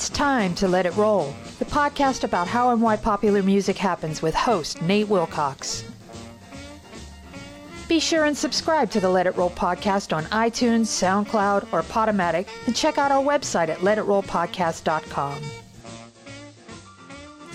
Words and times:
It's 0.00 0.08
time 0.08 0.54
to 0.54 0.66
Let 0.66 0.86
It 0.86 0.96
Roll, 0.96 1.34
the 1.58 1.66
podcast 1.66 2.24
about 2.24 2.48
how 2.48 2.70
and 2.70 2.80
why 2.80 2.96
popular 2.96 3.42
music 3.42 3.76
happens 3.76 4.22
with 4.22 4.34
host 4.34 4.80
Nate 4.80 5.08
Wilcox. 5.08 5.84
Be 7.86 8.00
sure 8.00 8.24
and 8.24 8.34
subscribe 8.34 8.90
to 8.92 9.00
the 9.00 9.10
Let 9.10 9.26
It 9.26 9.36
Roll 9.36 9.50
podcast 9.50 10.16
on 10.16 10.24
iTunes, 10.24 10.86
SoundCloud, 10.86 11.70
or 11.70 11.82
Podomatic, 11.82 12.46
and 12.66 12.74
check 12.74 12.96
out 12.96 13.12
our 13.12 13.22
website 13.22 13.68
at 13.68 13.80
letitrollpodcast.com. 13.80 15.42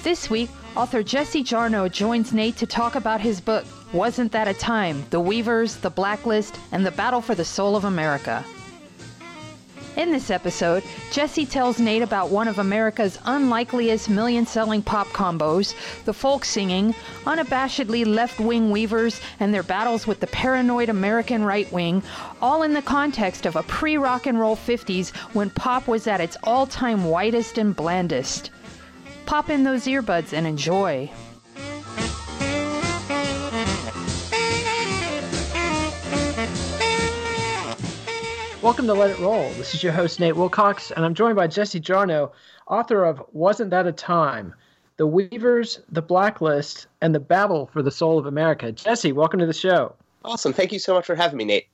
This 0.04 0.30
week, 0.30 0.52
author 0.76 1.02
Jesse 1.02 1.44
Jarnow 1.44 1.92
joins 1.92 2.32
Nate 2.32 2.58
to 2.58 2.68
talk 2.68 2.94
about 2.94 3.22
his 3.22 3.42
book, 3.42 3.66
Wasn't 3.92 4.32
That 4.34 4.48
a 4.48 4.54
Time? 4.54 5.04
The 5.10 5.20
Weavers, 5.20 5.78
The 5.78 5.90
Blacklist, 5.90 6.60
and 6.72 6.86
the 6.86 6.92
Battle 6.92 7.22
for 7.22 7.34
the 7.34 7.44
Soul 7.44 7.76
of 7.76 7.86
America. 7.86 8.46
In 9.96 10.12
this 10.12 10.30
episode, 10.30 10.84
Jesse 11.10 11.46
tells 11.46 11.80
Nate 11.80 12.02
about 12.02 12.30
one 12.30 12.50
of 12.50 12.60
America's 12.60 13.18
unlikeliest 13.24 14.10
million 14.10 14.46
selling 14.46 14.82
pop 14.82 15.08
combos, 15.08 15.74
the 16.04 16.14
folk 16.14 16.44
singing, 16.44 16.94
unabashedly 17.24 18.06
left 18.06 18.38
wing 18.38 18.72
weavers, 18.72 19.22
and 19.40 19.54
their 19.54 19.64
battles 19.64 20.06
with 20.06 20.20
the 20.20 20.28
paranoid 20.28 20.90
American 20.90 21.46
right 21.46 21.72
wing, 21.72 22.04
all 22.42 22.64
in 22.64 22.74
the 22.74 22.82
context 22.82 23.46
of 23.46 23.56
a 23.56 23.64
pre 23.64 23.98
rock 23.98 24.26
and 24.26 24.38
roll 24.38 24.58
50s 24.58 25.16
when 25.34 25.50
pop 25.50 25.88
was 25.88 26.08
at 26.08 26.20
its 26.20 26.36
all 26.44 26.68
time 26.68 27.06
whitest 27.06 27.58
and 27.58 27.74
blandest. 27.74 28.50
Pop 29.26 29.50
in 29.50 29.64
those 29.64 29.86
earbuds 29.86 30.34
and 30.34 30.46
enjoy. 30.46 31.10
Welcome 38.66 38.88
to 38.88 38.96
Let 38.96 39.12
It 39.12 39.20
Roll. 39.20 39.48
This 39.52 39.76
is 39.76 39.84
your 39.84 39.94
host, 39.94 40.20
Nate 40.20 40.36
Wilcox, 40.36 40.90
and 40.90 41.06
I'm 41.06 41.14
joined 41.14 41.36
by 41.36 41.46
Jesse 41.46 41.80
Jarnow, 41.80 42.32
author 42.68 43.06
of 43.06 43.24
Wasn't 43.32 43.70
That 43.70 43.86
a 43.86 43.92
Time? 43.92 44.56
The 44.98 45.06
Weavers, 45.06 45.82
The 45.92 46.02
Blacklist, 46.02 46.88
and 47.00 47.14
the 47.14 47.20
Battle 47.20 47.68
for 47.68 47.84
the 47.84 47.92
Soul 47.92 48.18
of 48.18 48.26
America. 48.26 48.72
Jesse, 48.72 49.12
welcome 49.12 49.40
to 49.40 49.46
the 49.46 49.54
show. 49.54 49.94
Awesome. 50.24 50.52
Thank 50.52 50.72
you 50.72 50.80
so 50.80 50.96
much 50.96 51.06
for 51.06 51.14
having 51.14 51.38
me, 51.38 51.46
Nate. 51.46 51.68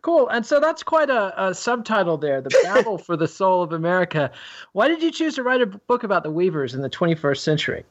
Cool. 0.00 0.28
And 0.30 0.46
so 0.46 0.60
that's 0.60 0.82
quite 0.82 1.10
a, 1.10 1.48
a 1.48 1.54
subtitle 1.54 2.16
there 2.16 2.40
The 2.40 2.58
Battle 2.62 2.96
for 3.06 3.18
the 3.18 3.28
Soul 3.28 3.62
of 3.62 3.74
America. 3.74 4.32
Why 4.72 4.88
did 4.88 5.02
you 5.02 5.10
choose 5.10 5.34
to 5.34 5.42
write 5.42 5.60
a 5.60 5.66
book 5.66 6.04
about 6.04 6.22
the 6.22 6.30
Weavers 6.30 6.72
in 6.72 6.80
the 6.80 6.88
21st 6.88 7.40
century? 7.40 7.84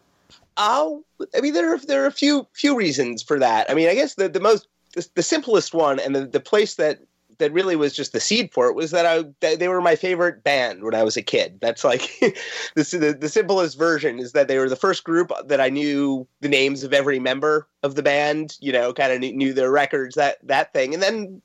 Oh, 0.58 1.04
I 1.36 1.42
mean, 1.42 1.54
there 1.54 1.76
are, 1.76 1.78
there 1.78 2.04
are 2.04 2.08
a 2.08 2.12
few 2.12 2.48
few 2.54 2.76
reasons 2.76 3.22
for 3.22 3.38
that. 3.38 3.70
I 3.70 3.76
mean, 3.76 3.90
I 3.90 3.94
guess 3.94 4.16
the, 4.16 4.28
the 4.28 4.40
most 4.40 4.68
the, 4.96 5.08
the 5.14 5.24
simplest 5.24 5.76
one 5.76 6.00
and 6.00 6.16
the, 6.16 6.26
the 6.26 6.40
place 6.40 6.74
that 6.76 7.02
that 7.40 7.52
really 7.52 7.76
was 7.76 7.96
just 7.96 8.14
the 8.14 8.20
seed 8.20 8.54
for 8.54 8.68
it 8.68 8.76
was 8.76 8.92
that 8.92 9.06
I 9.06 9.24
that 9.40 9.60
they 9.60 9.68
were 9.68 9.82
my 9.82 9.96
favorite 9.96 10.44
band 10.44 10.84
when 10.84 10.94
I 10.94 11.04
was 11.04 11.18
a 11.18 11.22
kid. 11.22 11.58
That's 11.62 11.84
like 11.84 12.02
the, 12.76 12.84
the 12.84 13.18
the 13.20 13.30
simplest 13.30 13.78
version 13.78 14.20
is 14.20 14.34
that 14.34 14.48
they 14.48 14.58
were 14.58 14.70
the 14.70 14.76
first 14.76 15.04
group 15.04 15.32
that 15.46 15.60
I 15.60 15.70
knew 15.70 16.28
the 16.42 16.50
names 16.50 16.84
of 16.84 16.94
every 16.94 17.20
member 17.20 17.68
of 17.84 17.96
the 17.96 18.04
band. 18.04 18.58
You 18.60 18.72
know, 18.72 18.94
kind 18.94 19.12
of 19.12 19.20
knew 19.34 19.54
their 19.54 19.72
records, 19.72 20.16
that 20.16 20.38
that 20.44 20.74
thing. 20.74 20.94
And 20.94 21.02
then 21.02 21.42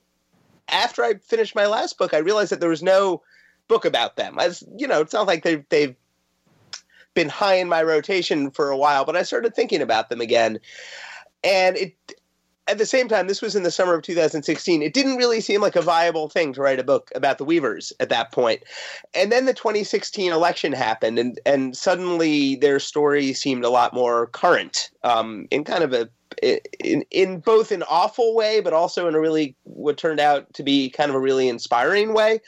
after 0.69 1.03
I 1.03 1.15
finished 1.15 1.55
my 1.55 1.67
last 1.67 1.97
book, 1.97 2.13
I 2.13 2.19
realized 2.19 2.53
that 2.53 2.61
there 2.61 2.69
was 2.69 2.83
no 2.83 3.23
book 3.69 3.85
about 3.85 4.17
them. 4.17 4.39
As 4.39 4.63
you 4.77 4.87
know, 4.87 5.01
it's 5.01 5.15
not 5.15 5.27
like 5.27 5.45
they've 5.45 5.65
they've 5.69 5.97
been 7.15 7.29
high 7.29 7.55
in 7.55 7.69
my 7.69 7.83
rotation 7.83 8.51
for 8.51 8.71
a 8.71 8.77
while, 8.77 9.05
but 9.05 9.17
I 9.17 9.23
started 9.23 9.55
thinking 9.55 9.81
about 9.81 10.09
them 10.09 10.21
again, 10.21 10.59
and 11.43 11.77
it 11.77 11.95
at 12.67 12.79
the 12.79 12.87
same 12.87 13.09
time, 13.09 13.27
this 13.27 13.43
was 13.43 13.55
in 13.55 13.63
the 13.63 13.71
summer 13.71 13.95
of 13.95 14.03
2016. 14.03 14.83
It 14.83 14.95
didn't 14.95 15.17
really 15.17 15.41
seem 15.41 15.61
like 15.61 15.77
a 15.77 15.83
viable 15.83 16.29
thing 16.29 16.53
to 16.55 16.63
write 16.63 16.79
a 16.79 16.85
book 16.85 17.11
about 17.15 17.39
the 17.39 17.45
Weavers 17.45 17.93
at 18.01 18.09
that 18.09 18.33
point. 18.33 18.63
And 19.15 19.31
then 19.31 19.45
the 19.45 19.53
2016 19.53 20.33
election 20.33 20.73
happened, 20.73 21.19
and 21.19 21.39
and 21.45 21.77
suddenly 21.77 22.57
their 22.57 22.79
story 22.79 23.35
seemed 23.35 23.65
a 23.65 23.71
lot 23.71 23.93
more 23.93 24.29
current, 24.29 24.91
um, 25.03 25.47
in 25.51 25.65
kind 25.65 25.85
of 25.85 25.93
a 25.93 26.09
in 26.43 27.05
in 27.11 27.41
both 27.41 27.71
an 27.71 27.83
awful 27.85 28.35
way, 28.35 28.61
but 28.61 28.73
also 28.73 29.09
in 29.09 29.15
a 29.15 29.21
really 29.21 29.55
what 29.65 29.99
turned 29.99 30.21
out 30.21 30.53
to 30.55 30.63
be 30.63 30.89
kind 30.89 31.11
of 31.11 31.15
a 31.15 31.21
really 31.21 31.49
inspiring 31.49 32.15
way. 32.15 32.41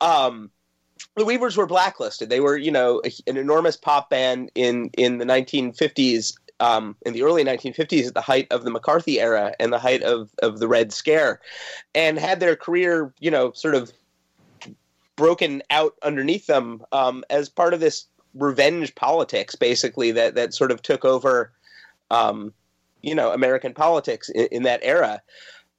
Um, 0.00 0.50
the 1.16 1.24
Weavers 1.24 1.56
were 1.56 1.66
blacklisted. 1.66 2.30
They 2.30 2.40
were, 2.40 2.56
you 2.56 2.70
know, 2.70 3.02
an 3.26 3.36
enormous 3.36 3.76
pop 3.76 4.10
band 4.10 4.50
in 4.54 4.90
in 4.94 5.18
the 5.18 5.24
1950s 5.24 6.34
um, 6.62 6.94
in 7.04 7.12
the 7.12 7.24
early 7.24 7.42
1950s 7.42 8.06
at 8.06 8.14
the 8.14 8.20
height 8.20 8.46
of 8.52 8.62
the 8.62 8.70
McCarthy 8.70 9.20
era 9.20 9.52
and 9.58 9.72
the 9.72 9.80
height 9.80 10.02
of, 10.04 10.30
of 10.42 10.60
the 10.60 10.68
Red 10.68 10.92
Scare, 10.92 11.40
and 11.92 12.20
had 12.20 12.38
their 12.38 12.54
career, 12.54 13.12
you 13.18 13.32
know, 13.32 13.50
sort 13.50 13.74
of 13.74 13.92
broken 15.16 15.60
out 15.70 15.94
underneath 16.04 16.46
them 16.46 16.84
um, 16.92 17.24
as 17.30 17.48
part 17.48 17.74
of 17.74 17.80
this 17.80 18.06
revenge 18.34 18.94
politics, 18.94 19.56
basically 19.56 20.12
that 20.12 20.36
that 20.36 20.54
sort 20.54 20.70
of 20.70 20.80
took 20.82 21.04
over, 21.04 21.52
um, 22.12 22.52
you 23.02 23.14
know, 23.14 23.32
American 23.32 23.74
politics 23.74 24.28
in, 24.28 24.46
in 24.52 24.62
that 24.62 24.78
era, 24.84 25.20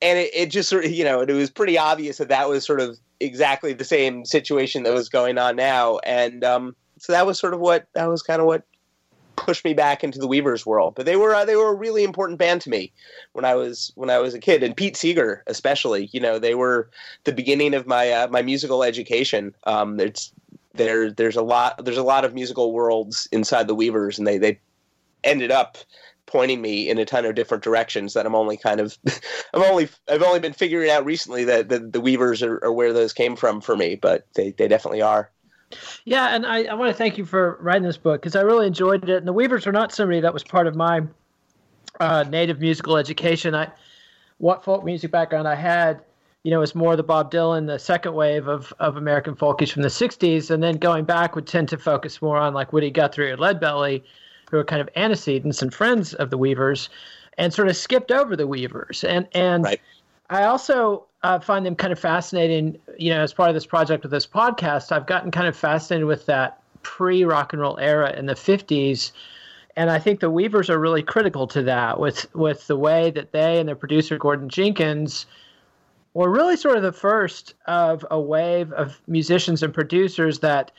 and 0.02 0.20
it, 0.20 0.32
it, 0.36 0.46
just 0.48 0.68
sort 0.68 0.84
of, 0.84 0.92
you 0.92 1.06
know, 1.06 1.22
it 1.22 1.32
was 1.32 1.50
pretty 1.50 1.78
obvious 1.78 2.18
that 2.18 2.28
that 2.28 2.50
was 2.50 2.66
sort 2.66 2.82
of 2.82 3.00
exactly 3.22 3.72
the 3.72 3.86
same 3.86 4.26
situation 4.26 4.84
that 4.84 4.94
was 4.94 5.08
going 5.08 5.38
on 5.38 5.56
now, 5.56 6.00
and 6.00 6.44
um, 6.44 6.76
so 7.00 7.14
that 7.14 7.26
was 7.26 7.40
sort 7.40 7.54
of 7.54 7.62
what 7.62 7.88
that 7.94 8.10
was 8.10 8.22
kind 8.22 8.42
of 8.42 8.48
what 8.48 8.64
pushed 9.36 9.66
me 9.66 9.74
back 9.74 10.04
into 10.04 10.20
the 10.20 10.28
Weavers 10.28 10.66
world. 10.66 10.96
But 10.96 11.06
they 11.06 11.16
were 11.16 11.34
uh, 11.34 11.46
they 11.46 11.56
were 11.56 11.70
a 11.70 11.76
really 11.76 12.04
important 12.04 12.40
band 12.40 12.62
to 12.62 12.70
me 12.70 12.92
when 13.34 13.46
I 13.46 13.56
was 13.56 13.92
when 13.96 14.10
I 14.10 14.20
was 14.20 14.34
a 14.34 14.40
kid, 14.40 14.64
and 14.64 14.76
Pete 14.76 14.98
Seeger 14.98 15.44
especially. 15.48 16.10
You 16.12 16.20
know, 16.20 16.40
they 16.40 16.56
were 16.56 16.90
the 17.24 17.34
beginning 17.34 17.74
of 17.74 17.88
my 17.88 18.12
uh, 18.12 18.28
my 18.30 18.42
musical 18.42 18.84
education. 18.84 19.54
Um, 19.66 19.98
there's 19.98 20.32
there 20.74 21.12
there's 21.12 21.36
a 21.36 21.42
lot 21.42 21.84
there's 21.84 21.98
a 21.98 22.04
lot 22.04 22.26
of 22.26 22.34
musical 22.34 22.74
worlds 22.74 23.28
inside 23.32 23.68
the 23.68 23.76
Weavers, 23.76 24.18
and 24.18 24.28
they 24.28 24.38
they 24.38 24.60
ended 25.24 25.52
up 25.52 25.78
pointing 26.26 26.62
me 26.62 26.90
in 26.90 26.98
a 26.98 27.06
ton 27.06 27.26
of 27.26 27.36
different 27.36 27.64
directions 27.64 28.14
that 28.14 28.26
I'm 28.26 28.36
only 28.36 28.58
kind 28.58 28.80
of 28.80 28.98
I'm 29.54 29.62
only 29.62 29.90
I've 30.10 30.24
only 30.24 30.40
been 30.40 30.54
figuring 30.54 30.90
out 30.90 31.06
recently 31.06 31.44
that 31.46 31.70
the, 31.70 31.80
the 31.80 32.02
Weavers 32.02 32.42
are, 32.42 32.64
are 32.64 32.74
where 32.74 32.94
those 32.94 33.14
came 33.14 33.36
from 33.36 33.62
for 33.62 33.76
me, 33.76 33.96
but 33.96 34.26
they 34.36 34.52
they 34.52 34.68
definitely 34.68 35.02
are. 35.02 35.30
Yeah, 36.06 36.36
and 36.36 36.46
I, 36.46 36.64
I 36.64 36.74
want 36.74 36.90
to 36.90 36.98
thank 36.98 37.18
you 37.18 37.26
for 37.26 37.58
writing 37.62 37.84
this 37.84 37.98
book 37.98 38.22
because 38.22 38.36
I 38.36 38.42
really 38.42 38.68
enjoyed 38.68 39.10
it. 39.10 39.18
And 39.18 39.28
the 39.28 39.34
Weavers 39.34 39.68
are 39.68 39.72
not 39.72 39.92
somebody 39.92 40.20
that 40.22 40.34
was 40.34 40.44
part 40.44 40.68
of 40.68 40.76
my 40.76 41.02
uh, 42.00 42.24
native 42.30 42.60
musical 42.60 42.98
education. 42.98 43.56
I 43.56 43.72
what 44.38 44.64
folk 44.64 44.84
music 44.84 45.12
background 45.12 45.48
I 45.48 45.56
had, 45.56 46.02
you 46.44 46.52
know, 46.52 46.60
was 46.60 46.76
more 46.76 46.96
the 46.96 47.04
Bob 47.04 47.32
Dylan, 47.32 47.68
the 47.68 47.80
second 47.80 48.14
wave 48.14 48.48
of 48.48 48.74
of 48.80 48.98
American 48.98 49.36
folkies 49.36 49.72
from 49.72 49.84
the 49.84 49.90
'60s, 49.90 50.50
and 50.50 50.62
then 50.62 50.78
going 50.78 51.06
back 51.06 51.36
would 51.36 51.48
tend 51.48 51.70
to 51.70 51.78
focus 51.78 52.22
more 52.22 52.38
on 52.38 52.54
like 52.54 52.74
Woody 52.74 52.92
Guthrie 52.92 53.32
or 53.32 53.38
Leadbelly, 53.38 54.04
who 54.52 54.58
are 54.58 54.64
kind 54.64 54.82
of 54.82 54.90
antecedents 54.96 55.62
and 55.62 55.74
friends 55.74 56.14
of 56.16 56.30
the 56.30 56.38
Weavers, 56.38 56.90
and 57.38 57.54
sort 57.54 57.68
of 57.68 57.78
skipped 57.78 58.12
over 58.12 58.36
the 58.36 58.48
Weavers. 58.48 59.04
And 59.04 59.28
and 59.34 59.64
right. 59.64 59.82
I 60.30 60.44
also 60.44 61.06
uh, 61.24 61.40
find 61.40 61.66
them 61.66 61.76
kind 61.76 61.94
of 61.94 62.00
fascinating. 62.00 62.78
You 62.98 63.12
know, 63.12 63.22
as 63.22 63.34
part 63.34 63.50
of 63.50 63.56
this 63.56 63.66
project 63.66 64.04
with 64.04 64.12
this 64.12 64.28
podcast, 64.28 64.92
I've 64.92 65.08
gotten 65.08 65.32
kind 65.32 65.48
of 65.48 65.56
fascinated 65.56 66.08
with 66.08 66.26
that 66.28 66.62
pre 66.84 67.24
rock 67.24 67.54
and 67.54 67.62
roll 67.62 67.78
era 67.80 68.14
in 68.14 68.26
the 68.26 68.34
50s. 68.36 69.12
And 69.76 69.90
I 69.90 69.98
think 69.98 70.20
the 70.20 70.30
Weavers 70.30 70.70
are 70.70 70.78
really 70.78 71.02
critical 71.02 71.48
to 71.48 71.64
that 71.64 72.00
with, 72.00 72.34
with 72.36 72.68
the 72.68 72.78
way 72.78 73.10
that 73.12 73.32
they 73.32 73.60
and 73.60 73.68
their 73.68 73.76
producer, 73.76 74.20
Gordon 74.20 74.48
Jenkins, 74.48 75.26
were 76.14 76.30
really 76.30 76.58
sort 76.58 76.78
of 76.78 76.84
the 76.84 76.92
first 76.92 77.56
of 77.66 78.06
a 78.12 78.20
wave 78.20 78.72
of 78.74 79.02
musicians 79.08 79.64
and 79.64 79.74
producers 79.74 80.40
that 80.40 80.72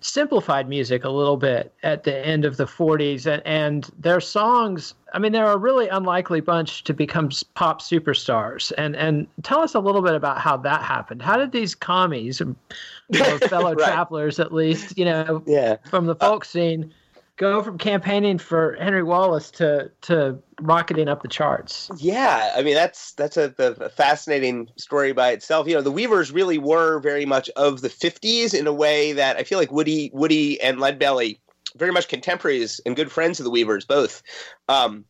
simplified 0.00 0.68
music 0.68 1.04
a 1.04 1.08
little 1.08 1.36
bit 1.36 1.72
at 1.82 2.04
the 2.04 2.24
end 2.24 2.44
of 2.44 2.56
the 2.56 2.64
40s 2.64 3.26
and, 3.26 3.42
and 3.46 3.90
their 3.98 4.20
songs 4.20 4.94
i 5.14 5.18
mean 5.18 5.32
they're 5.32 5.50
a 5.50 5.56
really 5.56 5.88
unlikely 5.88 6.40
bunch 6.40 6.84
to 6.84 6.92
become 6.92 7.30
pop 7.54 7.80
superstars 7.80 8.72
and 8.76 8.94
and 8.96 9.26
tell 9.42 9.60
us 9.60 9.74
a 9.74 9.80
little 9.80 10.02
bit 10.02 10.14
about 10.14 10.38
how 10.38 10.56
that 10.56 10.82
happened 10.82 11.22
how 11.22 11.36
did 11.36 11.50
these 11.50 11.74
commies 11.74 12.40
fellow 13.48 13.74
right. 13.74 13.86
travelers 13.86 14.38
at 14.38 14.52
least 14.52 14.96
you 14.98 15.04
know 15.04 15.42
yeah. 15.46 15.76
from 15.88 16.06
the 16.06 16.16
uh, 16.16 16.28
folk 16.28 16.44
scene 16.44 16.92
go 17.36 17.62
from 17.62 17.78
campaigning 17.78 18.38
for 18.38 18.76
Henry 18.80 19.02
Wallace 19.02 19.50
to 19.52 19.90
to 20.02 20.38
rocketing 20.60 21.08
up 21.08 21.22
the 21.22 21.28
charts. 21.28 21.90
Yeah, 21.98 22.52
I 22.56 22.62
mean 22.62 22.74
that's 22.74 23.12
that's 23.12 23.36
a, 23.36 23.54
a, 23.58 23.88
fascinating 23.90 24.68
story 24.76 25.12
by 25.12 25.30
itself. 25.30 25.68
You 25.68 25.74
know, 25.74 25.82
the 25.82 25.92
Weavers 25.92 26.32
really 26.32 26.58
were 26.58 26.98
very 27.00 27.26
much 27.26 27.48
of 27.50 27.82
the 27.82 27.88
'50s 27.88 28.54
in 28.54 28.66
a 28.66 28.72
way 28.72 29.12
that 29.12 29.36
I 29.36 29.44
feel 29.44 29.58
like 29.58 29.70
Woody 29.70 30.10
Woody 30.12 30.60
and 30.60 30.78
Leadbelly, 30.78 31.38
very 31.76 31.92
much 31.92 32.08
contemporaries 32.08 32.80
and 32.86 32.96
good 32.96 33.12
friends 33.12 33.38
of 33.38 33.44
the 33.44 33.50
Weavers, 33.50 33.84
both, 33.84 34.22
um, 34.68 35.04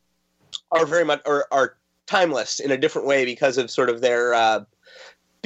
are 0.72 0.86
very 0.86 1.04
much 1.04 1.22
are, 1.26 1.46
are 1.52 1.76
timeless 2.06 2.60
in 2.60 2.70
a 2.70 2.76
different 2.76 3.06
way 3.06 3.24
because 3.24 3.58
of 3.58 3.70
sort 3.70 3.88
of 3.88 4.00
their. 4.00 4.34
Uh, 4.34 4.64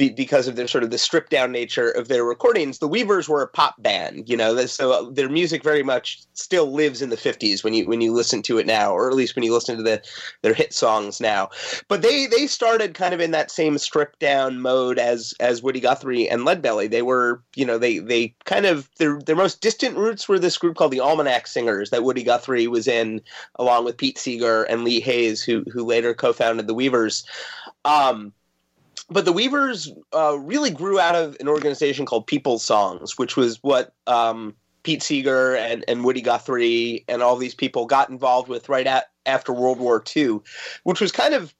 be, 0.01 0.09
because 0.09 0.47
of 0.47 0.55
their 0.55 0.67
sort 0.67 0.83
of 0.83 0.89
the 0.89 0.97
stripped 0.97 1.29
down 1.29 1.51
nature 1.51 1.91
of 1.91 2.07
their 2.07 2.23
recordings. 2.23 2.79
The 2.79 2.87
Weavers 2.87 3.29
were 3.29 3.43
a 3.43 3.47
pop 3.47 3.81
band, 3.81 4.27
you 4.27 4.35
know, 4.35 4.65
so 4.65 5.11
their 5.11 5.29
music 5.29 5.63
very 5.63 5.83
much 5.83 6.23
still 6.33 6.71
lives 6.71 7.01
in 7.01 7.11
the 7.11 7.15
50s 7.15 7.63
when 7.63 7.73
you 7.75 7.85
when 7.87 8.01
you 8.01 8.11
listen 8.11 8.41
to 8.43 8.57
it 8.57 8.65
now, 8.65 8.93
or 8.93 9.09
at 9.09 9.15
least 9.15 9.35
when 9.35 9.43
you 9.43 9.53
listen 9.53 9.77
to 9.77 9.83
the 9.83 10.01
their 10.41 10.55
hit 10.55 10.73
songs 10.73 11.21
now. 11.21 11.49
But 11.87 12.01
they 12.01 12.25
they 12.25 12.47
started 12.47 12.95
kind 12.95 13.13
of 13.13 13.19
in 13.19 13.31
that 13.31 13.51
same 13.51 13.77
stripped 13.77 14.19
down 14.19 14.59
mode 14.59 14.97
as 14.97 15.35
as 15.39 15.61
Woody 15.61 15.79
Guthrie 15.79 16.27
and 16.27 16.41
Leadbelly. 16.41 16.89
They 16.89 17.03
were, 17.03 17.43
you 17.55 17.65
know, 17.65 17.77
they 17.77 17.99
they 17.99 18.33
kind 18.45 18.65
of 18.65 18.89
their 18.97 19.19
their 19.19 19.35
most 19.35 19.61
distant 19.61 19.97
roots 19.97 20.27
were 20.27 20.39
this 20.39 20.57
group 20.57 20.77
called 20.77 20.91
the 20.91 20.99
Almanac 20.99 21.45
Singers 21.45 21.91
that 21.91 22.03
Woody 22.03 22.23
Guthrie 22.23 22.67
was 22.67 22.87
in, 22.87 23.21
along 23.55 23.85
with 23.85 23.97
Pete 23.97 24.17
Seeger 24.17 24.63
and 24.63 24.83
Lee 24.83 24.99
Hays, 24.99 25.43
who 25.43 25.63
who 25.71 25.85
later 25.85 26.15
co-founded 26.15 26.65
the 26.65 26.73
Weavers. 26.73 27.23
Um, 27.85 28.33
but 29.11 29.25
the 29.25 29.33
Weavers 29.33 29.91
uh, 30.15 30.39
really 30.39 30.69
grew 30.69 30.99
out 30.99 31.15
of 31.15 31.35
an 31.41 31.49
organization 31.49 32.05
called 32.05 32.25
People's 32.25 32.63
Songs, 32.63 33.17
which 33.17 33.35
was 33.35 33.61
what 33.61 33.93
um, 34.07 34.55
Pete 34.83 35.03
Seeger 35.03 35.55
and, 35.55 35.83
and 35.87 36.05
Woody 36.05 36.21
Guthrie 36.21 37.03
and 37.09 37.21
all 37.21 37.35
these 37.35 37.53
people 37.53 37.85
got 37.85 38.09
involved 38.09 38.47
with 38.47 38.69
right 38.69 38.87
at, 38.87 39.09
after 39.25 39.51
World 39.51 39.79
War 39.79 40.01
II, 40.15 40.39
which 40.83 41.01
was 41.01 41.11
kind 41.11 41.33
of 41.33 41.53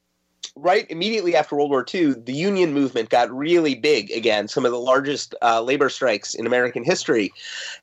right 0.55 0.85
immediately 0.89 1.35
after 1.35 1.57
World 1.57 1.71
War 1.71 1.85
II. 1.93 2.13
The 2.13 2.33
union 2.33 2.73
movement 2.73 3.09
got 3.09 3.29
really 3.29 3.75
big 3.75 4.09
again, 4.11 4.47
some 4.47 4.65
of 4.65 4.71
the 4.71 4.79
largest 4.79 5.35
uh, 5.41 5.61
labor 5.61 5.89
strikes 5.89 6.33
in 6.33 6.47
American 6.47 6.85
history. 6.85 7.33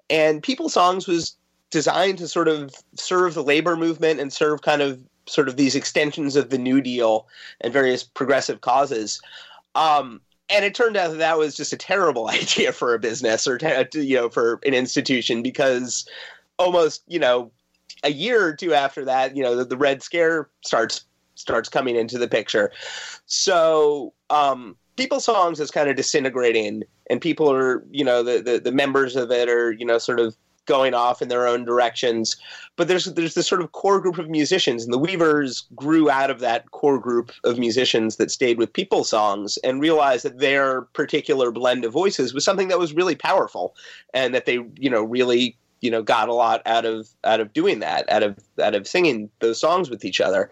And 0.08 0.42
People's 0.42 0.72
Songs 0.72 1.06
was 1.06 1.36
designed 1.70 2.16
to 2.18 2.28
sort 2.28 2.48
of 2.48 2.74
serve 2.94 3.34
the 3.34 3.44
labor 3.44 3.76
movement 3.76 4.18
and 4.18 4.32
serve 4.32 4.62
kind 4.62 4.80
of 4.80 4.98
sort 5.26 5.46
of 5.46 5.56
these 5.58 5.74
extensions 5.74 6.36
of 6.36 6.48
the 6.48 6.56
New 6.56 6.80
Deal 6.80 7.26
and 7.60 7.70
various 7.70 8.02
progressive 8.02 8.62
causes. 8.62 9.20
Um, 9.78 10.20
and 10.50 10.64
it 10.64 10.75
turned 10.75 10.96
out 10.96 11.10
that 11.10 11.19
that 11.19 11.38
was 11.38 11.56
just 11.56 11.72
a 11.72 11.76
terrible 11.76 12.28
idea 12.30 12.72
for 12.72 12.94
a 12.94 12.98
business 12.98 13.46
or 13.46 13.58
to, 13.58 13.88
you 13.94 14.16
know 14.16 14.28
for 14.28 14.60
an 14.66 14.75
institution 14.75 15.42
because 15.42 16.08
almost 16.58 17.02
you 17.06 17.19
know 17.19 17.50
a 18.02 18.10
year 18.10 18.44
or 18.44 18.54
two 18.54 18.75
after 18.75 19.04
that 19.04 19.36
you 19.36 19.42
know 19.42 19.56
the, 19.56 19.64
the 19.64 19.76
red 19.76 20.02
scare 20.02 20.48
starts 20.62 21.04
starts 21.34 21.69
coming 21.69 21.94
into 21.94 22.19
the 22.19 22.28
picture. 22.28 22.72
So 23.26 24.12
um 24.30 24.76
people's 24.96 25.25
songs 25.25 25.60
is 25.60 25.70
kind 25.70 25.88
of 25.88 25.94
disintegrating 25.94 26.82
and 27.08 27.20
people 27.20 27.50
are 27.52 27.84
you 27.90 28.04
know 28.04 28.22
the, 28.22 28.42
the 28.42 28.58
the 28.58 28.72
members 28.72 29.14
of 29.14 29.30
it 29.30 29.48
are 29.48 29.70
you 29.72 29.84
know 29.84 29.98
sort 29.98 30.19
of 30.19 30.36
going 30.68 30.94
off 30.94 31.20
in 31.20 31.28
their 31.28 31.48
own 31.48 31.64
directions. 31.64 32.36
But 32.76 32.86
there's 32.86 33.06
there's 33.06 33.34
this 33.34 33.48
sort 33.48 33.60
of 33.60 33.72
core 33.72 34.00
group 34.00 34.18
of 34.18 34.28
musicians, 34.28 34.84
and 34.84 34.92
the 34.92 34.98
Weavers 34.98 35.66
grew 35.74 36.08
out 36.08 36.30
of 36.30 36.38
that 36.40 36.70
core 36.70 37.00
group 37.00 37.32
of 37.42 37.58
musicians 37.58 38.16
that 38.16 38.30
stayed 38.30 38.58
with 38.58 38.72
people 38.72 39.02
songs 39.02 39.56
and 39.64 39.80
realized 39.80 40.24
that 40.24 40.38
their 40.38 40.82
particular 40.82 41.50
blend 41.50 41.84
of 41.84 41.92
voices 41.92 42.32
was 42.32 42.44
something 42.44 42.68
that 42.68 42.78
was 42.78 42.92
really 42.92 43.16
powerful, 43.16 43.74
and 44.14 44.32
that 44.34 44.46
they 44.46 44.60
you 44.78 44.90
know 44.90 45.02
really 45.02 45.56
you 45.80 45.90
know 45.90 46.02
got 46.02 46.28
a 46.28 46.34
lot 46.34 46.62
out 46.66 46.84
of 46.84 47.08
out 47.24 47.40
of 47.40 47.52
doing 47.52 47.80
that, 47.80 48.08
out 48.12 48.22
of 48.22 48.38
out 48.62 48.76
of 48.76 48.86
singing 48.86 49.28
those 49.40 49.58
songs 49.58 49.90
with 49.90 50.04
each 50.04 50.20
other, 50.20 50.50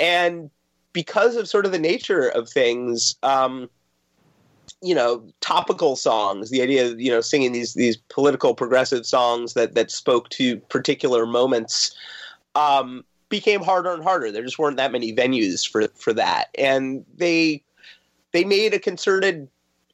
and 0.00 0.50
because 0.92 1.36
of 1.36 1.48
sort 1.48 1.66
of 1.66 1.72
the 1.72 1.78
nature 1.78 2.28
of 2.28 2.48
things. 2.48 3.14
Um, 3.22 3.68
you 4.84 4.94
know 4.94 5.24
topical 5.40 5.96
songs 5.96 6.50
the 6.50 6.60
idea 6.60 6.86
of 6.86 7.00
you 7.00 7.10
know 7.10 7.20
singing 7.20 7.52
these 7.52 7.74
these 7.74 7.96
political 7.96 8.54
progressive 8.54 9.06
songs 9.06 9.54
that 9.54 9.74
that 9.74 9.90
spoke 9.90 10.28
to 10.28 10.58
particular 10.68 11.24
moments 11.24 11.96
um, 12.54 13.04
became 13.28 13.62
harder 13.62 13.92
and 13.92 14.02
harder. 14.02 14.30
There 14.30 14.44
just 14.44 14.58
weren't 14.58 14.76
that 14.76 14.92
many 14.92 15.12
venues 15.12 15.68
for 15.68 15.88
for 15.94 16.12
that. 16.12 16.48
And 16.56 17.04
they 17.16 17.62
they 18.32 18.44
made 18.44 18.74
a 18.74 18.78
concerted 18.78 19.48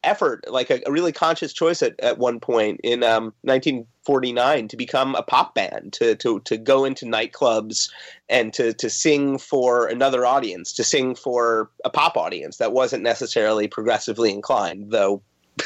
effort, 0.05 0.45
like 0.51 0.71
a, 0.71 0.81
a, 0.87 0.93
really 0.93 1.13
conscious 1.13 1.53
choice 1.53 1.83
at, 1.83 1.99
at 2.01 2.19
one 2.19 2.41
point 2.41 2.81
in 2.83 3.03
um, 3.03 3.33
1949 3.43 4.69
to 4.69 4.77
become 4.77 5.15
a 5.15 5.23
pop 5.23 5.55
band, 5.55 5.93
to, 5.93 6.15
to, 6.17 6.41
to 6.41 6.57
go 6.57 6.85
into 6.85 7.05
nightclubs 7.05 7.91
and 8.29 8.53
to, 8.55 8.73
to 8.75 8.89
sing 8.89 9.39
for 9.39 9.87
another 9.87 10.25
audience, 10.25 10.73
to 10.73 10.85
sing 10.85 11.15
for 11.15 11.71
a 11.85 11.91
pop 11.91 12.17
audience 12.17 12.57
that 12.57 12.73
wasn't 12.73 13.03
necessarily 13.03 13.69
progressively 13.69 14.33
inclined, 14.33 14.91
though 14.91 15.23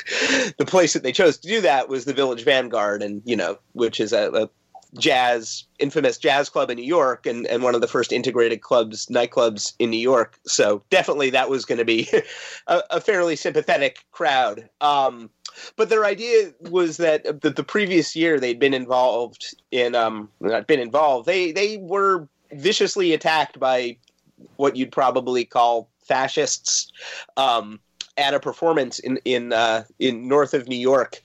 the 0.59 0.67
place 0.67 0.93
that 0.95 1.03
they 1.03 1.13
chose 1.13 1.39
to 1.39 1.49
do 1.49 1.61
that 1.61 1.89
was 1.89 2.05
the 2.05 2.15
Village 2.15 2.45
Vanguard, 2.45 3.03
and 3.03 3.23
you 3.25 3.37
know, 3.37 3.59
which 3.73 4.01
is 4.01 4.13
a, 4.13 4.31
a 4.33 4.51
jazz, 4.99 5.65
infamous 5.79 6.19
jazz 6.19 6.49
club 6.49 6.71
in 6.71 6.77
New 6.77 6.85
York, 6.85 7.27
and, 7.27 7.47
and 7.47 7.63
one 7.63 7.75
of 7.75 7.81
the 7.81 7.89
first 7.89 8.13
integrated 8.13 8.61
clubs, 8.61 9.07
nightclubs 9.07 9.75
in 9.79 9.91
New 9.91 9.99
York. 9.99 10.39
So 10.47 10.83
definitely 10.91 11.31
that 11.31 11.51
was 11.51 11.65
going 11.65 11.79
to 11.79 11.85
be 11.85 12.09
a, 12.67 12.83
a, 12.91 13.01
fairly 13.01 13.37
sympathetic 13.37 14.05
crowd. 14.13 14.69
Um, 14.81 15.31
but 15.77 15.89
their 15.89 16.05
idea 16.05 16.53
was 16.61 16.97
that 16.99 17.43
the, 17.43 17.51
the 17.51 17.65
previous 17.65 18.17
year 18.17 18.39
they'd 18.41 18.59
been 18.59 18.75
involved 18.75 19.55
in, 19.71 19.95
um, 19.95 20.29
not 20.41 20.67
been 20.67 20.81
involved. 20.81 21.27
They 21.27 21.53
they 21.53 21.77
were 21.79 22.29
viciously 22.53 23.13
attacked 23.13 23.59
by 23.59 23.97
what 24.57 24.77
you'd 24.77 24.93
probably 24.93 25.45
call 25.45 25.89
fascists 26.01 26.93
um, 27.37 27.81
at 28.17 28.35
a 28.35 28.41
performance 28.41 28.99
in 28.99 29.19
in 29.25 29.53
uh, 29.53 29.85
in 29.99 30.29
north 30.29 30.55
of 30.55 30.69
New 30.69 30.77
York 30.77 31.23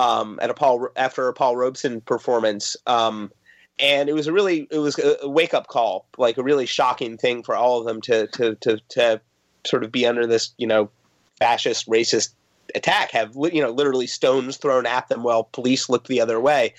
um, 0.00 0.38
at 0.40 0.48
a 0.48 0.54
Paul 0.54 0.88
after 0.96 1.28
a 1.28 1.34
Paul 1.34 1.56
Robeson 1.56 2.00
performance. 2.00 2.74
Um, 2.86 3.30
and 3.78 4.08
it 4.08 4.14
was 4.14 4.26
a 4.26 4.32
really 4.32 4.66
it 4.70 4.78
was 4.78 4.98
a, 4.98 5.28
wake 5.28 5.52
up 5.52 5.66
call, 5.66 6.06
like 6.16 6.38
a 6.38 6.42
really 6.42 6.66
shocking 6.66 7.18
thing 7.18 7.42
for 7.42 7.54
all 7.54 7.78
of 7.78 7.86
them 7.86 8.00
to 8.02 8.26
to 8.28 8.54
to 8.56 8.78
to 8.90 9.20
sort 9.66 9.84
of 9.84 9.92
be 9.92 10.06
under 10.06 10.26
this 10.26 10.52
you 10.56 10.66
know 10.66 10.90
fascist 11.38 11.86
racist 11.86 12.30
attack 12.74 13.10
have 13.10 13.34
you 13.52 13.60
know 13.60 13.70
literally 13.70 14.06
stones 14.06 14.56
thrown 14.56 14.86
at 14.86 15.08
them 15.08 15.22
while 15.22 15.44
police 15.44 15.90
looked 15.90 16.08
the 16.08 16.20
other 16.20 16.40
way. 16.40 16.72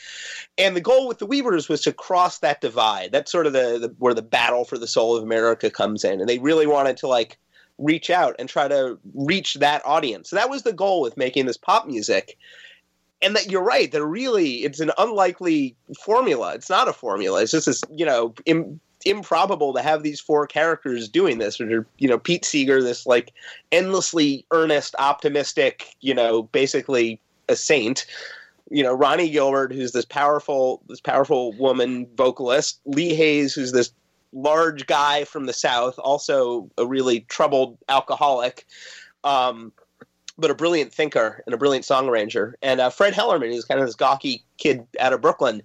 And 0.57 0.75
the 0.75 0.81
goal 0.81 1.07
with 1.07 1.19
the 1.19 1.27
weavers 1.27 1.69
was 1.69 1.81
to 1.81 1.94
cross 1.94 2.39
that 2.39 2.62
divide. 2.62 3.12
That's 3.12 3.31
sort 3.31 3.45
of 3.45 3.53
the, 3.53 3.77
the, 3.79 3.95
where 4.00 4.13
the 4.15 4.21
battle 4.24 4.65
for 4.65 4.79
the 4.79 4.88
soul 4.88 5.15
of 5.15 5.24
america 5.24 5.69
comes 5.69 6.03
in. 6.03 6.19
And 6.19 6.29
they 6.29 6.39
really 6.39 6.65
wanted 6.65 6.97
to 6.97 7.07
like 7.07 7.38
reach 7.77 8.09
out 8.09 8.35
and 8.39 8.50
try 8.50 8.67
to 8.67 8.97
reach 9.13 9.56
that 9.56 9.85
audience. 9.85 10.29
So 10.29 10.35
that 10.38 10.50
was 10.50 10.63
the 10.63 10.74
goal 10.74 11.01
with 11.01 11.17
making 11.17 11.45
this 11.45 11.57
pop 11.57 11.85
music 11.85 12.38
and 13.21 13.35
that 13.35 13.51
you're 13.51 13.63
right. 13.63 13.91
That 13.91 14.06
really, 14.06 14.63
it's 14.63 14.79
an 14.79 14.91
unlikely 14.97 15.75
formula. 16.03 16.53
It's 16.53 16.69
not 16.69 16.88
a 16.88 16.94
formula. 16.94 17.41
It's 17.41 17.51
just 17.51 17.65
this, 17.68 17.81
you 17.94 18.06
know, 18.06 18.33
Im- 18.45 18.79
improbable 19.06 19.73
to 19.73 19.81
have 19.81 20.03
these 20.03 20.19
four 20.19 20.47
characters 20.47 21.07
doing 21.07 21.38
this. 21.38 21.59
Or 21.59 21.88
you 21.97 22.07
know, 22.07 22.18
Pete 22.18 22.45
Seeger, 22.45 22.81
this 22.81 23.06
like 23.06 23.33
endlessly 23.71 24.45
earnest, 24.51 24.95
optimistic, 25.00 25.95
you 26.01 26.13
know, 26.13 26.44
basically 26.44 27.19
a 27.50 27.56
saint. 27.56 28.06
You 28.69 28.83
know, 28.83 28.94
Ronnie 28.94 29.29
Gilbert, 29.29 29.74
who's 29.74 29.91
this 29.91 30.06
powerful, 30.06 30.81
this 30.88 31.01
powerful 31.01 31.51
woman 31.53 32.07
vocalist. 32.15 32.79
Lee 32.85 33.13
Hays 33.13 33.53
who's 33.53 33.74
this 33.74 33.91
large 34.33 34.88
guy 34.88 35.25
from 35.25 35.45
the 35.45 35.53
South, 35.53 36.00
also 36.00 36.69
a 36.77 36.86
really 36.86 37.22
troubled 37.22 37.77
alcoholic. 37.89 38.65
Um, 39.24 39.74
but 40.38 40.51
a 40.51 40.55
brilliant 40.55 40.93
thinker 40.93 41.43
and 41.45 41.53
a 41.53 41.57
brilliant 41.57 41.85
song 41.85 42.07
arranger. 42.07 42.57
And 42.61 42.79
uh, 42.79 42.89
Fred 42.89 43.13
Hellerman 43.13 43.53
is 43.53 43.65
kind 43.65 43.79
of 43.79 43.85
this 43.85 43.95
gawky 43.95 44.43
kid 44.57 44.85
out 45.00 45.13
of 45.13 45.21
Brooklyn. 45.21 45.61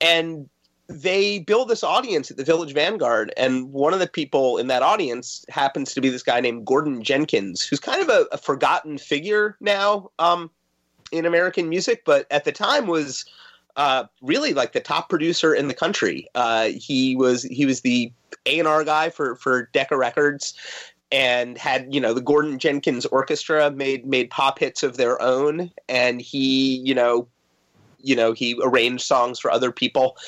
And 0.00 0.48
they 0.88 1.40
build 1.40 1.68
this 1.68 1.82
audience 1.82 2.30
at 2.30 2.36
the 2.36 2.44
Village 2.44 2.72
Vanguard, 2.72 3.32
and 3.36 3.72
one 3.72 3.92
of 3.92 3.98
the 3.98 4.06
people 4.06 4.56
in 4.56 4.68
that 4.68 4.82
audience 4.82 5.44
happens 5.48 5.92
to 5.94 6.00
be 6.00 6.08
this 6.08 6.22
guy 6.22 6.40
named 6.40 6.64
Gordon 6.64 7.02
Jenkins, 7.02 7.62
who's 7.62 7.80
kind 7.80 8.00
of 8.00 8.08
a, 8.08 8.26
a 8.30 8.38
forgotten 8.38 8.96
figure 8.96 9.56
now 9.60 10.10
um, 10.20 10.48
in 11.10 11.26
American 11.26 11.68
music, 11.68 12.02
but 12.04 12.26
at 12.30 12.44
the 12.44 12.52
time 12.52 12.86
was 12.86 13.24
uh, 13.76 14.04
really 14.22 14.54
like 14.54 14.72
the 14.72 14.80
top 14.80 15.08
producer 15.08 15.54
in 15.54 15.68
the 15.68 15.74
country. 15.74 16.28
Uh, 16.34 16.68
he 16.68 17.16
was 17.16 17.42
he 17.42 17.66
was 17.66 17.80
the 17.80 18.12
A 18.46 18.58
and 18.58 18.68
R 18.68 18.84
guy 18.84 19.10
for 19.10 19.36
for 19.36 19.68
Decca 19.72 19.96
Records 19.96 20.54
and 21.16 21.56
had 21.56 21.94
you 21.94 21.98
know 21.98 22.12
the 22.12 22.20
Gordon 22.20 22.58
Jenkins 22.58 23.06
Orchestra 23.06 23.70
made 23.70 24.06
made 24.06 24.28
pop 24.28 24.58
hits 24.58 24.82
of 24.82 24.98
their 24.98 25.20
own, 25.22 25.70
and 25.88 26.20
he 26.20 26.76
you 26.84 26.94
know 26.94 27.26
you 27.98 28.14
know 28.14 28.32
he 28.32 28.60
arranged 28.62 29.06
songs 29.06 29.38
for 29.38 29.50
other 29.50 29.72
people, 29.72 30.18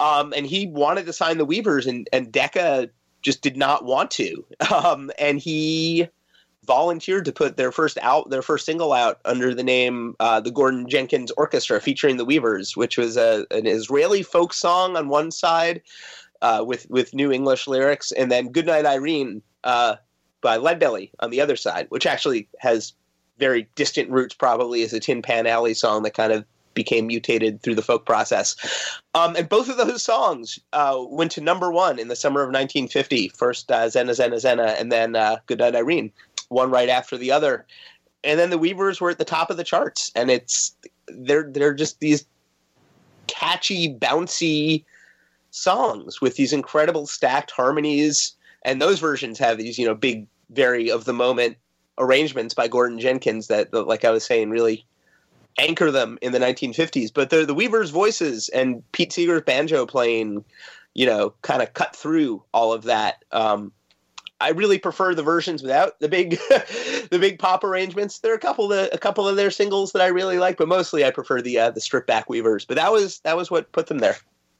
um, 0.00 0.34
and 0.36 0.44
he 0.44 0.66
wanted 0.66 1.06
to 1.06 1.12
sign 1.12 1.38
the 1.38 1.44
Weavers, 1.44 1.86
and 1.86 2.08
and 2.12 2.32
Decca 2.32 2.90
just 3.22 3.40
did 3.40 3.56
not 3.56 3.84
want 3.84 4.10
to, 4.12 4.44
um, 4.74 5.12
and 5.16 5.38
he 5.38 6.08
volunteered 6.66 7.24
to 7.24 7.30
put 7.32 7.56
their 7.56 7.70
first 7.70 7.96
out 8.02 8.28
their 8.28 8.42
first 8.42 8.66
single 8.66 8.92
out 8.92 9.20
under 9.24 9.54
the 9.54 9.62
name 9.62 10.16
uh, 10.18 10.40
the 10.40 10.50
Gordon 10.50 10.88
Jenkins 10.88 11.30
Orchestra 11.36 11.80
featuring 11.80 12.16
the 12.16 12.24
Weavers, 12.24 12.76
which 12.76 12.98
was 12.98 13.16
a, 13.16 13.46
an 13.52 13.68
Israeli 13.68 14.24
folk 14.24 14.52
song 14.52 14.96
on 14.96 15.08
one 15.08 15.30
side. 15.30 15.82
Uh, 16.42 16.62
with 16.62 16.86
with 16.90 17.14
new 17.14 17.32
English 17.32 17.66
lyrics, 17.66 18.12
and 18.12 18.30
then 18.30 18.52
"Goodnight 18.52 18.84
Irene" 18.84 19.40
uh, 19.64 19.96
by 20.46 20.58
Leadbelly 20.58 21.10
on 21.18 21.30
the 21.30 21.40
other 21.40 21.56
side, 21.56 21.86
which 21.88 22.06
actually 22.06 22.48
has 22.60 22.92
very 23.36 23.66
distant 23.74 24.08
roots, 24.10 24.32
probably 24.32 24.84
as 24.84 24.92
a 24.92 25.00
Tin 25.00 25.20
Pan 25.20 25.44
Alley 25.44 25.74
song 25.74 26.04
that 26.04 26.14
kind 26.14 26.32
of 26.32 26.44
became 26.72 27.08
mutated 27.08 27.60
through 27.62 27.74
the 27.74 27.82
folk 27.82 28.06
process. 28.06 28.54
Um, 29.16 29.34
and 29.34 29.48
both 29.48 29.68
of 29.68 29.76
those 29.76 30.04
songs 30.04 30.60
uh, 30.72 31.02
went 31.08 31.32
to 31.32 31.40
number 31.40 31.72
one 31.72 31.98
in 31.98 32.06
the 32.06 32.14
summer 32.14 32.42
of 32.42 32.48
1950. 32.48 33.28
First 33.30 33.72
uh, 33.72 33.86
Tzena 33.86 34.10
Tzena 34.10 34.34
Tzena, 34.34 34.80
and 34.80 34.92
then 34.92 35.16
uh, 35.16 35.38
Goodnight 35.46 35.74
Irene, 35.74 36.12
one 36.48 36.70
right 36.70 36.88
after 36.88 37.16
the 37.16 37.32
other. 37.32 37.66
and 38.22 38.38
then 38.38 38.50
the 38.50 38.58
Weavers 38.58 39.00
were 39.00 39.10
at 39.10 39.18
the 39.18 39.24
top 39.24 39.50
of 39.50 39.56
the 39.56 39.64
charts, 39.64 40.12
and 40.14 40.30
it's 40.30 40.76
they're 41.08 41.50
they're 41.50 41.74
just 41.74 41.98
these 41.98 42.24
catchy, 43.26 43.92
bouncy 43.92 44.84
songs 45.50 46.20
with 46.20 46.36
these 46.36 46.52
incredible 46.52 47.06
stacked 47.08 47.50
harmonies, 47.50 48.36
and 48.62 48.80
those 48.80 49.00
versions 49.00 49.38
have 49.38 49.58
these 49.58 49.78
you 49.78 49.86
know 49.86 49.94
big, 49.94 50.26
very 50.50 50.90
of 50.90 51.04
the 51.04 51.12
moment 51.12 51.56
arrangements 51.98 52.54
by 52.54 52.68
Gordon 52.68 52.98
Jenkins 53.00 53.48
that, 53.48 53.72
like 53.72 54.04
I 54.04 54.10
was 54.10 54.24
saying, 54.24 54.50
really 54.50 54.86
anchor 55.58 55.90
them 55.90 56.18
in 56.22 56.32
the 56.32 56.38
1950s. 56.38 57.12
But 57.12 57.30
the 57.30 57.44
the 57.44 57.54
Weavers' 57.54 57.90
voices 57.90 58.48
and 58.50 58.82
Pete 58.92 59.12
Seeger's 59.12 59.42
banjo 59.42 59.86
playing, 59.86 60.44
you 60.94 61.06
know, 61.06 61.34
kind 61.42 61.62
of 61.62 61.74
cut 61.74 61.94
through 61.94 62.42
all 62.52 62.72
of 62.72 62.84
that. 62.84 63.24
Um, 63.32 63.72
I 64.38 64.50
really 64.50 64.78
prefer 64.78 65.14
the 65.14 65.22
versions 65.22 65.62
without 65.62 65.98
the 66.00 66.08
big, 66.08 66.30
the 67.10 67.18
big 67.18 67.38
pop 67.38 67.64
arrangements. 67.64 68.18
There 68.18 68.32
are 68.32 68.36
a 68.36 68.40
couple 68.40 68.72
of 68.72 68.88
a 68.92 68.98
couple 68.98 69.26
of 69.26 69.36
their 69.36 69.50
singles 69.50 69.92
that 69.92 70.02
I 70.02 70.08
really 70.08 70.38
like, 70.38 70.58
but 70.58 70.68
mostly 70.68 71.04
I 71.04 71.10
prefer 71.10 71.40
the 71.40 71.58
uh, 71.58 71.70
the 71.70 71.80
stripped 71.80 72.06
back 72.06 72.28
Weavers. 72.28 72.64
But 72.64 72.76
that 72.76 72.92
was 72.92 73.20
that 73.20 73.36
was 73.36 73.50
what 73.50 73.72
put 73.72 73.86
them 73.86 73.98
there. 73.98 74.16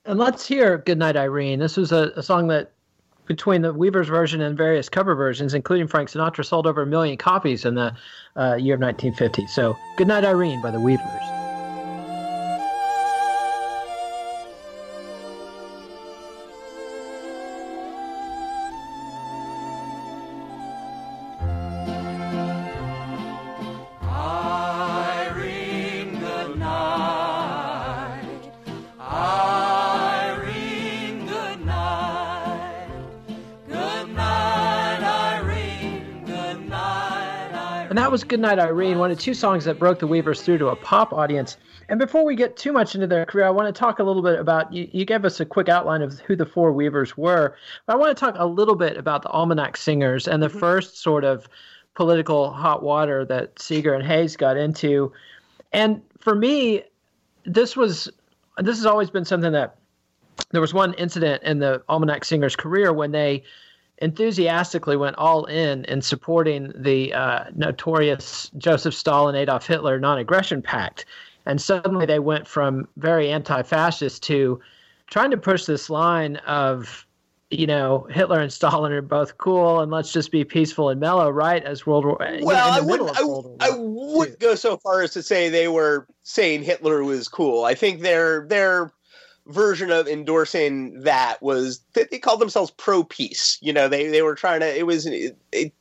And 0.06 0.18
let's 0.18 0.46
hear 0.46 0.78
"Goodnight 0.78 1.16
Irene." 1.16 1.58
This 1.58 1.76
was 1.76 1.92
a, 1.92 2.12
a 2.16 2.22
song 2.22 2.48
that, 2.48 2.72
between 3.26 3.62
the 3.62 3.72
Weavers 3.72 4.08
version 4.08 4.40
and 4.40 4.56
various 4.56 4.88
cover 4.88 5.14
versions, 5.14 5.54
including 5.54 5.86
Frank 5.86 6.08
Sinatra, 6.08 6.44
sold 6.44 6.66
over 6.66 6.82
a 6.82 6.86
million 6.86 7.16
copies 7.16 7.64
in 7.64 7.74
the 7.74 7.94
uh, 8.36 8.54
year 8.54 8.74
of 8.74 8.80
1950. 8.80 9.46
So, 9.48 9.76
"Goodnight 9.96 10.24
Irene" 10.24 10.62
by 10.62 10.70
the 10.70 10.80
Weavers. 10.80 11.45
Goodnight 38.28 38.58
Irene, 38.58 38.98
one 38.98 39.10
of 39.10 39.18
two 39.18 39.34
songs 39.34 39.64
that 39.64 39.78
broke 39.78 40.00
the 40.00 40.06
Weavers 40.06 40.42
through 40.42 40.58
to 40.58 40.68
a 40.68 40.76
pop 40.76 41.12
audience. 41.12 41.56
And 41.88 41.98
before 41.98 42.24
we 42.24 42.34
get 42.34 42.56
too 42.56 42.72
much 42.72 42.94
into 42.94 43.06
their 43.06 43.24
career, 43.24 43.46
I 43.46 43.50
want 43.50 43.72
to 43.72 43.78
talk 43.78 44.00
a 44.00 44.02
little 44.02 44.22
bit 44.22 44.38
about 44.38 44.72
you, 44.72 44.88
you 44.92 45.04
gave 45.04 45.24
us 45.24 45.38
a 45.38 45.44
quick 45.44 45.68
outline 45.68 46.02
of 46.02 46.18
who 46.20 46.34
the 46.34 46.46
four 46.46 46.72
Weavers 46.72 47.16
were. 47.16 47.56
But 47.86 47.94
I 47.94 47.96
want 47.96 48.16
to 48.16 48.20
talk 48.20 48.34
a 48.36 48.46
little 48.46 48.74
bit 48.74 48.96
about 48.96 49.22
the 49.22 49.28
Almanac 49.28 49.76
Singers 49.76 50.26
and 50.26 50.42
the 50.42 50.48
mm-hmm. 50.48 50.58
first 50.58 50.98
sort 50.98 51.24
of 51.24 51.48
political 51.94 52.50
hot 52.50 52.82
water 52.82 53.24
that 53.26 53.60
Seeger 53.60 53.94
and 53.94 54.04
Hays 54.04 54.36
got 54.36 54.56
into. 54.56 55.12
And 55.72 56.02
for 56.18 56.34
me, 56.34 56.82
this 57.44 57.76
was 57.76 58.10
this 58.58 58.76
has 58.76 58.86
always 58.86 59.10
been 59.10 59.24
something 59.24 59.52
that 59.52 59.76
there 60.50 60.60
was 60.60 60.74
one 60.74 60.94
incident 60.94 61.42
in 61.42 61.58
the 61.58 61.82
Almanac 61.88 62.24
Singers' 62.24 62.56
career 62.56 62.92
when 62.92 63.12
they 63.12 63.44
enthusiastically 63.98 64.96
went 64.96 65.16
all 65.16 65.44
in 65.46 65.84
in 65.86 66.02
supporting 66.02 66.72
the 66.76 67.12
uh, 67.14 67.44
notorious 67.54 68.50
Joseph 68.58 68.94
Stalin 68.94 69.34
Adolf 69.34 69.66
Hitler 69.66 69.98
non-aggression 69.98 70.62
pact, 70.62 71.06
and 71.46 71.60
suddenly 71.60 72.06
they 72.06 72.18
went 72.18 72.46
from 72.46 72.88
very 72.96 73.30
anti-fascist 73.30 74.22
to 74.24 74.60
trying 75.08 75.30
to 75.30 75.36
push 75.36 75.64
this 75.64 75.88
line 75.88 76.36
of 76.46 77.06
you 77.50 77.66
know 77.66 78.06
Hitler 78.10 78.40
and 78.40 78.52
Stalin 78.52 78.92
are 78.92 79.02
both 79.02 79.38
cool 79.38 79.80
and 79.80 79.90
let's 79.90 80.12
just 80.12 80.30
be 80.30 80.44
peaceful 80.44 80.88
and 80.90 81.00
mellow, 81.00 81.30
right? 81.30 81.62
As 81.62 81.86
World 81.86 82.04
War 82.04 82.18
Well, 82.42 82.72
I 82.72 82.80
wouldn't. 82.80 83.18
I, 83.18 83.22
War 83.22 83.56
I 83.60 83.68
II. 83.68 83.74
would 83.78 84.38
go 84.40 84.54
so 84.56 84.76
far 84.76 85.02
as 85.02 85.12
to 85.12 85.22
say 85.22 85.48
they 85.48 85.68
were 85.68 86.06
saying 86.22 86.64
Hitler 86.64 87.04
was 87.04 87.28
cool. 87.28 87.64
I 87.64 87.74
think 87.74 88.00
their 88.00 88.46
their 88.46 88.92
version 89.46 89.90
of 89.90 90.08
endorsing 90.08 91.02
that 91.02 91.40
was 91.42 91.80
that 91.94 92.10
they 92.10 92.18
called 92.18 92.40
themselves 92.40 92.70
pro 92.72 93.04
peace. 93.04 93.58
You 93.60 93.72
know, 93.72 93.88
they 93.88 94.08
they 94.08 94.22
were 94.22 94.34
trying 94.34 94.60
to. 94.60 94.78
It 94.78 94.86
was 94.86 95.06
it, 95.06 95.36
it, 95.52 95.72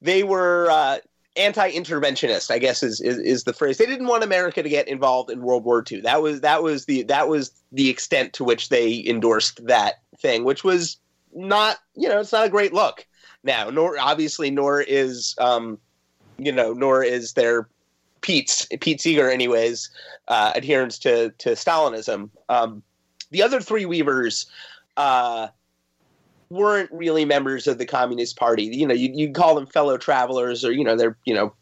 they 0.00 0.22
were 0.22 0.68
uh, 0.70 0.98
anti-interventionist. 1.36 2.50
I 2.50 2.58
guess 2.58 2.82
is, 2.82 3.00
is 3.00 3.18
is 3.18 3.44
the 3.44 3.52
phrase. 3.52 3.78
They 3.78 3.86
didn't 3.86 4.06
want 4.06 4.24
America 4.24 4.62
to 4.62 4.68
get 4.68 4.88
involved 4.88 5.30
in 5.30 5.42
World 5.42 5.64
War 5.64 5.84
II. 5.90 6.02
That 6.02 6.22
was 6.22 6.40
that 6.42 6.62
was 6.62 6.84
the 6.84 7.02
that 7.04 7.28
was 7.28 7.52
the 7.72 7.88
extent 7.88 8.32
to 8.34 8.44
which 8.44 8.68
they 8.68 9.04
endorsed 9.06 9.66
that 9.66 9.94
thing, 10.18 10.44
which 10.44 10.64
was 10.64 10.98
not 11.32 11.78
you 11.94 12.08
know 12.08 12.20
it's 12.20 12.32
not 12.32 12.46
a 12.46 12.50
great 12.50 12.72
look 12.72 13.06
now. 13.42 13.70
Nor 13.70 13.98
obviously 13.98 14.50
nor 14.50 14.80
is 14.80 15.34
um, 15.38 15.78
you 16.38 16.52
know 16.52 16.72
nor 16.72 17.02
is 17.02 17.32
their 17.32 17.68
Pete's 18.24 18.66
Pete 18.80 19.02
Seeger 19.02 19.30
anyways 19.30 19.90
uh, 20.28 20.52
adherence 20.54 20.98
to 21.00 21.28
to 21.38 21.50
Stalinism. 21.50 22.30
Um, 22.48 22.82
the 23.30 23.42
other 23.42 23.60
three 23.60 23.84
Weavers 23.84 24.46
uh, 24.96 25.48
weren't 26.48 26.90
really 26.90 27.26
members 27.26 27.66
of 27.66 27.76
the 27.76 27.84
Communist 27.84 28.36
Party. 28.36 28.64
You 28.64 28.86
know, 28.86 28.94
you 28.94 29.10
you 29.12 29.30
call 29.30 29.54
them 29.54 29.66
fellow 29.66 29.98
travelers, 29.98 30.64
or 30.64 30.72
you 30.72 30.84
know, 30.84 30.96
they're 30.96 31.18
you 31.26 31.34
know 31.34 31.52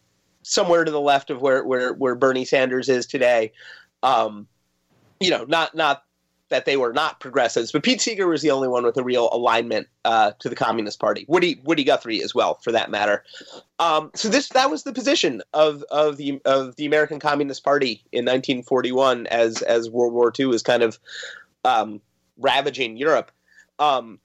somewhere 0.42 0.84
to 0.84 0.90
the 0.92 1.00
left 1.00 1.30
of 1.30 1.42
where 1.42 1.64
where 1.64 1.94
where 1.94 2.14
Bernie 2.14 2.44
Sanders 2.44 2.88
is 2.88 3.06
today. 3.06 3.50
Um, 4.04 4.46
you 5.18 5.30
know, 5.30 5.44
not 5.44 5.74
not 5.74 6.04
that 6.52 6.66
they 6.66 6.76
were 6.76 6.92
not 6.92 7.18
progressives, 7.18 7.72
but 7.72 7.82
Pete 7.82 8.00
Seeger 8.00 8.28
was 8.28 8.42
the 8.42 8.50
only 8.50 8.68
one 8.68 8.84
with 8.84 8.96
a 8.96 9.02
real 9.02 9.30
alignment 9.32 9.88
uh, 10.04 10.32
to 10.38 10.48
the 10.48 10.54
Communist 10.54 11.00
Party. 11.00 11.24
Woody 11.26 11.60
Woody 11.64 11.82
Guthrie 11.82 12.22
as 12.22 12.34
well, 12.34 12.60
for 12.62 12.70
that 12.72 12.90
matter. 12.90 13.24
Um, 13.78 14.10
so 14.14 14.28
this 14.28 14.50
that 14.50 14.70
was 14.70 14.84
the 14.84 14.92
position 14.92 15.42
of 15.54 15.82
of 15.90 16.18
the 16.18 16.40
of 16.44 16.76
the 16.76 16.86
American 16.86 17.18
Communist 17.18 17.64
Party 17.64 18.04
in 18.12 18.24
1941 18.24 19.26
as 19.28 19.62
as 19.62 19.90
World 19.90 20.12
War 20.12 20.32
II 20.38 20.46
was 20.46 20.62
kind 20.62 20.82
of 20.82 20.98
um, 21.64 22.00
ravaging 22.38 22.96
Europe. 22.96 23.32
Um, 23.78 24.20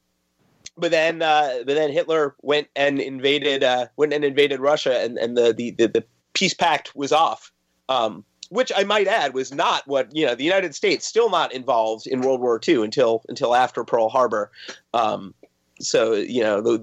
but 0.78 0.92
then 0.92 1.22
uh, 1.22 1.60
but 1.66 1.76
then 1.76 1.92
Hitler 1.92 2.36
went 2.42 2.68
and 2.76 3.00
invaded 3.00 3.64
uh, 3.64 3.88
went 3.96 4.14
and 4.14 4.24
invaded 4.24 4.60
Russia, 4.60 5.00
and 5.00 5.18
and 5.18 5.38
the 5.38 5.54
the 5.54 5.72
the, 5.72 5.88
the 5.88 6.04
peace 6.34 6.54
pact 6.54 6.96
was 6.96 7.12
off. 7.12 7.52
Um, 7.90 8.26
which 8.50 8.72
I 8.76 8.84
might 8.84 9.08
add 9.08 9.34
was 9.34 9.54
not 9.54 9.88
what 9.88 10.14
you 10.16 10.26
know 10.26 10.36
the 10.36 10.44
United 10.44 10.76
States 10.76 11.06
still 11.06 11.30
not 11.30 11.54
involved 11.54 12.08
in 12.08 12.22
World 12.22 12.42
War 12.42 12.60
II 12.66 12.84
until 12.84 13.24
until 13.28 13.56
after 13.56 13.84
Pearl 13.84 14.10
Harbor. 14.10 14.52
Um, 14.94 15.34
so 15.80 16.14
you 16.14 16.42
know 16.42 16.62
the 16.62 16.78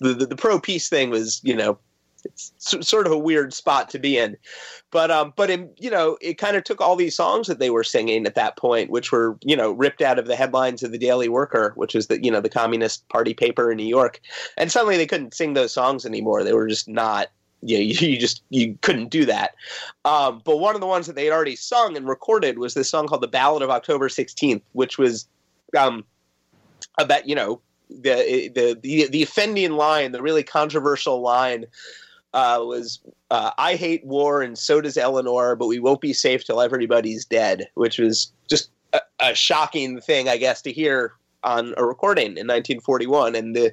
the, 0.00 0.14
the, 0.14 0.26
the 0.26 0.36
pro 0.36 0.60
peace 0.60 0.88
thing 0.88 1.10
was 1.10 1.40
you 1.44 1.56
know 1.56 1.78
it's 2.24 2.52
sort 2.80 3.06
of 3.06 3.12
a 3.12 3.18
weird 3.18 3.52
spot 3.52 3.90
to 3.90 3.98
be 3.98 4.16
in, 4.16 4.36
but 4.90 5.10
um 5.10 5.32
but 5.36 5.50
in, 5.50 5.70
you 5.78 5.90
know 5.90 6.16
it 6.22 6.38
kind 6.38 6.56
of 6.56 6.64
took 6.64 6.80
all 6.80 6.96
these 6.96 7.14
songs 7.14 7.46
that 7.46 7.58
they 7.58 7.70
were 7.70 7.84
singing 7.84 8.26
at 8.26 8.34
that 8.34 8.56
point, 8.56 8.90
which 8.90 9.12
were 9.12 9.36
you 9.42 9.56
know 9.56 9.72
ripped 9.72 10.02
out 10.02 10.18
of 10.18 10.26
the 10.26 10.36
headlines 10.36 10.82
of 10.82 10.90
the 10.90 10.98
Daily 10.98 11.28
Worker, 11.28 11.72
which 11.76 11.94
is 11.94 12.06
the 12.06 12.22
you 12.22 12.30
know 12.30 12.40
the 12.40 12.48
Communist 12.48 13.06
Party 13.08 13.34
paper 13.34 13.70
in 13.70 13.76
New 13.76 13.86
York, 13.86 14.20
and 14.56 14.72
suddenly 14.72 14.96
they 14.96 15.06
couldn't 15.06 15.34
sing 15.34 15.52
those 15.52 15.72
songs 15.72 16.06
anymore. 16.06 16.42
They 16.42 16.54
were 16.54 16.68
just 16.68 16.88
not 16.88 17.28
you, 17.66 17.78
know, 17.78 17.82
you, 17.82 18.18
just 18.18 18.42
you 18.50 18.78
couldn't 18.82 19.08
do 19.08 19.24
that. 19.24 19.54
Um, 20.04 20.42
but 20.44 20.58
one 20.58 20.74
of 20.74 20.82
the 20.82 20.86
ones 20.86 21.06
that 21.06 21.16
they 21.16 21.24
had 21.24 21.32
already 21.32 21.56
sung 21.56 21.96
and 21.96 22.06
recorded 22.06 22.58
was 22.58 22.74
this 22.74 22.90
song 22.90 23.06
called 23.06 23.22
"The 23.22 23.28
Ballad 23.28 23.62
of 23.62 23.70
October 23.70 24.08
16th," 24.08 24.60
which 24.72 24.98
was 24.98 25.26
um, 25.76 26.04
about 26.98 27.26
you 27.26 27.34
know 27.34 27.60
the 27.88 28.50
the 28.54 28.78
the, 28.82 29.08
the 29.08 29.22
offending 29.22 29.72
line, 29.72 30.12
the 30.12 30.22
really 30.22 30.42
controversial 30.42 31.20
line. 31.20 31.64
Uh, 32.34 32.58
was 32.60 33.00
uh, 33.30 33.52
I 33.58 33.76
hate 33.76 34.04
war 34.04 34.42
and 34.42 34.58
so 34.58 34.80
does 34.80 34.96
Eleanor, 34.96 35.54
but 35.54 35.68
we 35.68 35.78
won't 35.78 36.00
be 36.00 36.12
safe 36.12 36.44
till 36.44 36.60
everybody's 36.60 37.24
dead, 37.24 37.68
which 37.74 37.96
was 37.96 38.32
just 38.50 38.70
a, 38.92 39.00
a 39.20 39.34
shocking 39.36 40.00
thing, 40.00 40.28
I 40.28 40.36
guess, 40.36 40.60
to 40.62 40.72
hear 40.72 41.12
on 41.44 41.74
a 41.76 41.84
recording 41.84 42.26
in 42.26 42.48
1941. 42.48 43.36
And 43.36 43.54
the 43.54 43.72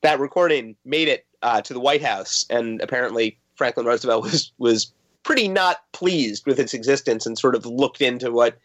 that 0.00 0.18
recording 0.18 0.76
made 0.86 1.08
it 1.08 1.26
uh, 1.42 1.60
to 1.62 1.72
the 1.72 1.80
White 1.80 2.02
House, 2.02 2.44
and 2.50 2.80
apparently 2.80 3.38
Franklin 3.54 3.86
Roosevelt 3.86 4.22
was 4.30 4.52
was 4.58 4.92
pretty 5.22 5.48
not 5.48 5.78
pleased 5.92 6.46
with 6.46 6.58
its 6.58 6.74
existence, 6.74 7.26
and 7.26 7.38
sort 7.38 7.54
of 7.54 7.66
looked 7.66 8.00
into 8.00 8.30
what 8.30 8.58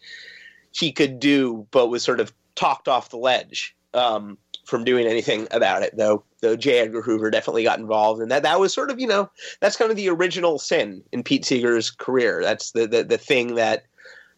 he 0.71 0.91
could 0.91 1.19
do, 1.19 1.65
but 1.71 1.87
was 1.87 2.03
sort 2.03 2.19
of 2.19 2.33
talked 2.55 2.87
off 2.87 3.09
the 3.09 3.17
ledge 3.17 3.75
um, 3.93 4.37
from 4.65 4.83
doing 4.83 5.05
anything 5.05 5.47
about 5.51 5.83
it. 5.83 5.95
Though, 5.95 6.23
though 6.41 6.55
J. 6.55 6.79
Edgar 6.79 7.01
Hoover 7.01 7.29
definitely 7.29 7.63
got 7.63 7.79
involved, 7.79 8.21
and 8.21 8.31
that 8.31 8.43
that 8.43 8.59
was 8.59 8.73
sort 8.73 8.91
of 8.91 8.99
you 8.99 9.07
know 9.07 9.29
that's 9.59 9.77
kind 9.77 9.91
of 9.91 9.97
the 9.97 10.09
original 10.09 10.59
sin 10.59 11.03
in 11.11 11.23
Pete 11.23 11.45
Seeger's 11.45 11.91
career. 11.91 12.41
That's 12.41 12.71
the 12.71 12.87
the, 12.87 13.03
the 13.03 13.17
thing 13.17 13.55
that 13.55 13.85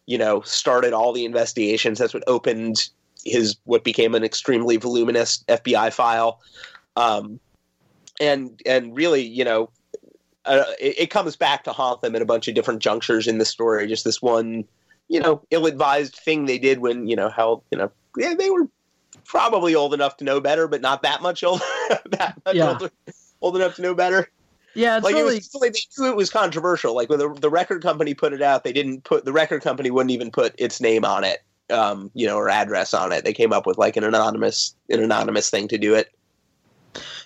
you 0.06 0.18
know 0.18 0.40
started 0.42 0.92
all 0.92 1.12
the 1.12 1.24
investigations. 1.24 1.98
That's 1.98 2.14
what 2.14 2.24
opened 2.26 2.88
his 3.24 3.56
what 3.64 3.84
became 3.84 4.14
an 4.14 4.24
extremely 4.24 4.76
voluminous 4.76 5.44
FBI 5.48 5.92
file. 5.92 6.40
Um, 6.96 7.40
and 8.20 8.60
and 8.66 8.96
really, 8.96 9.22
you 9.22 9.44
know, 9.44 9.70
uh, 10.44 10.64
it, 10.80 10.98
it, 10.98 11.10
comes 11.10 11.36
back 11.36 11.64
to 11.64 11.72
haunt 11.72 12.00
them 12.00 12.16
at 12.16 12.22
a 12.22 12.26
bunch 12.26 12.48
of 12.48 12.54
different 12.54 12.80
junctures 12.80 13.26
in 13.26 13.38
the 13.38 13.44
story. 13.44 13.86
Just 13.86 14.04
this 14.04 14.22
one, 14.22 14.64
you 15.08 15.20
know, 15.20 15.42
ill-advised 15.50 16.16
thing 16.16 16.46
they 16.46 16.58
did 16.58 16.78
when 16.78 17.06
you 17.08 17.16
know 17.16 17.28
how 17.28 17.62
you 17.70 17.78
know 17.78 17.90
yeah 18.16 18.34
they 18.34 18.50
were 18.50 18.68
probably 19.24 19.74
old 19.74 19.94
enough 19.94 20.16
to 20.18 20.24
know 20.24 20.40
better, 20.40 20.66
but 20.66 20.80
not 20.80 21.02
that 21.02 21.22
much 21.22 21.44
older, 21.44 21.64
that 22.10 22.34
much 22.44 22.56
Yeah. 22.56 22.70
older, 22.70 22.90
old 23.40 23.56
enough 23.56 23.76
to 23.76 23.82
know 23.82 23.94
better. 23.94 24.30
Yeah, 24.74 24.96
it's 24.96 25.04
like 25.04 25.14
really 25.14 25.36
it 25.36 25.48
was 25.52 25.60
like 25.60 25.72
they 25.72 25.80
knew 25.98 26.10
it 26.10 26.16
was 26.16 26.30
controversial. 26.30 26.94
Like 26.94 27.08
when 27.08 27.18
the, 27.18 27.28
the 27.34 27.50
record 27.50 27.82
company 27.82 28.14
put 28.14 28.32
it 28.32 28.42
out, 28.42 28.64
they 28.64 28.72
didn't 28.72 29.04
put 29.04 29.24
the 29.24 29.32
record 29.32 29.62
company 29.62 29.90
wouldn't 29.90 30.12
even 30.12 30.30
put 30.30 30.54
its 30.58 30.80
name 30.80 31.04
on 31.04 31.24
it, 31.24 31.42
um, 31.70 32.10
you 32.14 32.26
know, 32.26 32.36
or 32.36 32.48
address 32.48 32.94
on 32.94 33.12
it. 33.12 33.24
They 33.24 33.32
came 33.32 33.52
up 33.52 33.66
with 33.66 33.76
like 33.76 33.96
an 33.96 34.04
anonymous 34.04 34.76
an 34.88 35.02
anonymous 35.02 35.50
thing 35.50 35.68
to 35.68 35.78
do 35.78 35.94
it. 35.94 36.10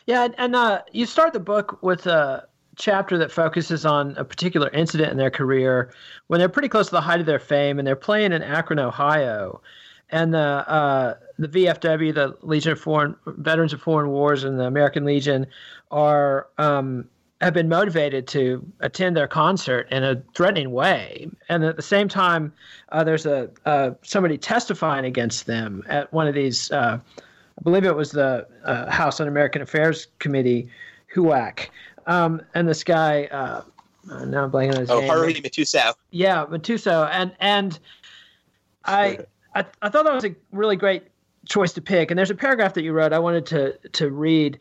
Yeah, 0.06 0.28
and- 0.38 0.56
uh, 0.56 0.82
you 0.92 1.06
start 1.06 1.32
the 1.32 1.40
book 1.40 1.82
with 1.82 2.06
a 2.06 2.46
chapter 2.76 3.18
that 3.18 3.30
focuses 3.30 3.84
on 3.84 4.16
a 4.16 4.24
particular 4.24 4.68
incident 4.70 5.10
in 5.10 5.16
their 5.18 5.30
career 5.30 5.92
when 6.28 6.40
they're 6.40 6.48
pretty 6.48 6.68
close 6.68 6.86
to 6.86 6.92
the 6.92 7.00
height 7.00 7.20
of 7.20 7.26
their 7.26 7.38
fame, 7.38 7.78
and 7.78 7.86
they're 7.86 7.96
playing 7.96 8.32
in 8.32 8.42
Akron, 8.42 8.78
Ohio, 8.78 9.60
and 10.10 10.32
the 10.34 10.38
uh, 10.38 11.14
the 11.38 11.48
VFW, 11.48 12.14
the 12.14 12.36
Legion 12.42 12.72
of 12.72 12.80
Foreign 12.80 13.16
Veterans 13.26 13.72
of 13.72 13.80
Foreign 13.80 14.10
Wars, 14.10 14.44
and 14.44 14.58
the 14.58 14.64
American 14.64 15.04
Legion 15.04 15.46
are 15.90 16.48
um, 16.58 17.08
have 17.40 17.54
been 17.54 17.68
motivated 17.68 18.26
to 18.28 18.64
attend 18.80 19.16
their 19.16 19.26
concert 19.26 19.88
in 19.90 20.04
a 20.04 20.22
threatening 20.34 20.70
way, 20.70 21.28
and 21.48 21.64
at 21.64 21.76
the 21.76 21.82
same 21.82 22.08
time, 22.08 22.52
uh, 22.90 23.04
there's 23.04 23.26
a 23.26 23.50
uh, 23.66 23.90
somebody 24.02 24.38
testifying 24.38 25.04
against 25.04 25.46
them 25.46 25.82
at 25.88 26.12
one 26.12 26.26
of 26.26 26.34
these. 26.34 26.70
Uh, 26.70 26.98
I 27.58 27.62
believe 27.62 27.84
it 27.84 27.94
was 27.94 28.10
the 28.10 28.46
uh, 28.64 28.90
House 28.90 29.20
on 29.20 29.28
American 29.28 29.62
Affairs 29.62 30.08
Committee, 30.18 30.68
HUAC. 31.14 31.68
Um, 32.06 32.42
and 32.54 32.68
this 32.68 32.82
guy, 32.82 33.24
uh, 33.26 33.62
uh, 34.10 34.24
now 34.24 34.44
I'm 34.44 34.50
blanking 34.50 34.74
on 34.74 34.80
his 34.80 34.88
name. 34.88 34.98
Oh, 34.98 35.00
name. 35.00 35.08
Harvey 35.08 35.34
Matusow. 35.34 35.94
Yeah, 36.10 36.44
Matusow. 36.46 37.08
And 37.12 37.34
and 37.38 37.78
I, 38.84 39.18
I 39.54 39.64
I 39.82 39.88
thought 39.88 40.04
that 40.04 40.14
was 40.14 40.24
a 40.24 40.34
really 40.50 40.76
great 40.76 41.04
choice 41.48 41.72
to 41.74 41.80
pick. 41.80 42.10
And 42.10 42.18
there's 42.18 42.30
a 42.30 42.34
paragraph 42.34 42.74
that 42.74 42.82
you 42.82 42.92
wrote 42.92 43.12
I 43.12 43.18
wanted 43.18 43.46
to 43.46 43.78
to 43.90 44.10
read 44.10 44.58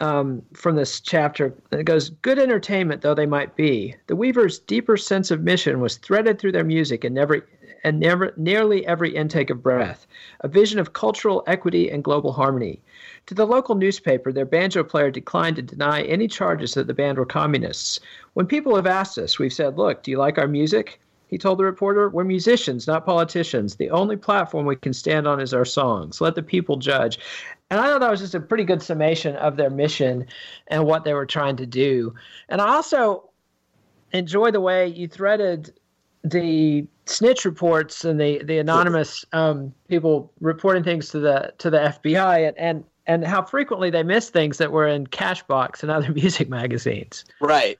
um, 0.00 0.42
from 0.54 0.76
this 0.76 1.00
chapter. 1.00 1.54
And 1.70 1.80
it 1.80 1.84
goes, 1.84 2.10
"Good 2.10 2.38
entertainment 2.38 3.02
though 3.02 3.14
they 3.14 3.26
might 3.26 3.56
be, 3.56 3.94
the 4.06 4.16
Weavers' 4.16 4.58
deeper 4.58 4.96
sense 4.96 5.30
of 5.30 5.42
mission 5.42 5.80
was 5.80 5.96
threaded 5.96 6.38
through 6.38 6.52
their 6.52 6.64
music 6.64 7.04
and 7.04 7.14
never." 7.14 7.46
And 7.82 7.98
never, 7.98 8.32
nearly 8.36 8.86
every 8.86 9.14
intake 9.14 9.50
of 9.50 9.62
breath, 9.62 10.06
a 10.40 10.48
vision 10.48 10.78
of 10.78 10.92
cultural 10.92 11.42
equity 11.46 11.90
and 11.90 12.04
global 12.04 12.32
harmony. 12.32 12.80
To 13.26 13.34
the 13.34 13.46
local 13.46 13.74
newspaper, 13.74 14.32
their 14.32 14.44
banjo 14.44 14.84
player 14.84 15.10
declined 15.10 15.56
to 15.56 15.62
deny 15.62 16.02
any 16.02 16.28
charges 16.28 16.74
that 16.74 16.86
the 16.86 16.94
band 16.94 17.18
were 17.18 17.26
communists. 17.26 18.00
When 18.34 18.46
people 18.46 18.76
have 18.76 18.86
asked 18.86 19.18
us, 19.18 19.38
we've 19.38 19.52
said, 19.52 19.78
Look, 19.78 20.02
do 20.02 20.10
you 20.10 20.18
like 20.18 20.36
our 20.36 20.48
music? 20.48 21.00
He 21.28 21.38
told 21.38 21.58
the 21.58 21.64
reporter, 21.64 22.08
We're 22.08 22.24
musicians, 22.24 22.86
not 22.88 23.06
politicians. 23.06 23.76
The 23.76 23.90
only 23.90 24.16
platform 24.16 24.66
we 24.66 24.76
can 24.76 24.92
stand 24.92 25.28
on 25.28 25.40
is 25.40 25.54
our 25.54 25.64
songs. 25.64 26.20
Let 26.20 26.34
the 26.34 26.42
people 26.42 26.76
judge. 26.76 27.18
And 27.70 27.78
I 27.78 27.86
thought 27.86 28.00
that 28.00 28.10
was 28.10 28.20
just 28.20 28.34
a 28.34 28.40
pretty 28.40 28.64
good 28.64 28.82
summation 28.82 29.36
of 29.36 29.56
their 29.56 29.70
mission 29.70 30.26
and 30.66 30.84
what 30.84 31.04
they 31.04 31.14
were 31.14 31.26
trying 31.26 31.56
to 31.58 31.66
do. 31.66 32.14
And 32.48 32.60
I 32.60 32.74
also 32.74 33.30
enjoy 34.12 34.50
the 34.50 34.60
way 34.60 34.88
you 34.88 35.06
threaded 35.06 35.72
the 36.24 36.86
snitch 37.10 37.44
reports 37.44 38.04
and 38.04 38.20
the 38.20 38.42
the 38.44 38.58
anonymous 38.58 39.24
um, 39.32 39.72
people 39.88 40.32
reporting 40.40 40.82
things 40.82 41.08
to 41.10 41.18
the 41.18 41.52
to 41.58 41.70
the 41.70 41.78
FBI 41.78 42.48
and, 42.48 42.58
and 42.58 42.84
and 43.06 43.24
how 43.24 43.42
frequently 43.42 43.90
they 43.90 44.02
missed 44.02 44.32
things 44.32 44.58
that 44.58 44.72
were 44.72 44.86
in 44.86 45.06
Cashbox 45.06 45.82
and 45.82 45.90
other 45.90 46.12
music 46.14 46.48
magazines. 46.48 47.24
Right. 47.40 47.78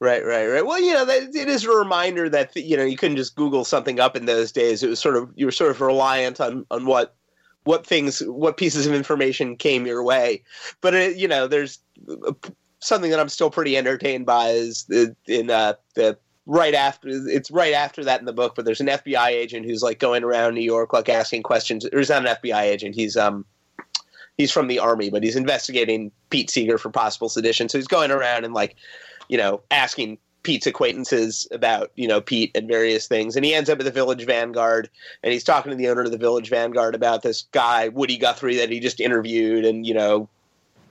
Right, 0.00 0.24
right, 0.24 0.46
right. 0.46 0.64
Well, 0.64 0.80
you 0.80 0.92
know, 0.92 1.04
that, 1.04 1.34
it 1.34 1.48
is 1.48 1.64
a 1.64 1.72
reminder 1.72 2.28
that 2.28 2.54
you 2.54 2.76
know 2.76 2.84
you 2.84 2.96
couldn't 2.96 3.16
just 3.16 3.34
Google 3.34 3.64
something 3.64 3.98
up 3.98 4.14
in 4.14 4.26
those 4.26 4.52
days. 4.52 4.84
It 4.84 4.88
was 4.88 5.00
sort 5.00 5.16
of 5.16 5.28
you 5.34 5.44
were 5.44 5.52
sort 5.52 5.72
of 5.72 5.80
reliant 5.80 6.40
on 6.40 6.64
on 6.70 6.86
what 6.86 7.16
what 7.64 7.84
things 7.84 8.20
what 8.20 8.56
pieces 8.56 8.86
of 8.86 8.94
information 8.94 9.56
came 9.56 9.86
your 9.86 10.04
way. 10.04 10.44
But 10.80 10.94
it, 10.94 11.16
you 11.16 11.26
know, 11.26 11.48
there's 11.48 11.80
uh, 12.08 12.32
something 12.78 13.10
that 13.10 13.18
I'm 13.18 13.28
still 13.28 13.50
pretty 13.50 13.76
entertained 13.76 14.24
by 14.24 14.50
is 14.50 14.84
the, 14.84 15.16
in 15.26 15.50
uh, 15.50 15.74
the 15.96 16.16
right 16.48 16.74
after 16.74 17.08
it's 17.08 17.50
right 17.50 17.74
after 17.74 18.02
that 18.02 18.18
in 18.18 18.26
the 18.26 18.32
book. 18.32 18.56
But 18.56 18.64
there's 18.64 18.80
an 18.80 18.88
FBI 18.88 19.28
agent 19.28 19.66
who's 19.66 19.82
like 19.82 20.00
going 20.00 20.24
around 20.24 20.54
New 20.54 20.62
York, 20.62 20.92
like 20.92 21.08
asking 21.08 21.44
questions. 21.44 21.86
Or 21.92 21.98
he's 21.98 22.08
not 22.08 22.26
an 22.26 22.34
FBI 22.42 22.62
agent. 22.62 22.96
He's 22.96 23.16
um 23.16 23.44
he's 24.38 24.50
from 24.50 24.66
the 24.66 24.80
army, 24.80 25.10
but 25.10 25.22
he's 25.22 25.36
investigating 25.36 26.10
Pete 26.30 26.50
Seeger 26.50 26.78
for 26.78 26.90
possible 26.90 27.28
sedition. 27.28 27.68
So 27.68 27.78
he's 27.78 27.86
going 27.86 28.10
around 28.10 28.44
and 28.44 28.54
like, 28.54 28.74
you 29.28 29.36
know, 29.36 29.60
asking 29.70 30.18
Pete's 30.42 30.66
acquaintances 30.66 31.46
about, 31.50 31.90
you 31.96 32.08
know, 32.08 32.20
Pete 32.20 32.50
and 32.54 32.66
various 32.66 33.06
things. 33.06 33.36
And 33.36 33.44
he 33.44 33.54
ends 33.54 33.68
up 33.68 33.78
at 33.78 33.84
the 33.84 33.90
Village 33.90 34.24
Vanguard 34.24 34.88
and 35.22 35.32
he's 35.32 35.44
talking 35.44 35.70
to 35.70 35.76
the 35.76 35.88
owner 35.88 36.02
of 36.02 36.10
the 36.10 36.18
Village 36.18 36.48
Vanguard 36.48 36.94
about 36.94 37.22
this 37.22 37.42
guy, 37.52 37.88
Woody 37.88 38.16
Guthrie, 38.16 38.56
that 38.56 38.70
he 38.70 38.80
just 38.80 39.00
interviewed 39.00 39.64
and, 39.64 39.86
you 39.86 39.92
know, 39.92 40.28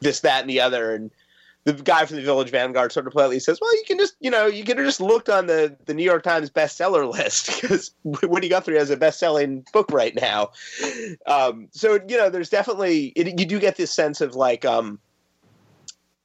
this, 0.01 0.19
that, 0.19 0.41
and 0.41 0.49
the 0.49 0.61
other. 0.61 0.93
And 0.93 1.09
the 1.67 1.83
guy 1.83 2.05
from 2.05 2.15
the 2.15 2.23
Village 2.23 2.49
Vanguard 2.49 2.93
sort 2.93 3.07
of 3.07 3.11
politely 3.11 3.39
says, 3.39 3.59
"Well, 3.61 3.75
you 3.75 3.83
can 3.85 3.97
just, 3.97 4.15
you 4.21 4.31
know, 4.31 4.45
you 4.45 4.63
could 4.63 4.77
have 4.77 4.85
just 4.85 5.01
looked 5.01 5.27
on 5.27 5.47
the 5.47 5.75
the 5.85 5.93
New 5.93 6.03
York 6.03 6.23
Times 6.23 6.49
bestseller 6.49 7.11
list 7.11 7.61
because 7.61 7.91
Woody 8.05 8.47
Guthrie 8.47 8.77
has 8.77 8.89
a 8.89 8.95
best-selling 8.95 9.65
book 9.73 9.91
right 9.91 10.15
now." 10.15 10.51
Um, 11.25 11.67
so 11.71 11.99
you 12.07 12.15
know, 12.15 12.29
there's 12.29 12.49
definitely 12.49 13.07
it, 13.17 13.37
you 13.37 13.45
do 13.45 13.59
get 13.59 13.75
this 13.75 13.91
sense 13.91 14.21
of 14.21 14.33
like 14.33 14.63
um, 14.63 14.97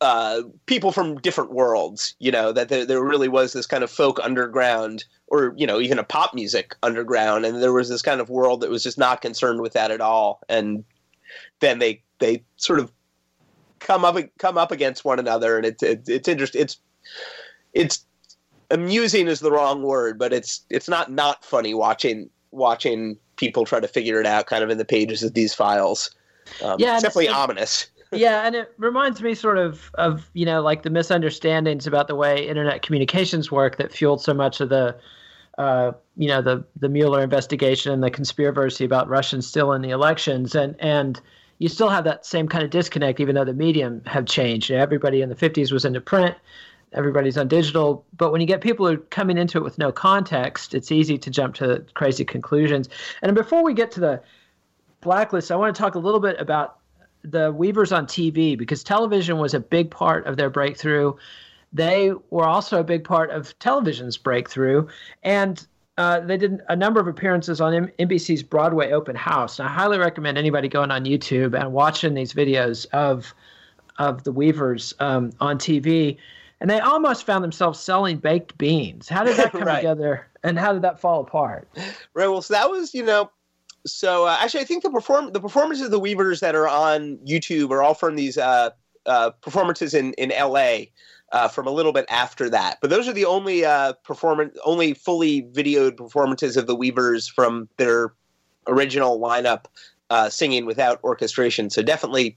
uh, 0.01 0.43
people 0.67 0.93
from 0.93 1.19
different 1.19 1.53
worlds. 1.53 2.15
You 2.21 2.31
know 2.31 2.53
that 2.53 2.69
there, 2.69 2.87
there 2.87 3.03
really 3.03 3.29
was 3.29 3.53
this 3.53 3.67
kind 3.67 3.83
of 3.83 3.91
folk 3.91 4.21
underground, 4.23 5.05
or 5.27 5.55
you 5.57 5.67
know, 5.67 5.81
even 5.81 5.99
a 5.99 6.05
pop 6.05 6.35
music 6.35 6.77
underground, 6.85 7.45
and 7.45 7.61
there 7.61 7.73
was 7.73 7.89
this 7.89 8.03
kind 8.03 8.21
of 8.21 8.31
world 8.31 8.61
that 8.61 8.71
was 8.71 8.85
just 8.85 8.97
not 8.97 9.21
concerned 9.21 9.61
with 9.61 9.73
that 9.73 9.91
at 9.91 10.01
all, 10.01 10.39
and 10.49 10.85
then 11.59 11.81
they 11.81 12.01
they 12.21 12.45
sort 12.59 12.79
of 12.79 12.93
come 13.83 14.05
up 14.05 14.17
come 14.39 14.59
up 14.59 14.71
against 14.71 15.05
one 15.05 15.19
another, 15.19 15.57
and 15.57 15.67
it's 15.67 15.83
it, 15.83 16.09
it's 16.09 16.29
interesting. 16.29 16.63
It's 16.63 16.79
it's 17.73 18.05
amusing 18.71 19.29
is 19.29 19.41
the 19.41 19.53
wrong 19.53 19.83
word, 19.83 20.19
but 20.19 20.33
it's 20.33 20.65
it's 20.71 20.89
not 20.89 21.11
not 21.11 21.45
funny 21.45 21.75
watching 21.75 22.31
watching 22.51 23.19
people 23.37 23.65
try 23.65 23.81
to 23.81 23.89
figure 23.89 24.21
it 24.21 24.27
out, 24.27 24.47
kind 24.47 24.63
of 24.63 24.71
in 24.71 24.79
the 24.79 24.85
pages 24.85 25.23
of 25.23 25.35
these 25.35 25.55
files. 25.55 26.11
Um, 26.63 26.77
Yeah, 26.79 26.95
it's 26.95 27.03
definitely 27.03 27.29
ominous. 27.29 27.89
yeah, 28.13 28.47
and 28.47 28.55
it 28.55 28.73
reminds 28.79 29.23
me 29.23 29.35
sort 29.35 29.59
of 29.59 29.91
of 29.95 30.31
you 30.35 30.45
know 30.45 30.61
like 30.61 30.83
the 30.83 30.91
misunderstandings 30.91 31.87
about 31.87 32.09
the 32.09 32.15
way 32.15 32.47
internet 32.47 32.83
communications 32.83 33.51
work 33.51 33.77
that 33.79 33.93
fueled 33.93 34.23
so 34.23 34.35
much 34.35 34.61
of 34.61 34.69
the 34.69 34.97
uh, 35.59 35.93
you 36.17 36.29
know 36.29 36.43
the 36.43 36.65
the 36.79 36.89
Mueller 36.89 37.23
investigation 37.23 37.93
and 37.93 38.03
the 38.03 38.11
conspiracy 38.11 38.85
about 38.85 39.09
Russians 39.09 39.47
still 39.47 39.73
in 39.73 39.83
the 39.83 39.91
elections, 39.91 40.55
and 40.55 40.77
and 40.79 41.21
you 41.63 41.69
still 41.69 41.89
have 41.89 42.03
that 42.03 42.27
same 42.27 42.49
kind 42.49 42.65
of 42.65 42.71
disconnect, 42.71 43.21
even 43.21 43.37
though 43.37 43.45
the 43.45 43.55
medium 43.55 44.03
have 44.05 44.27
changed. 44.27 44.69
You 44.69 44.77
know, 44.77 44.83
everybody 44.83 45.23
in 45.23 45.29
the 45.29 45.37
'50s 45.37 45.71
was 45.71 45.85
into 45.85 46.01
print, 46.01 46.35
everybody's 46.93 47.39
on 47.39 47.47
digital, 47.47 48.05
but 48.17 48.33
when 48.33 48.41
you 48.41 48.49
get 48.49 48.61
people 48.61 48.85
who 48.85 48.95
are 48.95 48.97
coming 48.97 49.39
into 49.39 49.59
it 49.59 49.65
with 49.65 49.79
no 49.79 49.93
context, 49.93 50.75
it's 50.75 50.91
easy 50.91 51.17
to 51.19 51.31
jump 51.31 51.55
to 51.55 51.85
crazy 51.95 52.25
conclusions. 52.25 52.89
And 53.23 53.33
before 53.37 53.63
we 53.63 53.75
get 53.75 53.93
to 53.93 54.01
the 54.01 54.21
blacklist, 55.03 55.53
I 55.53 55.57
want 55.57 55.75
to 55.75 55.81
talk 55.81 55.95
a 55.95 56.01
little 56.01 56.19
bit 56.19 56.41
about 56.41 56.79
the 57.23 57.53
Weavers 57.53 57.93
on 57.93 58.07
TV 58.07 58.59
because 58.59 58.83
television 58.83 59.39
was 59.39 59.55
a 59.55 59.61
big 59.61 59.89
part 59.89 60.27
of 60.27 60.37
their 60.37 60.51
breakthrough. 60.51 61.15
They 61.73 62.13
were 62.31 62.45
also 62.45 62.81
a 62.81 62.85
big 62.85 63.05
part 63.05 63.31
of 63.31 63.57
television's 63.61 64.17
breakthrough, 64.17 64.89
and 65.23 65.65
uh, 65.99 66.21
they 66.21 66.37
did 66.37 66.61
a 66.69 66.77
number 66.77 67.01
of 67.01 67.07
appearances 67.07 67.61
on 67.61 67.75
M- 67.75 67.93
NBC's 67.99 68.43
Broadway 68.43 68.93
Open 68.93 69.15
House. 69.17 69.59
And 69.59 69.69
I 69.69 69.73
highly 69.73 69.99
recommend 69.99 70.39
anybody 70.39 70.69
going 70.69 70.91
on 70.91 71.05
YouTube 71.05 71.59
and 71.59 71.73
watching 71.73 72.15
these 72.15 72.33
videos 72.33 72.87
of 72.93 73.35
of 73.99 74.25
the 74.25 74.33
Weavers 74.33 74.95
um, 75.01 75.33
on 75.41 75.59
TV. 75.59 76.17
And 76.61 76.71
they 76.71 76.81
almost 76.81 77.27
found 77.27 77.43
themselves 77.45 77.79
selling 77.79 78.17
baked 78.19 78.57
beans. 78.57 79.09
How 79.09 79.23
did 79.25 79.37
that 79.37 79.53
come 79.53 79.63
Right. 79.65 79.77
together, 79.77 80.29
and 80.45 80.59
how 80.59 80.73
did 80.73 80.83
that 80.83 81.01
fall 81.01 81.21
apart? 81.21 81.69
Right. 82.15 82.29
Well, 82.29 82.41
so 82.43 82.55
that 82.55 82.71
was 82.71 82.95
you 82.95 83.05
know. 83.05 83.31
So 83.85 84.27
uh, 84.29 84.37
actually, 84.41 84.61
I 84.61 84.65
think 84.65 84.85
the 84.85 84.91
perform 84.91 85.33
the 85.33 85.41
performances 85.41 85.85
of 85.87 85.91
the 85.91 85.99
Weavers 85.99 86.39
that 86.41 86.55
are 86.55 86.69
on 86.69 87.19
YouTube 87.27 87.71
are 87.71 87.83
all 87.83 87.95
from 87.95 88.15
these 88.15 88.39
uh, 88.39 88.71
uh, 89.07 89.31
performances 89.43 89.93
in 89.93 90.13
in 90.15 90.31
L.A. 90.31 90.91
Uh, 91.33 91.49
from 91.49 91.67
a 91.67 91.71
little 91.71 91.95
bit 91.95 92.05
after 92.11 92.51
that, 92.51 92.77
but 92.83 92.91
those 92.91 93.09
are 93.09 93.13
the 93.15 93.25
only 93.25 93.65
uh, 93.65 93.95
performance, 94.05 94.55
only 94.67 94.93
fully 94.93 95.43
videoed 95.45 95.97
performances 95.97 96.59
of 96.59 96.67
the 96.67 96.77
Weavers 96.77 97.27
from 97.27 97.71
their 97.79 98.13
original 98.67 99.19
lineup, 99.19 99.65
uh, 100.11 100.29
singing 100.29 100.67
without 100.67 101.03
orchestration. 101.03 101.71
So 101.71 101.83
definitely, 101.83 102.37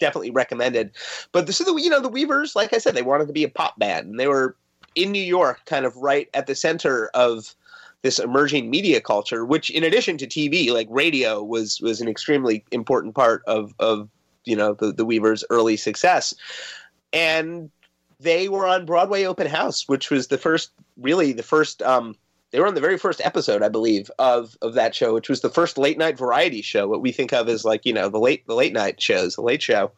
definitely 0.00 0.32
recommended. 0.32 0.90
But 1.30 1.46
this 1.46 1.60
is 1.60 1.66
the 1.66 1.74
you 1.74 1.88
know 1.88 2.00
the 2.00 2.08
Weavers, 2.08 2.56
like 2.56 2.72
I 2.72 2.78
said, 2.78 2.96
they 2.96 3.02
wanted 3.02 3.28
to 3.28 3.32
be 3.32 3.44
a 3.44 3.48
pop 3.48 3.78
band, 3.78 4.08
and 4.08 4.18
they 4.18 4.26
were 4.26 4.56
in 4.94 5.12
New 5.12 5.22
York, 5.22 5.64
kind 5.66 5.86
of 5.86 5.96
right 5.96 6.28
at 6.34 6.46
the 6.46 6.54
center 6.54 7.10
of 7.14 7.54
this 8.02 8.18
emerging 8.18 8.68
media 8.68 9.00
culture, 9.00 9.44
which 9.44 9.70
in 9.70 9.84
addition 9.84 10.18
to 10.18 10.26
TV, 10.26 10.70
like 10.72 10.88
radio 10.90 11.42
was 11.42 11.80
was 11.80 12.00
an 12.00 12.08
extremely 12.08 12.64
important 12.72 13.14
part 13.14 13.42
of 13.46 13.72
of 13.78 14.08
you 14.44 14.56
know 14.56 14.74
the, 14.74 14.92
the 14.92 15.04
Weavers' 15.04 15.44
early 15.50 15.76
success. 15.76 16.34
And 17.12 17.70
they 18.22 18.48
were 18.48 18.66
on 18.66 18.86
Broadway 18.86 19.24
Open 19.24 19.46
House, 19.46 19.88
which 19.88 20.10
was 20.10 20.28
the 20.28 20.38
first 20.38 20.70
really 20.96 21.32
the 21.32 21.42
first 21.42 21.82
um 21.82 22.16
they 22.50 22.60
were 22.60 22.66
on 22.66 22.74
the 22.74 22.82
very 22.82 22.98
first 22.98 23.22
episode, 23.24 23.62
I 23.62 23.68
believe, 23.68 24.10
of 24.18 24.56
of 24.62 24.74
that 24.74 24.94
show, 24.94 25.14
which 25.14 25.28
was 25.28 25.40
the 25.40 25.50
first 25.50 25.78
late 25.78 25.98
night 25.98 26.18
variety 26.18 26.62
show, 26.62 26.86
what 26.86 27.00
we 27.00 27.12
think 27.12 27.32
of 27.32 27.48
as 27.48 27.64
like, 27.64 27.86
you 27.86 27.92
know, 27.92 28.08
the 28.08 28.18
late 28.18 28.46
the 28.46 28.54
late 28.54 28.72
night 28.72 29.00
shows, 29.00 29.34
the 29.34 29.42
late 29.42 29.62
show. 29.62 29.92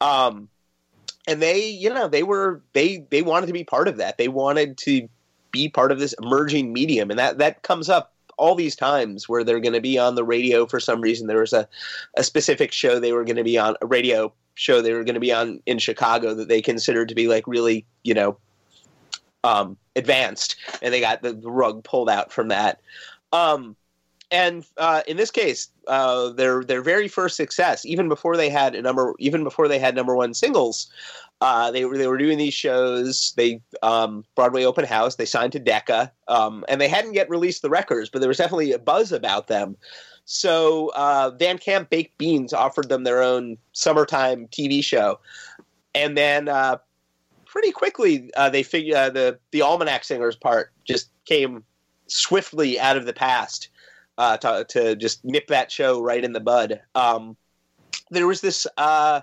Um 0.00 0.48
and 1.26 1.42
they 1.42 1.68
you 1.68 1.92
know 1.92 2.08
they 2.08 2.22
were 2.22 2.62
they 2.72 3.06
they 3.10 3.22
wanted 3.22 3.46
to 3.46 3.52
be 3.52 3.64
part 3.64 3.88
of 3.88 3.96
that. 3.96 4.18
They 4.18 4.28
wanted 4.28 4.76
to 4.78 5.08
be 5.50 5.68
part 5.68 5.92
of 5.92 5.98
this 5.98 6.14
emerging 6.22 6.72
medium. 6.72 7.10
And 7.10 7.18
that 7.18 7.38
that 7.38 7.62
comes 7.62 7.88
up 7.88 8.12
all 8.36 8.54
these 8.54 8.76
times 8.76 9.28
where 9.28 9.42
they're 9.42 9.60
going 9.60 9.72
to 9.74 9.80
be 9.80 9.98
on 9.98 10.14
the 10.14 10.24
radio 10.24 10.64
for 10.66 10.78
some 10.78 11.00
reason. 11.00 11.26
There 11.26 11.40
was 11.40 11.52
a, 11.52 11.68
a 12.16 12.22
specific 12.22 12.72
show 12.72 13.00
they 13.00 13.12
were 13.12 13.24
going 13.24 13.36
to 13.36 13.44
be 13.44 13.58
on 13.58 13.76
a 13.82 13.86
radio 13.86 14.32
show 14.58 14.82
they 14.82 14.92
were 14.92 15.04
going 15.04 15.14
to 15.14 15.20
be 15.20 15.32
on 15.32 15.60
in 15.66 15.78
chicago 15.78 16.34
that 16.34 16.48
they 16.48 16.60
considered 16.60 17.08
to 17.08 17.14
be 17.14 17.28
like 17.28 17.46
really 17.46 17.84
you 18.02 18.14
know 18.14 18.36
um, 19.44 19.76
advanced 19.94 20.56
and 20.82 20.92
they 20.92 21.00
got 21.00 21.22
the, 21.22 21.32
the 21.32 21.50
rug 21.50 21.84
pulled 21.84 22.10
out 22.10 22.32
from 22.32 22.48
that 22.48 22.80
um, 23.32 23.76
and 24.30 24.64
uh, 24.76 25.02
in 25.06 25.16
this 25.16 25.30
case, 25.30 25.68
uh, 25.86 26.30
their 26.30 26.62
their 26.62 26.82
very 26.82 27.08
first 27.08 27.36
success, 27.36 27.86
even 27.86 28.08
before 28.08 28.36
they 28.36 28.50
had 28.50 28.74
a 28.74 28.82
number, 28.82 29.14
even 29.18 29.42
before 29.42 29.68
they 29.68 29.78
had 29.78 29.94
number 29.94 30.14
one 30.14 30.34
singles, 30.34 30.90
uh, 31.40 31.70
they 31.70 31.84
were 31.84 31.96
they 31.96 32.06
were 32.06 32.18
doing 32.18 32.36
these 32.36 32.54
shows. 32.54 33.32
They 33.36 33.62
um, 33.82 34.24
Broadway 34.34 34.64
open 34.64 34.84
house. 34.84 35.16
They 35.16 35.24
signed 35.24 35.52
to 35.52 35.58
Decca, 35.58 36.12
um, 36.28 36.64
and 36.68 36.80
they 36.80 36.88
hadn't 36.88 37.14
yet 37.14 37.30
released 37.30 37.62
the 37.62 37.70
records, 37.70 38.10
but 38.10 38.20
there 38.20 38.28
was 38.28 38.38
definitely 38.38 38.72
a 38.72 38.78
buzz 38.78 39.12
about 39.12 39.46
them. 39.46 39.76
So 40.30 40.92
uh, 40.94 41.30
Van 41.38 41.56
Camp 41.56 41.88
Baked 41.88 42.18
Beans 42.18 42.52
offered 42.52 42.90
them 42.90 43.04
their 43.04 43.22
own 43.22 43.56
summertime 43.72 44.46
TV 44.48 44.84
show, 44.84 45.20
and 45.94 46.18
then 46.18 46.50
uh, 46.50 46.76
pretty 47.46 47.72
quickly 47.72 48.30
uh, 48.36 48.50
they 48.50 48.62
figure 48.62 48.94
uh, 48.94 49.08
the 49.08 49.38
the 49.52 49.62
Almanac 49.62 50.04
Singers 50.04 50.36
part 50.36 50.70
just 50.84 51.08
came 51.24 51.64
swiftly 52.08 52.78
out 52.78 52.98
of 52.98 53.06
the 53.06 53.14
past 53.14 53.70
uh, 54.18 54.36
to, 54.36 54.66
to 54.68 54.96
just 54.96 55.24
nip 55.24 55.46
that 55.46 55.72
show 55.72 55.98
right 55.98 56.22
in 56.22 56.34
the 56.34 56.40
bud. 56.40 56.78
Um, 56.94 57.34
there 58.10 58.26
was 58.26 58.42
this, 58.42 58.66
uh, 58.76 59.22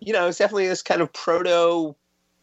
you 0.00 0.14
know, 0.14 0.28
it's 0.28 0.38
definitely 0.38 0.66
this 0.66 0.82
kind 0.82 1.02
of 1.02 1.12
proto 1.12 1.94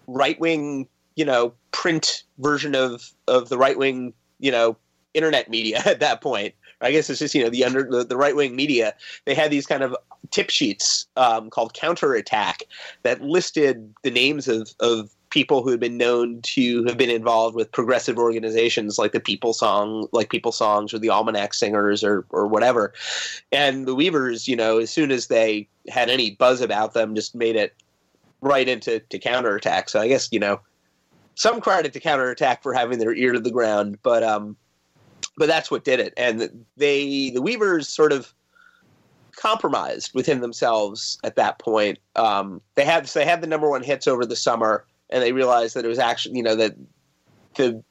right 0.06 0.40
wing, 0.40 0.88
you 1.16 1.26
know, 1.26 1.56
print 1.72 2.24
version 2.38 2.76
of 2.76 3.12
of 3.28 3.50
the 3.50 3.58
right 3.58 3.80
wing, 3.80 4.14
you 4.40 4.52
know, 4.52 4.78
internet 5.16 5.50
media 5.50 5.82
at 5.88 6.02
that 6.02 6.22
point. 6.22 6.54
I 6.84 6.92
guess 6.92 7.10
it's 7.10 7.20
just 7.20 7.34
you 7.34 7.44
know 7.44 7.50
the 7.50 7.64
under 7.64 7.84
the, 7.84 8.04
the 8.04 8.18
right 8.18 8.36
wing 8.36 8.56
media. 8.56 8.94
They 9.26 9.34
had 9.34 9.52
these 9.52 9.66
kind 9.66 9.84
of 9.84 9.96
tip 10.32 10.50
sheets 10.50 11.08
um, 11.18 11.50
called 11.50 11.74
counterattack 11.74 12.64
that 13.04 13.22
listed 13.22 13.94
the 14.04 14.12
names 14.12 14.48
of 14.48 14.74
of 14.80 15.10
people 15.30 15.64
who 15.64 15.72
had 15.72 15.80
been 15.80 15.98
known 15.98 16.40
to 16.44 16.84
have 16.84 16.96
been 16.96 17.10
involved 17.10 17.56
with 17.56 17.72
progressive 17.72 18.20
organizations 18.20 19.00
like 19.00 19.14
the 19.14 19.20
People 19.20 19.52
Song, 19.52 20.08
like 20.12 20.30
People 20.30 20.52
Songs, 20.52 20.94
or 20.94 21.00
the 21.00 21.10
Almanac 21.10 21.54
Singers, 21.54 22.04
or 22.04 22.26
or 22.30 22.48
whatever. 22.48 22.94
And 23.52 23.88
the 23.88 23.96
Weavers, 23.96 24.48
you 24.48 24.56
know, 24.56 24.78
as 24.78 24.92
soon 24.92 25.12
as 25.12 25.28
they 25.28 25.68
had 25.90 26.10
any 26.10 26.32
buzz 26.32 26.62
about 26.62 26.94
them, 26.94 27.16
just 27.16 27.34
made 27.34 27.56
it 27.56 27.76
right 28.42 28.68
into 28.68 29.00
to 29.00 29.20
counterattack. 29.20 29.90
So 29.90 30.00
I 30.00 30.08
guess 30.08 30.30
you 30.32 30.40
know 30.40 30.60
some 31.36 31.62
credit 31.62 31.94
to 31.94 32.00
counterattack 32.00 32.62
for 32.62 32.74
having 32.74 33.00
their 33.00 33.14
ear 33.14 33.32
to 33.34 33.40
the 33.40 33.52
ground, 33.52 33.98
but 34.04 34.24
um, 34.24 34.56
but 35.38 35.48
that's 35.48 35.72
what 35.72 35.84
did 35.84 36.00
it. 36.00 36.14
And 36.18 36.66
they 36.78 37.32
the 37.32 37.42
Weavers 37.42 37.88
sort 37.88 38.12
of 38.12 38.34
compromised 39.36 40.14
within 40.14 40.42
themselves 40.42 41.18
at 41.24 41.36
that 41.36 41.60
point. 41.60 42.00
Um, 42.16 42.62
they 42.76 42.86
had 42.86 43.06
they 43.08 43.26
had 43.26 43.42
the 43.42 43.48
number 43.48 43.70
one 43.70 43.84
hits 43.84 44.08
over 44.08 44.26
the 44.26 44.36
summer 44.36 44.86
and 45.10 45.22
they 45.22 45.32
realized 45.32 45.76
that 45.76 45.86
it 45.86 45.88
was 45.88 46.00
actually 46.00 46.36
you 46.36 46.44
know 46.44 46.56
that 46.56 46.76
the 47.56 47.82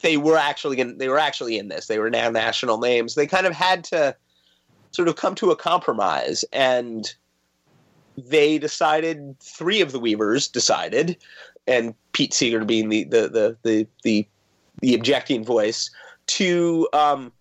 they 0.00 0.16
were 0.16 0.36
actually 0.36 0.80
in 0.80 0.98
they 0.98 1.08
were 1.08 1.18
actually 1.18 1.58
in 1.58 1.68
this 1.68 1.86
they 1.86 1.98
were 1.98 2.10
now 2.10 2.30
national 2.30 2.78
names 2.78 3.14
they 3.14 3.26
kind 3.26 3.46
of 3.46 3.52
had 3.52 3.84
to 3.84 4.16
sort 4.90 5.08
of 5.08 5.16
come 5.16 5.34
to 5.34 5.50
a 5.50 5.56
compromise 5.56 6.44
and 6.52 7.14
they 8.16 8.58
decided 8.58 9.38
three 9.40 9.80
of 9.80 9.92
the 9.92 10.00
weavers 10.00 10.48
decided 10.48 11.16
and 11.66 11.94
pete 12.12 12.32
seeger 12.32 12.64
being 12.64 12.88
the 12.88 13.04
the 13.04 13.28
the 13.28 13.56
the 13.62 13.86
the, 14.02 14.26
the 14.80 14.94
objecting 14.94 15.44
voice 15.44 15.90
to 16.28 16.88
um, 16.92 17.32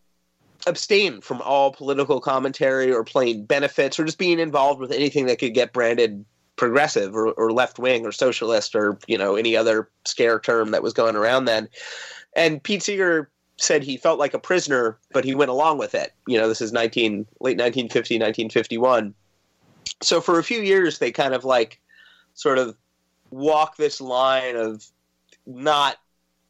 abstain 0.65 1.21
from 1.21 1.41
all 1.41 1.71
political 1.71 2.19
commentary 2.19 2.91
or 2.91 3.03
playing 3.03 3.45
benefits 3.45 3.99
or 3.99 4.05
just 4.05 4.17
being 4.17 4.39
involved 4.39 4.79
with 4.79 4.91
anything 4.91 5.25
that 5.27 5.39
could 5.39 5.53
get 5.53 5.73
branded 5.73 6.25
progressive 6.55 7.15
or, 7.15 7.31
or 7.33 7.51
left 7.51 7.77
wing 7.77 8.05
or 8.05 8.11
socialist 8.11 8.75
or 8.75 8.97
you 9.07 9.17
know 9.17 9.35
any 9.35 9.55
other 9.55 9.89
scare 10.05 10.39
term 10.39 10.71
that 10.71 10.83
was 10.83 10.93
going 10.93 11.15
around 11.15 11.45
then. 11.45 11.69
And 12.35 12.61
Pete 12.61 12.83
Seeger 12.83 13.29
said 13.57 13.83
he 13.83 13.97
felt 13.97 14.19
like 14.19 14.33
a 14.33 14.39
prisoner, 14.39 14.97
but 15.13 15.23
he 15.23 15.33
went 15.33 15.49
along 15.49 15.77
with 15.77 15.95
it. 15.95 16.13
You 16.27 16.37
know, 16.37 16.47
this 16.47 16.61
is 16.61 16.71
19 16.71 17.25
late 17.39 17.57
1950, 17.57 18.15
1951. 18.15 19.13
So 20.01 20.21
for 20.21 20.37
a 20.37 20.43
few 20.43 20.61
years, 20.61 20.99
they 20.99 21.11
kind 21.11 21.33
of 21.33 21.45
like 21.45 21.79
sort 22.33 22.57
of 22.59 22.75
walk 23.31 23.77
this 23.77 23.99
line 23.99 24.55
of 24.55 24.85
not 25.45 25.97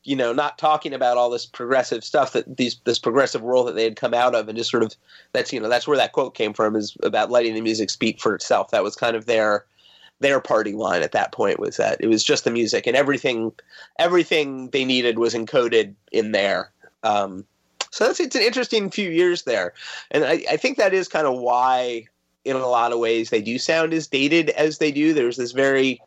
you 0.03 0.15
know 0.15 0.31
not 0.33 0.57
talking 0.57 0.93
about 0.93 1.17
all 1.17 1.29
this 1.29 1.45
progressive 1.45 2.03
stuff 2.03 2.33
that 2.33 2.57
these 2.57 2.77
this 2.86 2.99
progressive 2.99 3.41
world 3.41 3.67
that 3.67 3.75
they 3.75 3.83
had 3.83 3.95
come 3.95 4.13
out 4.13 4.36
of 4.36 4.47
and 4.47 4.57
just 4.57 4.71
sort 4.71 4.83
of 4.83 4.95
that's 5.33 5.51
you 5.51 5.60
know 5.60 5.69
that's 5.69 5.88
where 5.88 5.97
that 5.97 6.13
quote 6.13 6.33
came 6.33 6.53
from 6.53 6.75
is 6.75 6.95
about 7.03 7.31
letting 7.31 7.53
the 7.53 7.62
music 7.62 7.89
speak 7.89 8.19
for 8.19 8.33
itself. 8.33 8.71
That 8.71 8.83
was 8.83 8.95
kind 8.95 9.15
of 9.15 9.25
their 9.25 9.65
their 10.19 10.39
party 10.39 10.73
line 10.73 11.03
at 11.03 11.12
that 11.12 11.31
point 11.31 11.60
was 11.60 11.77
that 11.77 11.97
it 11.99 12.07
was 12.07 12.23
just 12.23 12.43
the 12.43 12.51
music 12.51 12.88
and 12.88 12.95
everything 12.95 13.51
everything 13.99 14.69
they 14.69 14.86
needed 14.86 15.19
was 15.19 15.33
encoded 15.33 15.93
in 16.12 16.31
there. 16.31 16.71
Um, 17.03 17.45
so 17.91 18.05
that's 18.05 18.19
it's 18.19 18.36
an 18.36 18.41
interesting 18.41 18.89
few 18.89 19.10
years 19.10 19.43
there. 19.43 19.73
And 20.12 20.25
I, 20.25 20.43
I 20.49 20.57
think 20.57 20.77
that 20.77 20.93
is 20.93 21.07
kind 21.07 21.27
of 21.27 21.39
why 21.39 22.05
in 22.45 22.55
a 22.55 22.67
lot 22.67 22.93
of 22.93 22.99
ways 22.99 23.29
they 23.29 23.41
do 23.41 23.60
sound 23.60 23.93
as 23.93 24.07
dated 24.07 24.49
as 24.51 24.77
they 24.77 24.91
do. 24.91 25.13
There's 25.13 25.38
this 25.38 25.51
very 25.51 26.01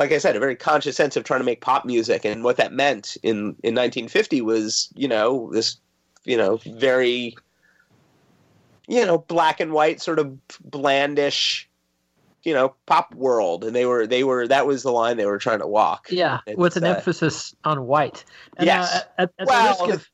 like 0.00 0.12
I 0.12 0.18
said, 0.18 0.34
a 0.34 0.40
very 0.40 0.56
conscious 0.56 0.96
sense 0.96 1.14
of 1.16 1.24
trying 1.24 1.40
to 1.40 1.44
make 1.44 1.60
pop 1.60 1.84
music, 1.84 2.24
and 2.24 2.42
what 2.42 2.56
that 2.56 2.72
meant 2.72 3.18
in 3.22 3.54
in 3.62 3.74
1950 3.74 4.40
was, 4.40 4.88
you 4.96 5.06
know, 5.06 5.50
this, 5.52 5.76
you 6.24 6.38
know, 6.38 6.56
very, 6.64 7.36
you 8.88 9.04
know, 9.04 9.18
black 9.18 9.60
and 9.60 9.72
white, 9.72 10.00
sort 10.00 10.18
of 10.18 10.36
blandish, 10.70 11.68
you 12.44 12.54
know, 12.54 12.74
pop 12.86 13.14
world, 13.14 13.62
and 13.62 13.76
they 13.76 13.84
were 13.84 14.06
they 14.06 14.24
were 14.24 14.48
that 14.48 14.66
was 14.66 14.82
the 14.82 14.90
line 14.90 15.18
they 15.18 15.26
were 15.26 15.38
trying 15.38 15.58
to 15.58 15.66
walk. 15.66 16.06
Yeah, 16.10 16.40
It's, 16.46 16.56
with 16.56 16.76
an 16.76 16.84
uh, 16.84 16.94
emphasis 16.94 17.54
on 17.64 17.86
white. 17.86 18.24
And, 18.56 18.66
Yes. 18.66 18.90
uh, 18.94 19.00
at, 19.18 19.32
at 19.38 19.46
Well, 19.48 19.86
the 19.86 19.92
risk 19.92 20.08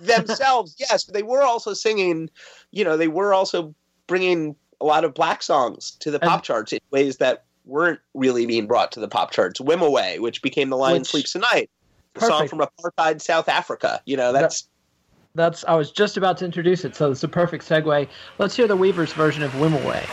themselves, 0.04 0.74
yes, 0.76 1.04
but 1.04 1.14
they 1.14 1.22
were 1.22 1.42
also 1.42 1.72
singing, 1.72 2.28
you 2.72 2.82
know, 2.82 2.96
they 2.96 3.08
were 3.08 3.32
also 3.32 3.72
bringing 4.08 4.56
a 4.80 4.84
lot 4.84 5.04
of 5.04 5.14
black 5.14 5.40
songs 5.40 5.92
to 6.00 6.10
the 6.10 6.18
pop 6.18 6.32
And- 6.32 6.42
charts 6.42 6.72
in 6.72 6.80
ways 6.90 7.18
that 7.18 7.44
weren't 7.64 8.00
really 8.14 8.46
being 8.46 8.66
brought 8.66 8.92
to 8.92 9.00
the 9.00 9.08
pop 9.08 9.30
charts. 9.30 9.60
"Wimoweh," 9.60 10.20
which 10.20 10.42
became 10.42 10.70
"The 10.70 10.76
Lion 10.76 11.00
Which- 11.00 11.08
Sleeps 11.08 11.32
Tonight," 11.32 11.70
the 12.14 12.20
song 12.20 12.48
from 12.48 12.60
apartheid 12.60 13.20
South 13.20 13.48
Africa. 13.48 14.00
You 14.06 14.16
know, 14.16 14.32
that's 14.32 14.68
That's 15.36 15.64
I 15.66 15.74
was 15.74 15.90
just 15.90 16.16
about 16.16 16.38
to 16.38 16.44
introduce 16.44 16.84
it, 16.84 16.94
so 16.94 17.10
it's 17.10 17.24
a 17.24 17.28
perfect 17.28 17.68
segue. 17.68 18.08
Let's 18.38 18.54
hear 18.54 18.68
the 18.68 18.76
Weavers 18.76 19.12
version 19.12 19.42
of 19.42 19.52
"Wimoweh." 19.52 20.06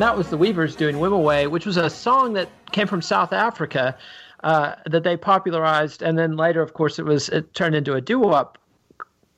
And 0.00 0.08
that 0.08 0.16
was 0.16 0.30
the 0.30 0.38
Weavers 0.38 0.76
doing 0.76 0.96
"Wimoweh," 0.96 1.50
which 1.50 1.66
was 1.66 1.76
a 1.76 1.90
song 1.90 2.32
that 2.32 2.48
came 2.72 2.86
from 2.86 3.02
South 3.02 3.34
Africa 3.34 3.98
uh, 4.42 4.76
that 4.86 5.04
they 5.04 5.14
popularized, 5.14 6.00
and 6.00 6.18
then 6.18 6.38
later, 6.38 6.62
of 6.62 6.72
course, 6.72 6.98
it 6.98 7.04
was 7.04 7.28
it 7.28 7.52
turned 7.52 7.74
into 7.74 7.92
a 7.92 8.00
doo-wop 8.00 8.56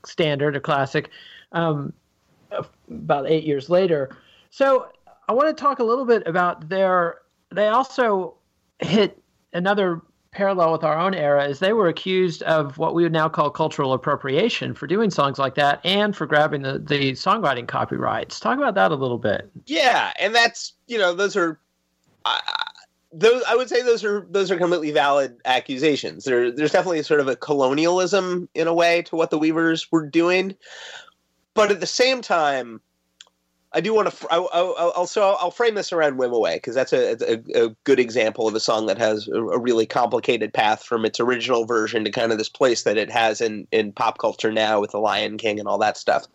standard, 0.06 0.54
a 0.54 0.60
classic, 0.60 1.10
um, 1.50 1.92
about 2.88 3.28
eight 3.28 3.42
years 3.42 3.70
later. 3.70 4.16
So 4.50 4.86
I 5.28 5.32
want 5.32 5.48
to 5.48 5.60
talk 5.60 5.80
a 5.80 5.82
little 5.82 6.04
bit 6.04 6.22
about 6.28 6.68
their. 6.68 7.22
They 7.52 7.66
also 7.66 8.36
hit 8.78 9.20
another 9.52 10.00
parallel 10.32 10.72
with 10.72 10.82
our 10.82 10.98
own 10.98 11.14
era 11.14 11.46
is 11.46 11.58
they 11.58 11.74
were 11.74 11.88
accused 11.88 12.42
of 12.44 12.78
what 12.78 12.94
we 12.94 13.02
would 13.02 13.12
now 13.12 13.28
call 13.28 13.50
cultural 13.50 13.92
appropriation 13.92 14.74
for 14.74 14.86
doing 14.86 15.10
songs 15.10 15.38
like 15.38 15.54
that 15.54 15.80
and 15.84 16.16
for 16.16 16.26
grabbing 16.26 16.62
the, 16.62 16.78
the 16.78 17.12
songwriting 17.12 17.68
copyrights. 17.68 18.40
Talk 18.40 18.58
about 18.58 18.74
that 18.74 18.90
a 18.90 18.94
little 18.94 19.18
bit. 19.18 19.50
yeah, 19.66 20.12
and 20.18 20.34
that's 20.34 20.72
you 20.88 20.98
know 20.98 21.14
those 21.14 21.36
are. 21.36 21.60
Uh, 22.24 22.38
those 23.14 23.42
I 23.46 23.54
would 23.54 23.68
say 23.68 23.82
those 23.82 24.02
are 24.04 24.26
those 24.30 24.50
are 24.50 24.56
completely 24.56 24.90
valid 24.90 25.36
accusations. 25.44 26.24
There, 26.24 26.50
there's 26.50 26.72
definitely 26.72 27.02
sort 27.02 27.20
of 27.20 27.28
a 27.28 27.36
colonialism 27.36 28.48
in 28.54 28.66
a 28.66 28.74
way 28.74 29.02
to 29.02 29.16
what 29.16 29.30
the 29.30 29.38
Weavers 29.38 29.92
were 29.92 30.06
doing, 30.06 30.56
but 31.52 31.70
at 31.70 31.80
the 31.80 31.86
same 31.86 32.22
time, 32.22 32.80
I 33.74 33.80
do 33.80 33.94
want 33.94 34.10
to. 34.10 34.26
I, 34.30 34.38
I, 34.38 34.90
I'll 34.96 35.06
so 35.06 35.36
I'll 35.40 35.50
frame 35.50 35.74
this 35.74 35.92
around 35.92 36.18
"Wimoweh" 36.18 36.54
because 36.54 36.74
that's 36.74 36.92
a, 36.92 37.16
a, 37.22 37.66
a 37.66 37.68
good 37.84 37.98
example 37.98 38.46
of 38.46 38.54
a 38.54 38.60
song 38.60 38.86
that 38.86 38.98
has 38.98 39.28
a, 39.28 39.42
a 39.42 39.58
really 39.58 39.86
complicated 39.86 40.52
path 40.52 40.84
from 40.84 41.04
its 41.04 41.18
original 41.18 41.64
version 41.64 42.04
to 42.04 42.10
kind 42.10 42.32
of 42.32 42.38
this 42.38 42.48
place 42.48 42.82
that 42.82 42.96
it 42.96 43.10
has 43.10 43.40
in 43.40 43.66
in 43.72 43.92
pop 43.92 44.18
culture 44.18 44.52
now 44.52 44.80
with 44.80 44.90
the 44.90 44.98
Lion 44.98 45.38
King 45.38 45.58
and 45.58 45.68
all 45.68 45.78
that 45.78 45.96
stuff. 45.96 46.26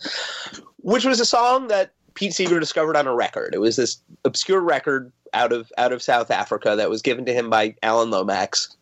Which 0.77 1.05
was 1.05 1.19
a 1.19 1.25
song 1.25 1.67
that 1.67 1.91
Pete 2.15 2.33
Seeger 2.33 2.59
discovered 2.59 2.95
on 2.95 3.07
a 3.07 3.13
record. 3.13 3.53
It 3.53 3.59
was 3.59 3.75
this 3.75 4.01
obscure 4.25 4.61
record 4.61 5.11
out 5.33 5.51
of 5.51 5.71
out 5.77 5.93
of 5.93 6.01
South 6.01 6.31
Africa 6.31 6.75
that 6.75 6.89
was 6.89 7.01
given 7.01 7.25
to 7.25 7.33
him 7.33 7.49
by 7.49 7.75
Alan 7.83 8.09
Lomax, 8.09 8.76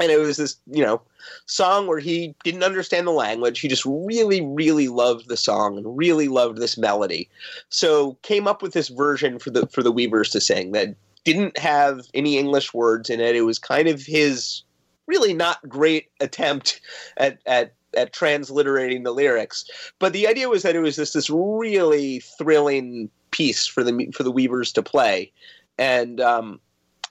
and 0.00 0.10
it 0.10 0.18
was 0.18 0.36
this 0.36 0.56
you 0.66 0.82
know 0.82 1.00
song 1.46 1.86
where 1.86 1.98
he 1.98 2.34
didn't 2.44 2.62
understand 2.62 3.06
the 3.06 3.12
language. 3.12 3.60
He 3.60 3.68
just 3.68 3.84
really, 3.84 4.40
really 4.40 4.88
loved 4.88 5.28
the 5.28 5.36
song 5.36 5.76
and 5.76 5.96
really 5.96 6.28
loved 6.28 6.58
this 6.58 6.78
melody. 6.78 7.28
So 7.68 8.14
came 8.22 8.46
up 8.46 8.62
with 8.62 8.72
this 8.72 8.88
version 8.88 9.38
for 9.38 9.50
the 9.50 9.66
for 9.68 9.82
the 9.82 9.92
Weavers 9.92 10.30
to 10.30 10.40
sing 10.40 10.72
that 10.72 10.94
didn't 11.24 11.58
have 11.58 12.06
any 12.14 12.38
English 12.38 12.72
words 12.72 13.10
in 13.10 13.20
it. 13.20 13.36
It 13.36 13.42
was 13.42 13.58
kind 13.58 13.88
of 13.88 14.02
his 14.02 14.62
really 15.06 15.34
not 15.34 15.66
great 15.68 16.10
attempt 16.20 16.80
at 17.16 17.38
at 17.46 17.74
at 17.96 18.12
transliterating 18.12 19.02
the 19.02 19.12
lyrics. 19.12 19.64
But 19.98 20.12
the 20.12 20.26
idea 20.26 20.48
was 20.48 20.62
that 20.62 20.76
it 20.76 20.80
was 20.80 20.96
this 20.96 21.12
this 21.12 21.30
really 21.30 22.20
thrilling 22.38 23.10
piece 23.30 23.66
for 23.66 23.82
the 23.82 24.10
for 24.14 24.22
the 24.22 24.32
Weavers 24.32 24.72
to 24.72 24.82
play. 24.82 25.32
And 25.78 26.20
um, 26.20 26.60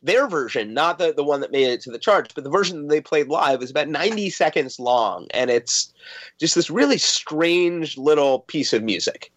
their 0.03 0.27
version, 0.27 0.73
not 0.73 0.97
the, 0.97 1.13
the 1.13 1.23
one 1.23 1.41
that 1.41 1.51
made 1.51 1.67
it 1.67 1.81
to 1.81 1.91
the 1.91 1.99
charts, 1.99 2.33
but 2.33 2.43
the 2.43 2.49
version 2.49 2.87
they 2.87 3.01
played 3.01 3.27
live 3.27 3.61
is 3.61 3.71
about 3.71 3.87
90 3.87 4.29
seconds 4.29 4.79
long. 4.79 5.27
And 5.31 5.49
it's 5.49 5.93
just 6.39 6.55
this 6.55 6.69
really 6.69 6.97
strange 6.97 7.97
little 7.97 8.39
piece 8.41 8.73
of 8.73 8.83
music. 8.83 9.31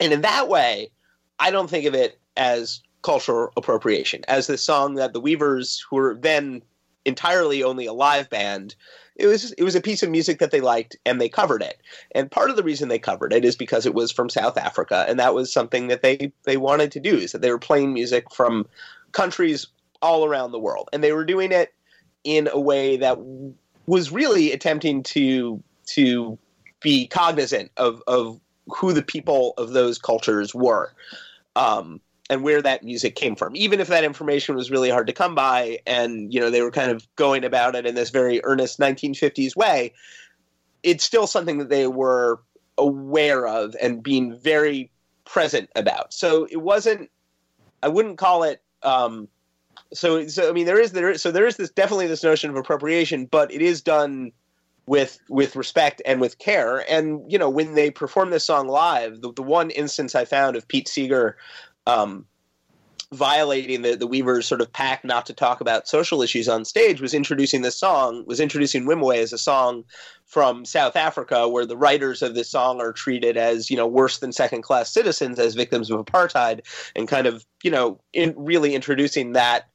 And 0.00 0.12
in 0.12 0.22
that 0.22 0.48
way, 0.48 0.90
I 1.38 1.50
don't 1.50 1.68
think 1.68 1.86
of 1.86 1.94
it 1.94 2.18
as 2.36 2.80
cultural 3.02 3.52
appropriation, 3.56 4.24
as 4.28 4.46
the 4.46 4.58
song 4.58 4.94
that 4.94 5.12
the 5.12 5.20
Weavers, 5.20 5.84
who 5.88 5.96
were 5.96 6.18
then 6.20 6.62
entirely 7.04 7.62
only 7.62 7.86
a 7.86 7.92
live 7.92 8.28
band, 8.28 8.74
it 9.14 9.26
was 9.26 9.52
it 9.52 9.64
was 9.64 9.74
a 9.74 9.80
piece 9.80 10.02
of 10.02 10.10
music 10.10 10.38
that 10.38 10.50
they 10.50 10.60
liked 10.60 10.96
and 11.06 11.20
they 11.20 11.28
covered 11.28 11.62
it. 11.62 11.80
And 12.14 12.30
part 12.30 12.50
of 12.50 12.56
the 12.56 12.62
reason 12.62 12.88
they 12.88 12.98
covered 12.98 13.32
it 13.32 13.44
is 13.44 13.56
because 13.56 13.86
it 13.86 13.94
was 13.94 14.12
from 14.12 14.28
South 14.28 14.58
Africa 14.58 15.06
and 15.08 15.18
that 15.18 15.34
was 15.34 15.52
something 15.52 15.88
that 15.88 16.02
they 16.02 16.32
they 16.44 16.56
wanted 16.56 16.92
to 16.92 17.00
do 17.00 17.16
is 17.16 17.32
that 17.32 17.40
they 17.40 17.50
were 17.50 17.58
playing 17.58 17.94
music 17.94 18.30
from 18.32 18.66
countries 19.16 19.66
all 20.02 20.26
around 20.26 20.52
the 20.52 20.58
world, 20.58 20.88
and 20.92 21.02
they 21.02 21.12
were 21.12 21.24
doing 21.24 21.50
it 21.50 21.72
in 22.22 22.48
a 22.52 22.60
way 22.60 22.98
that 22.98 23.18
was 23.86 24.12
really 24.12 24.52
attempting 24.52 25.02
to 25.02 25.62
to 25.86 26.38
be 26.82 27.06
cognizant 27.06 27.70
of 27.76 28.02
of 28.06 28.38
who 28.68 28.92
the 28.92 29.02
people 29.02 29.54
of 29.56 29.70
those 29.72 29.98
cultures 29.98 30.54
were. 30.54 30.92
Um, 31.56 32.00
and 32.28 32.42
where 32.42 32.60
that 32.60 32.82
music 32.82 33.14
came 33.14 33.36
from, 33.36 33.54
even 33.54 33.78
if 33.78 33.86
that 33.86 34.02
information 34.02 34.56
was 34.56 34.68
really 34.68 34.90
hard 34.90 35.06
to 35.06 35.12
come 35.12 35.36
by, 35.36 35.78
and 35.86 36.34
you 36.34 36.40
know 36.40 36.50
they 36.50 36.60
were 36.60 36.72
kind 36.72 36.90
of 36.90 37.06
going 37.14 37.44
about 37.44 37.76
it 37.76 37.86
in 37.86 37.94
this 37.94 38.10
very 38.10 38.40
earnest 38.44 38.80
1950s 38.80 39.54
way, 39.54 39.94
it's 40.82 41.04
still 41.04 41.28
something 41.28 41.58
that 41.58 41.68
they 41.68 41.86
were 41.86 42.40
aware 42.78 43.46
of 43.46 43.76
and 43.80 44.02
being 44.02 44.36
very 44.36 44.90
present 45.24 45.70
about. 45.76 46.12
So 46.12 46.48
it 46.50 46.56
wasn't, 46.56 47.10
I 47.82 47.88
wouldn't 47.88 48.18
call 48.18 48.42
it 48.42 48.60
um, 48.86 49.28
so 49.92 50.26
so 50.26 50.48
I 50.48 50.52
mean 50.52 50.66
there 50.66 50.80
is 50.80 50.92
there 50.92 51.10
is, 51.10 51.22
so 51.22 51.30
there 51.30 51.46
is 51.46 51.56
this 51.56 51.70
definitely 51.70 52.06
this 52.06 52.22
notion 52.22 52.50
of 52.50 52.56
appropriation, 52.56 53.26
but 53.26 53.52
it 53.52 53.60
is 53.60 53.82
done 53.82 54.32
with 54.86 55.18
with 55.28 55.56
respect 55.56 56.00
and 56.06 56.20
with 56.20 56.38
care. 56.38 56.90
And 56.90 57.30
you 57.30 57.38
know 57.38 57.50
when 57.50 57.74
they 57.74 57.90
perform 57.90 58.30
this 58.30 58.44
song 58.44 58.68
live, 58.68 59.20
the, 59.20 59.32
the 59.32 59.42
one 59.42 59.70
instance 59.70 60.14
I 60.14 60.24
found 60.24 60.56
of 60.56 60.66
Pete 60.68 60.88
Seeger 60.88 61.36
um, 61.86 62.24
violating 63.12 63.82
the, 63.82 63.96
the 63.96 64.06
Weavers' 64.06 64.46
sort 64.46 64.60
of 64.60 64.72
pact 64.72 65.04
not 65.04 65.26
to 65.26 65.32
talk 65.32 65.60
about 65.60 65.88
social 65.88 66.22
issues 66.22 66.48
on 66.48 66.64
stage 66.64 67.00
was 67.00 67.14
introducing 67.14 67.62
this 67.62 67.78
song, 67.78 68.24
was 68.26 68.40
introducing 68.40 68.84
Wimoweh 68.84 69.18
as 69.18 69.32
a 69.32 69.38
song 69.38 69.84
from 70.24 70.64
South 70.64 70.96
Africa, 70.96 71.48
where 71.48 71.64
the 71.66 71.76
writers 71.76 72.20
of 72.22 72.34
this 72.34 72.50
song 72.50 72.80
are 72.80 72.92
treated 72.92 73.36
as, 73.36 73.70
you 73.70 73.76
know, 73.76 73.86
worse 73.86 74.18
than 74.18 74.32
second 74.32 74.62
class 74.62 74.92
citizens, 74.92 75.38
as 75.38 75.54
victims 75.54 75.90
of 75.90 76.04
apartheid, 76.04 76.60
and 76.96 77.06
kind 77.06 77.26
of, 77.26 77.46
you 77.62 77.70
know, 77.70 78.00
in 78.12 78.34
really 78.36 78.74
introducing 78.74 79.32
that 79.32 79.68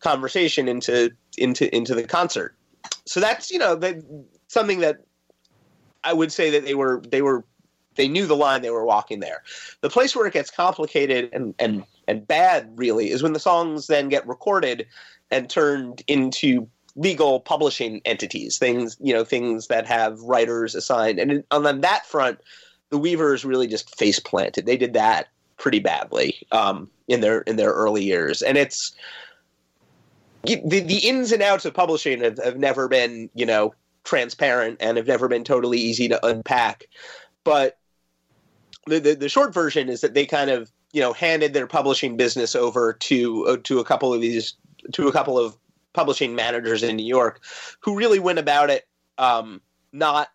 conversation 0.00 0.68
into 0.68 1.10
into 1.36 1.74
into 1.74 1.94
the 1.94 2.04
concert. 2.04 2.54
So 3.04 3.20
that's 3.20 3.50
you 3.50 3.58
know 3.58 3.74
that 3.76 3.96
something 4.46 4.80
that 4.80 5.04
I 6.04 6.12
would 6.12 6.32
say 6.32 6.50
that 6.50 6.64
they 6.64 6.74
were 6.74 7.02
they 7.08 7.22
were 7.22 7.44
they 7.96 8.08
knew 8.08 8.26
the 8.26 8.36
line 8.36 8.62
they 8.62 8.70
were 8.70 8.84
walking 8.84 9.20
there. 9.20 9.42
The 9.80 9.90
place 9.90 10.14
where 10.14 10.26
it 10.26 10.32
gets 10.32 10.50
complicated 10.50 11.30
and 11.32 11.54
and 11.58 11.84
and 12.08 12.26
bad 12.26 12.72
really 12.76 13.10
is 13.10 13.22
when 13.22 13.34
the 13.34 13.40
songs 13.40 13.86
then 13.86 14.08
get 14.08 14.26
recorded 14.26 14.86
and 15.30 15.48
turned 15.48 16.02
into 16.08 16.66
legal 16.96 17.38
publishing 17.38 18.00
entities, 18.04 18.58
things 18.58 18.96
you 19.00 19.12
know 19.12 19.24
things 19.24 19.68
that 19.68 19.86
have 19.86 20.20
writers 20.22 20.74
assigned. 20.74 21.20
And 21.20 21.44
on 21.52 21.80
that 21.80 22.06
front, 22.06 22.40
the 22.90 22.98
Weavers 22.98 23.44
really 23.44 23.68
just 23.68 23.96
face 23.96 24.18
planted. 24.18 24.66
They 24.66 24.76
did 24.76 24.94
that 24.94 25.28
pretty 25.58 25.78
badly 25.78 26.44
um, 26.50 26.90
in 27.06 27.20
their 27.20 27.42
in 27.42 27.54
their 27.54 27.70
early 27.70 28.02
years, 28.02 28.42
and 28.42 28.58
it's 28.58 28.92
the, 30.44 30.80
the 30.80 30.98
ins 30.98 31.32
and 31.32 31.42
outs 31.42 31.64
of 31.64 31.74
publishing 31.74 32.20
have, 32.22 32.38
have 32.42 32.58
never 32.58 32.88
been, 32.88 33.28
you 33.34 33.44
know, 33.44 33.74
transparent 34.04 34.78
and 34.80 34.96
have 34.96 35.06
never 35.06 35.28
been 35.28 35.44
totally 35.44 35.78
easy 35.78 36.08
to 36.08 36.26
unpack. 36.26 36.84
But 37.44 37.78
the, 38.86 39.00
the, 39.00 39.14
the 39.14 39.28
short 39.28 39.52
version 39.52 39.88
is 39.88 40.00
that 40.00 40.14
they 40.14 40.26
kind 40.26 40.50
of, 40.50 40.70
you 40.92 41.00
know, 41.00 41.12
handed 41.12 41.52
their 41.52 41.66
publishing 41.66 42.16
business 42.16 42.54
over 42.54 42.94
to 42.94 43.46
uh, 43.46 43.56
to 43.64 43.78
a 43.78 43.84
couple 43.84 44.12
of 44.12 44.20
these 44.20 44.54
to 44.92 45.08
a 45.08 45.12
couple 45.12 45.38
of 45.38 45.56
publishing 45.92 46.34
managers 46.34 46.82
in 46.82 46.96
New 46.96 47.06
York, 47.06 47.42
who 47.80 47.96
really 47.96 48.18
went 48.18 48.38
about 48.38 48.70
it 48.70 48.86
um, 49.18 49.60
not 49.92 50.28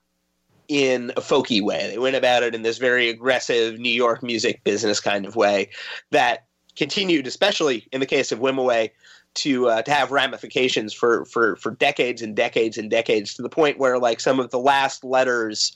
in 0.68 1.12
a 1.18 1.22
folky 1.22 1.62
way. 1.62 1.89
They 1.89 1.98
went 1.98 2.16
about 2.16 2.44
it 2.44 2.56
in 2.56 2.62
this 2.62 2.78
very 2.78 3.10
aggressive 3.10 3.80
New 3.80 3.89
York 3.89 4.24
music 4.24 4.63
business 4.63 5.00
kind 5.00 5.26
of 5.26 5.36
way 5.36 5.70
that 6.12 6.46
continued, 6.76 7.28
especially 7.28 7.88
in 7.92 8.00
the 8.00 8.06
case 8.06 8.32
of 8.32 8.39
Wimoweh, 8.39 8.89
to 9.36 9.68
uh, 9.68 9.82
to 9.82 9.92
have 9.92 10.12
ramifications 10.12 10.94
for 10.94 11.26
for 11.26 11.56
for 11.56 11.72
decades 11.72 12.22
and 12.22 12.36
decades 12.36 12.78
and 12.78 12.89
decades 12.89 13.34
to 13.34 13.42
the 13.42 13.50
point 13.50 13.80
where 13.80 13.98
like 13.98 14.20
some 14.20 14.39
of 14.39 14.52
the 14.52 14.60
last 14.60 15.04
letters 15.04 15.76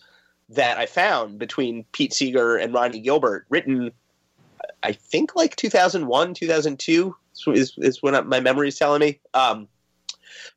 that 0.50 0.78
I 0.78 0.86
found 0.86 1.40
between 1.40 1.84
Pete 1.92 2.14
Seeger 2.14 2.56
and 2.56 2.74
Ronnie 2.74 3.00
Gilbert 3.00 3.46
written 3.50 3.92
I 4.88 4.94
think 4.94 5.36
like 5.36 5.58
2001 5.58 6.34
2002 6.34 7.16
is 7.48 7.74
is 7.78 8.02
when 8.02 8.28
my 8.28 8.40
memory 8.40 8.70
is 8.70 8.80
telling 8.80 9.02
me 9.02 9.20
um, 9.34 9.68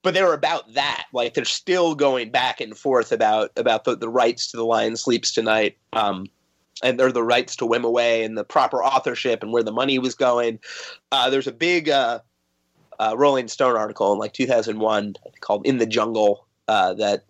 but 0.02 0.14
they 0.14 0.22
were 0.22 0.34
about 0.34 0.72
that 0.74 1.06
like 1.12 1.34
they're 1.34 1.44
still 1.44 1.96
going 1.96 2.30
back 2.30 2.60
and 2.60 2.78
forth 2.78 3.10
about 3.10 3.50
about 3.56 3.84
the, 3.84 3.96
the 3.96 4.08
rights 4.08 4.50
to 4.52 4.56
the 4.56 4.64
lion 4.64 4.96
sleeps 4.96 5.32
tonight 5.32 5.76
um, 5.94 6.26
and 6.82 6.98
they're 6.98 7.10
the 7.10 7.24
rights 7.24 7.56
to 7.56 7.66
Wimoweh 7.66 8.24
and 8.24 8.38
the 8.38 8.44
proper 8.44 8.84
authorship 8.84 9.42
and 9.42 9.52
where 9.52 9.64
the 9.64 9.72
money 9.72 9.98
was 9.98 10.14
going. 10.14 10.58
Uh, 11.12 11.28
there's 11.28 11.46
a 11.46 11.52
big 11.52 11.88
uh, 11.88 12.20
uh, 12.98 13.14
Rolling 13.16 13.48
Stone 13.48 13.76
article 13.76 14.12
in 14.12 14.18
like 14.18 14.32
2001 14.32 15.16
called 15.40 15.66
"In 15.66 15.78
the 15.78 15.86
Jungle" 15.86 16.46
uh, 16.68 16.94
that 16.94 17.24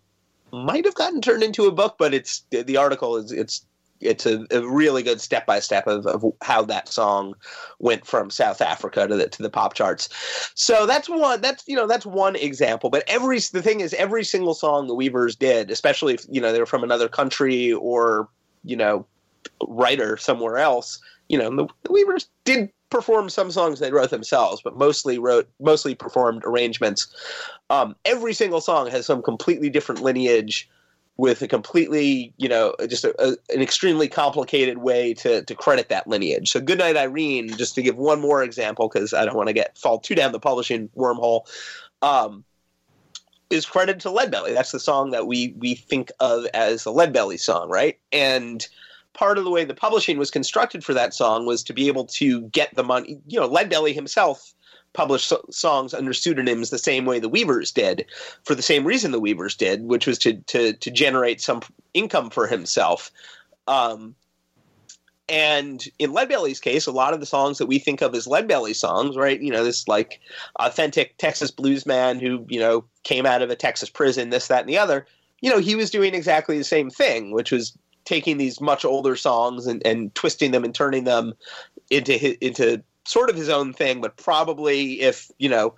might 0.53 0.85
have 0.85 0.95
gotten 0.95 1.21
turned 1.21 1.43
into 1.43 1.65
a 1.65 1.71
book, 1.71 1.95
but 1.97 2.13
it's 2.13 2.45
the 2.51 2.77
article 2.77 3.17
is 3.17 3.31
it's 3.31 3.65
it's 4.01 4.25
a, 4.25 4.45
a 4.51 4.67
really 4.67 5.03
good 5.03 5.21
step 5.21 5.45
by 5.45 5.59
step 5.59 5.87
of, 5.87 6.25
how 6.41 6.63
that 6.63 6.87
song 6.87 7.35
went 7.79 8.05
from 8.05 8.29
South 8.29 8.61
Africa 8.61 9.07
to 9.07 9.15
the 9.15 9.29
to 9.29 9.43
the 9.43 9.49
pop 9.49 9.73
charts. 9.73 10.09
So 10.55 10.85
that's 10.85 11.09
one 11.09 11.41
that's 11.41 11.67
you 11.67 11.75
know 11.75 11.87
that's 11.87 12.05
one 12.05 12.35
example. 12.35 12.89
But 12.89 13.03
every 13.07 13.39
the 13.39 13.61
thing 13.61 13.81
is 13.81 13.93
every 13.95 14.23
single 14.23 14.53
song 14.53 14.87
the 14.87 14.95
Weavers 14.95 15.35
did, 15.35 15.71
especially 15.71 16.15
if 16.15 16.25
you 16.29 16.41
know 16.41 16.51
they're 16.51 16.65
from 16.65 16.83
another 16.83 17.07
country 17.07 17.71
or 17.73 18.29
you 18.63 18.75
know 18.75 19.05
writer 19.67 20.17
somewhere 20.17 20.57
else, 20.57 20.99
you 21.29 21.37
know 21.37 21.55
the, 21.55 21.67
the 21.83 21.91
Weavers 21.91 22.27
did 22.43 22.69
performed 22.91 23.31
some 23.31 23.49
songs 23.49 23.79
they 23.79 23.91
wrote 23.91 24.11
themselves, 24.11 24.61
but 24.61 24.77
mostly 24.77 25.17
wrote 25.17 25.49
mostly 25.59 25.95
performed 25.95 26.43
arrangements. 26.45 27.07
Um, 27.69 27.95
every 28.05 28.33
single 28.33 28.61
song 28.61 28.91
has 28.91 29.05
some 29.05 29.23
completely 29.23 29.69
different 29.69 30.01
lineage 30.01 30.69
with 31.17 31.41
a 31.41 31.47
completely, 31.47 32.33
you 32.37 32.49
know, 32.49 32.75
just 32.87 33.03
a, 33.03 33.13
a, 33.21 33.31
an 33.53 33.61
extremely 33.61 34.07
complicated 34.07 34.79
way 34.79 35.13
to, 35.13 35.43
to 35.43 35.55
credit 35.55 35.89
that 35.89 36.07
lineage. 36.07 36.51
So, 36.51 36.59
Goodnight 36.59 36.97
Irene, 36.97 37.49
just 37.57 37.75
to 37.75 37.81
give 37.81 37.97
one 37.97 38.19
more 38.19 38.43
example, 38.43 38.89
because 38.89 39.13
I 39.13 39.25
don't 39.25 39.35
want 39.35 39.47
to 39.47 39.53
get 39.53 39.77
fall 39.77 39.99
too 39.99 40.15
down 40.15 40.31
the 40.31 40.39
publishing 40.39 40.89
wormhole, 40.95 41.41
um, 42.01 42.43
is 43.49 43.65
credited 43.65 44.01
to 44.01 44.09
Leadbelly. 44.09 44.53
That's 44.53 44.71
the 44.71 44.79
song 44.79 45.11
that 45.11 45.27
we 45.27 45.53
we 45.57 45.75
think 45.75 46.11
of 46.19 46.45
as 46.53 46.85
the 46.85 46.91
Leadbelly 46.91 47.39
song, 47.39 47.69
right? 47.69 47.99
And 48.11 48.65
part 49.13 49.37
of 49.37 49.43
the 49.43 49.51
way 49.51 49.65
the 49.65 49.73
publishing 49.73 50.17
was 50.17 50.31
constructed 50.31 50.83
for 50.83 50.93
that 50.93 51.13
song 51.13 51.45
was 51.45 51.63
to 51.63 51.73
be 51.73 51.87
able 51.87 52.05
to 52.05 52.41
get 52.43 52.73
the 52.75 52.83
money. 52.83 53.19
You 53.27 53.39
know, 53.41 53.49
Leadbelly 53.49 53.93
himself 53.93 54.53
published 54.93 55.27
so- 55.27 55.45
songs 55.49 55.93
under 55.93 56.13
pseudonyms 56.13 56.69
the 56.69 56.77
same 56.77 57.05
way 57.05 57.19
the 57.19 57.29
Weavers 57.29 57.71
did, 57.71 58.05
for 58.43 58.55
the 58.55 58.61
same 58.61 58.85
reason 58.85 59.11
the 59.11 59.19
Weavers 59.19 59.55
did, 59.55 59.83
which 59.83 60.07
was 60.07 60.17
to 60.19 60.33
to 60.33 60.73
to 60.73 60.91
generate 60.91 61.41
some 61.41 61.61
income 61.93 62.29
for 62.29 62.47
himself. 62.47 63.11
Um, 63.67 64.15
and 65.31 65.87
in 65.97 66.11
Leadbelly's 66.11 66.59
case, 66.59 66.85
a 66.85 66.91
lot 66.91 67.13
of 67.13 67.21
the 67.21 67.25
songs 67.25 67.57
that 67.57 67.67
we 67.67 67.79
think 67.79 68.01
of 68.01 68.13
as 68.13 68.27
Leadbelly 68.27 68.75
songs, 68.75 69.15
right? 69.15 69.39
You 69.39 69.51
know, 69.51 69.63
this 69.63 69.87
like 69.87 70.19
authentic 70.59 71.17
Texas 71.17 71.51
blues 71.51 71.85
man 71.85 72.19
who, 72.19 72.45
you 72.49 72.59
know, 72.59 72.83
came 73.03 73.25
out 73.25 73.41
of 73.41 73.49
a 73.49 73.55
Texas 73.55 73.89
prison, 73.89 74.29
this, 74.29 74.47
that, 74.49 74.59
and 74.59 74.69
the 74.69 74.77
other. 74.77 75.07
You 75.39 75.49
know, 75.49 75.59
he 75.59 75.75
was 75.75 75.89
doing 75.89 76.13
exactly 76.13 76.57
the 76.57 76.65
same 76.65 76.89
thing, 76.89 77.31
which 77.31 77.49
was 77.49 77.77
taking 78.03 78.37
these 78.37 78.59
much 78.59 78.83
older 78.83 79.15
songs 79.15 79.67
and, 79.67 79.85
and 79.85 80.13
twisting 80.15 80.51
them 80.51 80.65
and 80.65 80.75
turning 80.75 81.05
them 81.05 81.33
into 81.89 82.45
into 82.45 82.83
sort 83.05 83.29
of 83.29 83.35
his 83.35 83.49
own 83.49 83.73
thing, 83.73 84.01
but 84.01 84.17
probably 84.17 85.01
if, 85.01 85.31
you 85.39 85.49
know, 85.49 85.75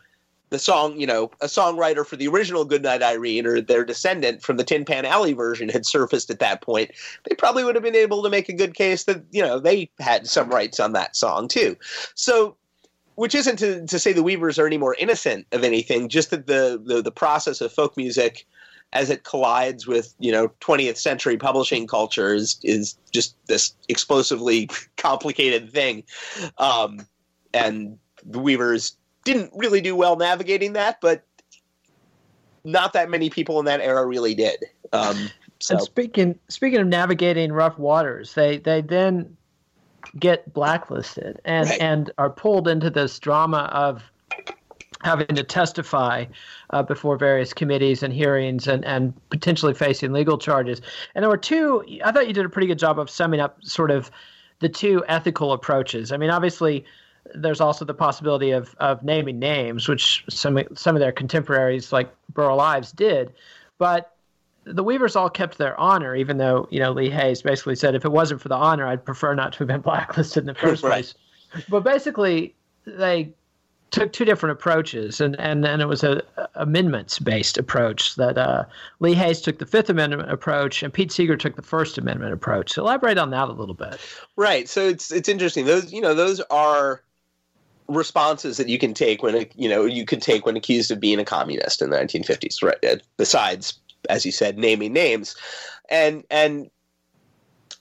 the 0.53 0.59
song, 0.59 0.99
you 0.99 1.07
know, 1.07 1.31
a 1.41 1.47
songwriter 1.47 2.05
for 2.05 2.15
the 2.15 2.27
original 2.27 2.63
Goodnight 2.63 3.01
Irene 3.01 3.47
or 3.47 3.59
their 3.59 3.83
descendant 3.83 4.43
from 4.43 4.57
the 4.57 4.63
Tin 4.63 4.85
Pan 4.85 5.03
Alley 5.03 5.33
version 5.33 5.67
had 5.67 5.85
surfaced 5.85 6.29
at 6.29 6.39
that 6.39 6.61
point, 6.61 6.91
they 7.27 7.35
probably 7.35 7.63
would 7.63 7.75
have 7.75 7.83
been 7.83 7.95
able 7.95 8.21
to 8.21 8.29
make 8.29 8.49
a 8.49 8.53
good 8.53 8.75
case 8.75 9.05
that, 9.05 9.23
you 9.31 9.41
know, 9.41 9.59
they 9.59 9.89
had 9.99 10.27
some 10.27 10.49
rights 10.49 10.79
on 10.79 10.93
that 10.93 11.15
song 11.15 11.47
too. 11.47 11.75
So, 12.13 12.55
which 13.15 13.33
isn't 13.33 13.57
to, 13.57 13.85
to 13.87 13.99
say 13.99 14.13
the 14.13 14.23
Weavers 14.23 14.59
are 14.59 14.67
any 14.67 14.77
more 14.77 14.95
innocent 14.99 15.47
of 15.51 15.63
anything, 15.63 16.07
just 16.07 16.29
that 16.29 16.45
the, 16.45 16.81
the, 16.83 17.01
the 17.01 17.11
process 17.11 17.59
of 17.59 17.73
folk 17.73 17.97
music 17.97 18.45
as 18.91 19.09
it 19.09 19.23
collides 19.23 19.87
with, 19.87 20.13
you 20.19 20.31
know, 20.31 20.49
20th 20.61 20.97
century 20.97 21.35
publishing 21.35 21.87
culture 21.87 22.33
is, 22.33 22.59
is 22.63 22.95
just 23.11 23.35
this 23.47 23.75
explosively 23.89 24.69
complicated 24.97 25.71
thing. 25.71 26.03
Um, 26.59 27.07
and 27.53 27.97
the 28.25 28.39
Weavers 28.39 28.97
didn't 29.23 29.51
really 29.55 29.81
do 29.81 29.95
well 29.95 30.15
navigating 30.15 30.73
that, 30.73 30.99
but 31.01 31.23
not 32.63 32.93
that 32.93 33.09
many 33.09 33.29
people 33.29 33.59
in 33.59 33.65
that 33.65 33.81
era 33.81 34.05
really 34.05 34.33
did. 34.33 34.63
Um, 34.91 35.29
so 35.59 35.75
And 35.75 35.83
speaking 35.83 36.39
speaking 36.49 36.79
of 36.79 36.87
navigating 36.87 37.51
rough 37.51 37.77
waters, 37.77 38.33
they 38.33 38.57
they 38.57 38.81
then 38.81 39.35
get 40.19 40.53
blacklisted 40.53 41.39
and 41.45 41.69
Right. 41.69 41.81
and 41.81 42.11
are 42.17 42.29
pulled 42.29 42.67
into 42.67 42.89
this 42.89 43.17
drama 43.19 43.69
of 43.71 44.03
having 45.01 45.27
to 45.27 45.43
testify 45.43 46.25
uh, 46.69 46.81
before 46.83 47.17
various 47.17 47.53
committees 47.53 48.03
and 48.03 48.13
hearings 48.13 48.67
and, 48.67 48.85
and 48.85 49.13
potentially 49.29 49.73
facing 49.73 50.13
legal 50.13 50.37
charges. 50.37 50.81
And 51.13 51.23
there 51.23 51.29
were 51.29 51.37
two, 51.37 51.83
I 52.05 52.11
thought 52.11 52.27
you 52.27 52.33
did 52.33 52.45
a 52.45 52.49
pretty 52.49 52.67
good 52.67 52.79
job 52.79 52.99
of 52.99 53.09
summing 53.09 53.41
up 53.41 53.57
sort 53.63 53.91
of 53.91 54.09
the 54.59 54.69
two 54.69 55.03
ethical 55.09 55.51
approaches. 55.51 56.13
I 56.13 56.17
mean, 56.17 56.29
obviously, 56.29 56.85
there's 57.35 57.61
also 57.61 57.85
the 57.85 57.93
possibility 57.93 58.51
of, 58.51 58.75
of 58.79 59.03
naming 59.03 59.39
names, 59.39 59.87
which 59.87 60.23
some, 60.29 60.59
some 60.75 60.95
of 60.95 60.99
their 60.99 61.11
contemporaries 61.11 61.91
like 61.91 62.13
Burl 62.33 62.59
Ives 62.59 62.91
did. 62.91 63.33
But 63.77 64.11
the 64.65 64.83
Weavers 64.83 65.15
all 65.15 65.29
kept 65.29 65.57
their 65.57 65.77
honor, 65.79 66.15
even 66.15 66.37
though, 66.37 66.67
you 66.69 66.79
know, 66.79 66.91
Lee 66.91 67.09
Hays 67.09 67.41
basically 67.41 67.75
said, 67.75 67.95
if 67.95 68.05
it 68.05 68.11
wasn't 68.11 68.41
for 68.41 68.49
the 68.49 68.55
honor, 68.55 68.85
I'd 68.87 69.03
prefer 69.03 69.33
not 69.33 69.53
to 69.53 69.59
have 69.59 69.67
been 69.67 69.81
blacklisted 69.91 70.43
in 70.43 70.47
the 70.47 70.53
first 70.55 70.83
Right. 70.83 70.91
place. 70.91 71.15
But 71.69 71.83
basically, 71.83 72.55
they 72.85 73.33
took 73.91 74.11
two 74.11 74.25
different 74.25 74.53
approaches, 74.53 75.21
and 75.21 75.39
and, 75.39 75.63
and 75.65 75.79
it 75.79 75.85
was 75.87 76.03
a, 76.03 76.23
a 76.37 76.49
amendments 76.55 77.19
based 77.19 77.59
approach 77.59 78.15
that 78.15 78.39
uh, 78.39 78.65
Lee 78.99 79.13
Hays 79.13 79.39
took 79.39 79.59
the 79.59 79.67
Fifth 79.67 79.89
Amendment 79.89 80.31
approach, 80.31 80.81
and 80.81 80.91
Pete 80.91 81.11
Seeger 81.11 81.37
took 81.37 81.55
the 81.55 81.61
First 81.61 81.99
Amendment 81.99 82.33
approach. 82.33 82.73
So 82.73 82.81
elaborate 82.81 83.19
on 83.19 83.29
that 83.29 83.49
a 83.49 83.51
little 83.51 83.75
bit. 83.75 83.99
Right. 84.35 84.67
So 84.67 84.87
it's 84.87 85.11
it's 85.11 85.29
interesting. 85.29 85.65
Those 85.65 85.93
you 85.93 86.01
know 86.01 86.15
those 86.15 86.39
are 86.49 87.03
responses 87.87 88.57
that 88.57 88.69
you 88.69 88.79
can 88.79 88.93
take 88.93 89.23
when 89.23 89.45
you 89.55 89.69
know 89.69 89.85
you 89.85 90.05
could 90.05 90.21
take 90.21 90.45
when 90.45 90.57
accused 90.57 90.91
of 90.91 90.99
being 90.99 91.19
a 91.19 91.25
communist 91.25 91.81
in 91.81 91.89
the 91.89 91.97
1950s. 91.97 92.61
Right. 92.63 93.01
Besides, 93.17 93.79
as 94.09 94.25
you 94.25 94.31
said, 94.31 94.57
naming 94.57 94.93
names, 94.93 95.35
and 95.89 96.23
and 96.29 96.69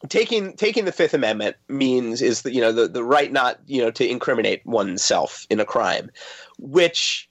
taking 0.08 0.54
taking 0.56 0.84
the 0.84 0.92
Fifth 0.92 1.14
Amendment 1.14 1.56
means 1.68 2.22
is 2.22 2.42
that 2.42 2.52
you 2.52 2.60
know 2.60 2.72
the 2.72 2.88
the 2.88 3.04
right 3.04 3.32
not 3.32 3.60
you 3.66 3.82
know 3.82 3.90
to 3.90 4.08
incriminate 4.08 4.64
oneself 4.66 5.46
in 5.50 5.60
a 5.60 5.64
crime, 5.64 6.10
which 6.58 7.28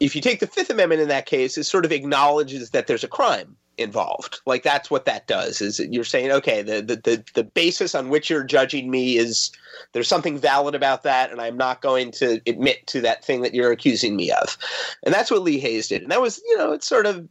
if 0.00 0.14
you 0.14 0.22
take 0.22 0.40
the 0.40 0.46
Fifth 0.46 0.70
Amendment 0.70 1.02
in 1.02 1.08
that 1.08 1.26
case, 1.26 1.58
it 1.58 1.64
sort 1.64 1.84
of 1.84 1.92
acknowledges 1.92 2.70
that 2.70 2.86
there's 2.86 3.04
a 3.04 3.08
crime 3.08 3.56
involved. 3.78 4.40
Like 4.46 4.62
that's 4.62 4.90
what 4.90 5.04
that 5.04 5.26
does. 5.26 5.60
Is 5.60 5.78
you're 5.78 6.04
saying, 6.04 6.30
okay, 6.32 6.62
the, 6.62 6.82
the 6.82 6.96
the 6.96 7.24
the 7.34 7.44
basis 7.44 7.94
on 7.94 8.08
which 8.08 8.28
you're 8.30 8.44
judging 8.44 8.90
me 8.90 9.16
is 9.16 9.50
there's 9.92 10.08
something 10.08 10.38
valid 10.38 10.74
about 10.74 11.02
that, 11.04 11.30
and 11.30 11.40
I'm 11.40 11.56
not 11.56 11.80
going 11.80 12.10
to 12.12 12.40
admit 12.46 12.86
to 12.88 13.00
that 13.02 13.24
thing 13.24 13.42
that 13.42 13.54
you're 13.54 13.72
accusing 13.72 14.16
me 14.16 14.30
of. 14.30 14.58
And 15.04 15.14
that's 15.14 15.30
what 15.30 15.42
Lee 15.42 15.58
Hays 15.58 15.88
did. 15.88 16.02
And 16.02 16.10
that 16.10 16.20
was, 16.20 16.40
you 16.46 16.56
know, 16.56 16.72
it's 16.72 16.86
sort 16.86 17.06
of 17.06 17.28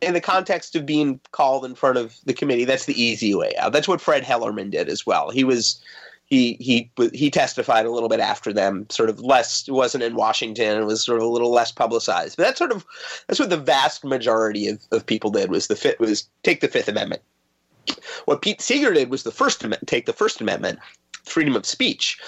in 0.00 0.14
the 0.14 0.20
context 0.20 0.76
of 0.76 0.84
being 0.84 1.20
called 1.32 1.64
in 1.64 1.74
front 1.74 1.98
of 1.98 2.16
the 2.24 2.34
committee. 2.34 2.64
That's 2.64 2.86
the 2.86 3.00
easy 3.00 3.34
way 3.34 3.54
out. 3.58 3.72
That's 3.72 3.88
what 3.88 4.00
Fred 4.00 4.22
Hellerman 4.22 4.70
did 4.70 4.88
as 4.88 5.06
well. 5.06 5.30
He 5.30 5.44
was 5.44 5.80
he 6.26 6.54
he 6.54 6.90
he 7.12 7.30
testified 7.30 7.86
a 7.86 7.90
little 7.90 8.08
bit 8.08 8.20
after 8.20 8.52
them, 8.52 8.86
sort 8.90 9.08
of 9.08 9.20
less. 9.20 9.66
It 9.68 9.72
wasn't 9.72 10.04
in 10.04 10.16
Washington. 10.16 10.78
It 10.78 10.84
was 10.84 11.04
sort 11.04 11.18
of 11.18 11.24
a 11.24 11.30
little 11.30 11.52
less 11.52 11.70
publicized. 11.70 12.36
But 12.36 12.44
that's 12.44 12.58
sort 12.58 12.72
of 12.72 12.84
that's 13.26 13.38
what 13.38 13.50
the 13.50 13.56
vast 13.56 14.04
majority 14.04 14.68
of, 14.68 14.80
of 14.90 15.06
people 15.06 15.30
did 15.30 15.50
was 15.50 15.68
the 15.68 15.76
fit 15.76 16.00
was 16.00 16.28
take 16.42 16.60
the 16.60 16.68
Fifth 16.68 16.88
Amendment. 16.88 17.22
What 18.24 18.42
Pete 18.42 18.60
Seeger 18.60 18.92
did 18.92 19.08
was 19.08 19.22
the 19.22 19.30
First 19.30 19.64
take 19.86 20.06
the 20.06 20.12
First 20.12 20.40
Amendment, 20.40 20.80
freedom 21.24 21.54
of 21.54 21.64
speech, 21.64 22.18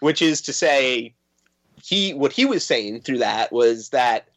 which 0.00 0.22
is 0.22 0.40
to 0.42 0.52
say, 0.54 1.12
he 1.84 2.14
what 2.14 2.32
he 2.32 2.46
was 2.46 2.64
saying 2.64 3.02
through 3.02 3.18
that 3.18 3.52
was 3.52 3.90
that 3.90 4.28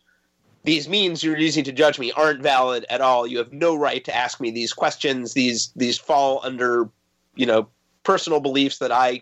these 0.65 0.89
means 0.89 1.23
you're 1.23 1.37
using 1.37 1.63
to 1.63 1.71
judge 1.71 1.99
me 1.99 2.11
aren't 2.13 2.41
valid 2.41 2.85
at 2.89 2.99
all. 2.99 3.25
You 3.25 3.37
have 3.37 3.53
no 3.53 3.75
right 3.75 4.03
to 4.03 4.15
ask 4.15 4.41
me 4.41 4.51
these 4.51 4.73
questions. 4.73 5.33
These 5.33 5.71
these 5.75 5.97
fall 5.97 6.41
under, 6.43 6.89
you 7.35 7.45
know, 7.45 7.69
personal 8.05 8.39
beliefs 8.39 8.77
that 8.77 8.91
I 8.91 9.21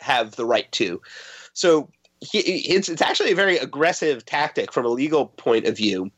have 0.00 0.36
the 0.36 0.44
right 0.44 0.70
to. 0.72 1.00
So 1.52 1.88
he, 2.20 2.38
it's 2.38 2.88
it's 2.88 3.02
actually 3.02 3.32
a 3.32 3.36
very 3.36 3.58
aggressive 3.58 4.24
tactic 4.24 4.72
from 4.72 4.84
a 4.84 4.88
legal 4.88 5.26
point 5.26 5.66
of 5.66 5.76
view. 5.76 6.10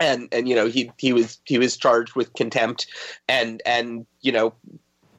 And 0.00 0.28
and 0.32 0.48
you 0.48 0.54
know 0.54 0.66
he 0.66 0.90
he 0.98 1.12
was 1.12 1.40
he 1.44 1.58
was 1.58 1.76
charged 1.76 2.14
with 2.16 2.34
contempt, 2.34 2.86
and 3.28 3.62
and 3.66 4.06
you 4.20 4.32
know 4.32 4.54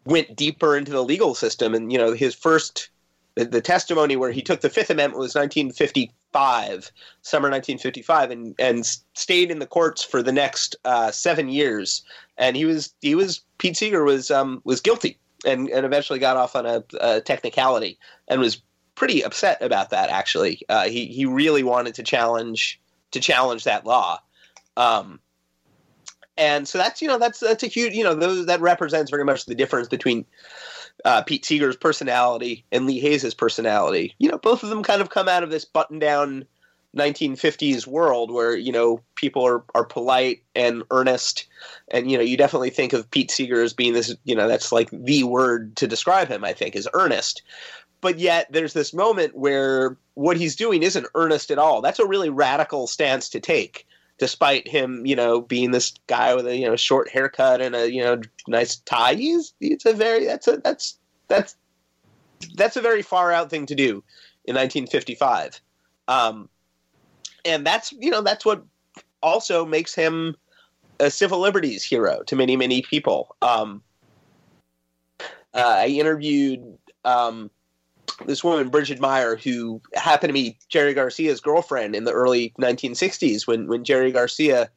went 0.06 0.36
deeper 0.36 0.76
into 0.76 0.92
the 0.92 1.04
legal 1.04 1.36
system. 1.36 1.74
And 1.74 1.92
you 1.92 1.98
know 1.98 2.14
his 2.14 2.34
first 2.34 2.90
the, 3.36 3.46
the 3.46 3.62
testimony 3.62 4.16
where 4.16 4.32
he 4.32 4.42
took 4.42 4.62
the 4.62 4.70
Fifth 4.70 4.90
Amendment 4.90 5.20
was 5.20 5.36
1955, 5.36 6.92
summer 7.22 7.50
1955, 7.50 8.32
and 8.32 8.56
and 8.60 8.86
stayed 9.14 9.52
in 9.52 9.60
the 9.60 9.68
courts 9.68 10.04
for 10.04 10.22
the 10.22 10.32
next 10.32 10.76
uh, 10.86 11.12
seven 11.12 11.50
years. 11.50 12.04
And 12.38 12.56
he 12.56 12.66
was 12.66 12.94
he 13.02 13.16
was 13.16 13.42
Pete 13.58 13.78
Seeger 13.78 14.04
was 14.04 14.32
um, 14.32 14.62
was 14.64 14.82
guilty, 14.82 15.18
and 15.46 15.70
and 15.70 15.86
eventually 15.86 16.20
got 16.20 16.38
off 16.38 16.56
on 16.56 16.66
a, 16.66 16.84
a 17.00 17.22
technicality, 17.22 17.98
and 18.28 18.40
was 18.40 18.62
pretty 18.96 19.24
upset 19.24 19.62
about 19.62 19.90
that. 19.92 20.10
Actually, 20.10 20.62
uh, 20.70 20.88
he 20.88 21.06
he 21.06 21.26
really 21.26 21.64
wanted 21.64 21.96
to 21.96 22.04
challenge 22.04 22.80
to 23.12 23.20
challenge 23.20 23.64
that 23.64 23.86
law. 23.86 24.20
Um, 24.78 25.20
and 26.38 26.68
so 26.68 26.78
that's 26.78 27.02
you 27.02 27.08
know 27.08 27.18
that's 27.18 27.40
that's 27.40 27.64
a 27.64 27.68
huge 27.68 27.94
you 27.94 28.04
know 28.04 28.16
those 28.16 28.46
that 28.46 28.62
represents 28.62 29.12
very 29.12 29.26
much 29.26 29.46
the 29.46 29.56
difference 29.56 29.88
between 29.88 30.26
uh, 31.06 31.22
Pete 31.22 31.46
Seeger's 31.46 31.76
personality 31.76 32.66
and 32.72 32.86
Lee 32.86 33.00
Hays's 33.00 33.34
personality. 33.34 34.16
You 34.20 34.30
know, 34.30 34.38
both 34.38 34.64
of 34.64 34.70
them 34.70 34.84
kind 34.84 35.02
of 35.02 35.10
come 35.10 35.28
out 35.28 35.44
of 35.44 35.50
this 35.50 35.66
button-down 35.66 36.46
1950s 36.98 37.86
world 37.86 38.32
where 38.32 38.56
you 38.56 38.72
know 38.72 39.02
people 39.16 39.46
are 39.46 39.64
are 39.76 39.86
polite 39.86 40.44
and 40.56 40.84
earnest, 40.92 41.48
and 41.90 42.10
you 42.10 42.18
know 42.18 42.24
you 42.24 42.38
definitely 42.38 42.70
think 42.70 42.94
of 42.94 43.10
Pete 43.12 43.32
Seeger 43.32 43.62
as 43.62 43.74
being 43.74 43.94
this 43.94 44.16
you 44.24 44.36
know 44.36 44.48
that's 44.48 44.72
like 44.72 44.90
the 44.92 45.24
word 45.24 45.76
to 45.78 45.88
describe 45.88 46.28
him. 46.28 46.44
I 46.44 46.54
think 46.54 46.76
is 46.76 46.90
earnest. 46.94 47.42
But 48.02 48.18
yet, 48.18 48.48
there's 48.50 48.74
this 48.74 48.94
moment 48.94 49.36
where 49.36 49.98
what 50.14 50.38
he's 50.38 50.56
doing 50.56 50.84
isn't 50.84 51.08
earnest 51.16 51.52
at 51.52 51.60
all. 51.60 51.82
That's 51.82 52.00
a 52.00 52.08
really 52.08 52.30
radical 52.30 52.88
stance 52.88 53.28
to 53.30 53.42
take 53.42 53.86
despite 54.20 54.68
him, 54.68 55.06
you 55.06 55.16
know, 55.16 55.42
being 55.42 55.72
this 55.72 55.94
guy 56.08 56.36
with 56.36 56.46
a 56.46 56.56
you 56.56 56.68
know 56.68 56.76
short 56.76 57.10
haircut 57.10 57.62
and 57.62 57.76
a 57.76 57.92
you 57.92 58.04
know 58.04 58.22
nice 58.48 58.76
tie. 58.78 59.16
He's 59.16 59.54
it's 59.60 59.86
a 59.86 59.94
very 59.94 60.26
that's 60.26 60.48
a 60.48 60.58
that's 60.58 61.00
that's 61.28 61.56
that's 62.56 62.76
a 62.76 62.82
very 62.82 63.02
far 63.02 63.32
out 63.32 63.50
thing 63.50 63.66
to 63.66 63.76
do 63.76 64.04
in 64.46 64.56
1955, 64.56 65.62
um, 66.08 66.50
and 67.50 67.66
that's 67.66 67.92
you 67.92 68.12
know 68.12 68.22
that's 68.22 68.46
what 68.46 68.64
also 69.22 69.66
makes 69.66 69.94
him 69.94 70.36
a 71.00 71.10
civil 71.10 71.40
liberties 71.40 71.84
hero 71.84 72.22
to 72.28 72.36
many 72.36 72.56
many 72.56 72.82
people. 72.82 73.36
Um, 73.42 73.82
uh, 75.54 75.76
I 75.78 75.88
interviewed. 75.88 76.78
Um, 77.06 77.50
this 78.26 78.44
woman, 78.44 78.68
Brigid 78.68 79.00
Meier, 79.00 79.38
who 79.38 79.82
happened 79.94 80.30
to 80.30 80.34
be 80.34 80.58
Jerry 80.68 80.94
Garcia's 80.94 81.40
girlfriend 81.40 81.96
in 81.96 82.04
the 82.04 82.12
early 82.12 82.54
1960s 82.60 83.48
when, 83.48 83.68
when 83.68 83.86
Jerry 83.86 84.12
Garcia 84.12 84.70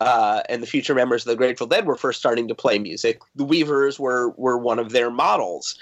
uh, 0.00 0.42
and 0.48 0.62
the 0.62 0.66
future 0.66 0.94
members 0.94 1.26
of 1.26 1.30
the 1.30 1.36
Grateful 1.36 1.66
Dead 1.66 1.86
were 1.86 1.96
first 1.96 2.20
starting 2.20 2.48
to 2.48 2.54
play 2.54 2.78
music. 2.78 3.20
The 3.34 3.44
Weavers 3.44 3.98
were 3.98 4.30
were 4.30 4.58
one 4.58 4.78
of 4.78 4.92
their 4.92 5.10
models, 5.10 5.76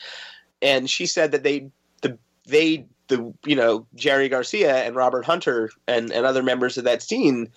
and 0.63 0.89
she 0.89 1.07
said 1.07 1.33
that 1.33 1.43
they 1.43 1.71
the 2.03 2.17
they 2.47 2.87
the 3.09 3.33
you 3.45 3.57
know 3.57 3.87
Jerry 3.95 4.29
Garcia 4.29 4.85
and 4.85 4.97
Robert 4.97 5.25
Hunter 5.25 5.71
and, 5.87 6.11
and 6.13 6.27
other 6.27 6.43
members 6.43 6.79
of 6.79 6.85
that 6.85 7.03
scene 7.03 7.49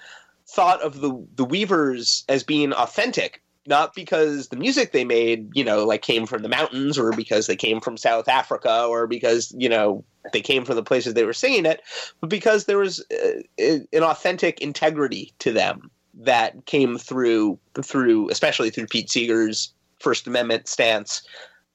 thought 0.47 0.81
of 0.81 1.01
the 1.01 1.25
the 1.35 1.45
Weavers 1.45 2.23
as 2.29 2.43
being 2.43 2.73
authentic 2.73 3.41
not 3.67 3.93
because 3.93 4.47
the 4.47 4.55
music 4.55 4.93
they 4.93 5.03
made, 5.03 5.49
you 5.53 5.63
know, 5.63 5.83
like 5.83 6.01
came 6.01 6.25
from 6.25 6.41
the 6.41 6.49
mountains 6.49 6.97
or 6.97 7.11
because 7.11 7.47
they 7.47 7.55
came 7.55 7.81
from 7.81 7.97
South 7.97 8.29
Africa 8.29 8.85
or 8.85 9.07
because, 9.07 9.53
you 9.57 9.67
know, 9.67 10.03
they 10.31 10.41
came 10.41 10.63
from 10.63 10.77
the 10.77 10.83
places 10.83 11.13
they 11.13 11.25
were 11.25 11.33
singing 11.33 11.65
it, 11.65 11.81
but 12.21 12.29
because 12.29 12.65
there 12.65 12.77
was 12.77 13.03
uh, 13.11 13.79
an 13.93 14.03
authentic 14.03 14.61
integrity 14.61 15.33
to 15.39 15.51
them 15.51 15.91
that 16.19 16.65
came 16.65 16.97
through 16.97 17.59
through 17.83 18.29
especially 18.29 18.69
through 18.69 18.87
Pete 18.87 19.09
Seeger's 19.09 19.73
First 19.99 20.27
Amendment 20.27 20.67
stance 20.67 21.21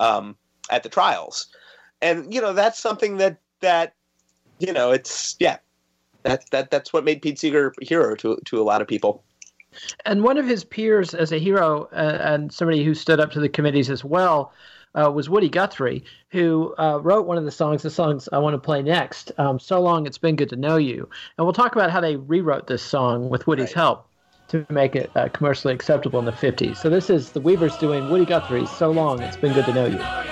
um, 0.01 0.37
at 0.71 0.83
the 0.83 0.89
trials, 0.89 1.47
and 2.01 2.33
you 2.35 2.41
know 2.41 2.53
that's 2.53 2.79
something 2.79 3.19
that 3.19 3.39
that 3.63 3.95
you 4.59 4.73
know 4.73 4.93
it's 4.93 5.35
yeah 5.41 5.59
that 6.25 6.49
that 6.51 6.71
that's 6.71 6.93
what 6.93 7.05
made 7.05 7.23
Pete 7.23 7.39
Seeger 7.39 7.73
a 7.81 7.85
hero 7.85 8.15
to 8.17 8.39
to 8.45 8.61
a 8.61 8.65
lot 8.65 8.83
of 8.83 8.89
people. 8.89 9.25
And 10.05 10.23
one 10.23 10.37
of 10.37 10.47
his 10.47 10.65
peers 10.65 11.15
as 11.15 11.33
a 11.33 11.39
hero 11.39 11.89
uh, 11.93 12.19
and 12.21 12.53
somebody 12.53 12.85
who 12.85 12.95
stood 12.95 13.21
up 13.21 13.31
to 13.33 13.41
the 13.41 13.49
committees 13.49 13.89
as 13.89 14.05
well 14.05 14.53
uh, 14.95 15.11
was 15.11 15.31
Woody 15.31 15.49
Guthrie, 15.49 16.05
who 16.31 16.75
uh, 16.79 17.01
wrote 17.03 17.27
one 17.27 17.39
of 17.39 17.45
the 17.45 17.51
songs, 17.51 17.83
the 17.83 17.91
songs 17.91 18.29
I 18.33 18.39
want 18.39 18.55
to 18.55 18.59
play 18.59 18.83
next, 18.83 19.33
um, 19.39 19.59
So 19.59 19.81
Long 19.81 20.07
It's 20.07 20.19
Been 20.19 20.37
Good 20.37 20.51
to 20.51 20.57
Know 20.57 20.77
You. 20.77 21.09
And 21.39 21.47
we'll 21.47 21.55
talk 21.55 21.75
about 21.75 21.91
how 21.91 22.01
they 22.01 22.17
rewrote 22.17 22.67
this 22.67 22.83
song 22.83 23.31
with 23.31 23.47
Woody's 23.47 23.69
Right. 23.69 23.77
help 23.77 24.09
to 24.49 24.67
make 24.69 24.95
it 24.95 25.11
uh, 25.17 25.29
commercially 25.31 25.73
acceptable 25.73 26.19
in 26.19 26.27
the 26.27 26.33
50s. 26.33 26.77
So 26.77 26.91
this 26.91 27.09
is 27.09 27.33
the 27.33 27.41
Weavers 27.41 27.79
doing 27.79 28.07
Woody 28.11 28.27
Guthrie's 28.27 28.71
So 28.71 28.91
Long 28.91 29.23
It's 29.23 29.37
Been 29.39 29.55
Good 29.55 29.65
to 29.67 29.73
Know 29.73 29.87
You. 29.87 30.32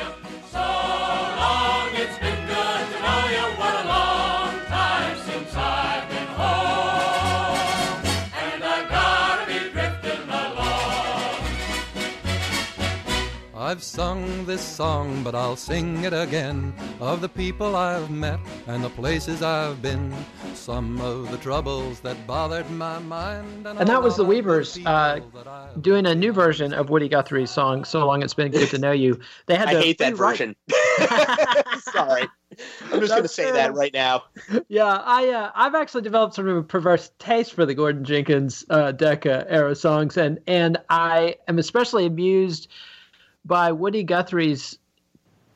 I've 13.70 13.84
sung 13.84 14.46
this 14.46 14.62
song, 14.62 15.22
but 15.22 15.36
I'll 15.36 15.54
sing 15.54 16.02
it 16.02 16.12
again 16.12 16.74
of 16.98 17.20
the 17.20 17.28
people 17.28 17.76
I've 17.76 18.10
met 18.10 18.40
and 18.66 18.82
the 18.82 18.90
places 18.90 19.42
I've 19.42 19.80
been. 19.80 20.12
Some 20.54 21.00
of 21.00 21.30
the 21.30 21.36
troubles 21.36 22.00
that 22.00 22.26
bothered 22.26 22.68
my 22.72 22.98
mind. 22.98 23.68
And 23.68 23.88
that 23.88 24.02
was 24.02 24.16
the 24.16 24.24
Weavers 24.24 24.76
uh, 24.84 25.20
doing 25.20 25.80
doing 25.82 26.06
a 26.06 26.16
new 26.16 26.32
version 26.32 26.72
of 26.72 26.90
Woody 26.90 27.08
Guthrie's 27.08 27.52
song 27.52 27.84
"So 27.84 28.04
Long 28.04 28.24
It's 28.24 28.34
Been 28.34 28.50
Good 28.50 28.70
to 28.70 28.78
Know 28.78 28.90
You." 28.90 29.20
They 29.46 29.54
had 29.54 29.68
I 29.68 29.74
to 29.74 29.80
hate 29.80 29.98
that 29.98 30.14
rewrite- 30.14 30.38
version. 30.38 30.56
Sorry, 31.92 32.26
I'm 32.92 32.98
just 32.98 33.12
going 33.12 33.22
to 33.22 33.28
say 33.28 33.44
fair. 33.44 33.52
that 33.52 33.74
right 33.74 33.94
now. 33.94 34.24
Yeah, 34.66 35.00
I 35.04 35.28
uh, 35.28 35.52
I've 35.54 35.76
actually 35.76 36.02
developed 36.02 36.34
sort 36.34 36.48
of 36.48 36.56
a 36.56 36.62
perverse 36.64 37.12
taste 37.20 37.52
for 37.54 37.64
the 37.64 37.74
Gordon 37.76 38.04
Jenkins 38.04 38.64
uh, 38.68 38.90
Decca 38.90 39.46
era 39.48 39.76
songs, 39.76 40.16
and 40.16 40.40
and 40.48 40.76
I 40.88 41.36
am 41.46 41.60
especially 41.60 42.04
amused 42.06 42.66
by 43.44 43.72
Woody 43.72 44.02
Guthrie's 44.02 44.78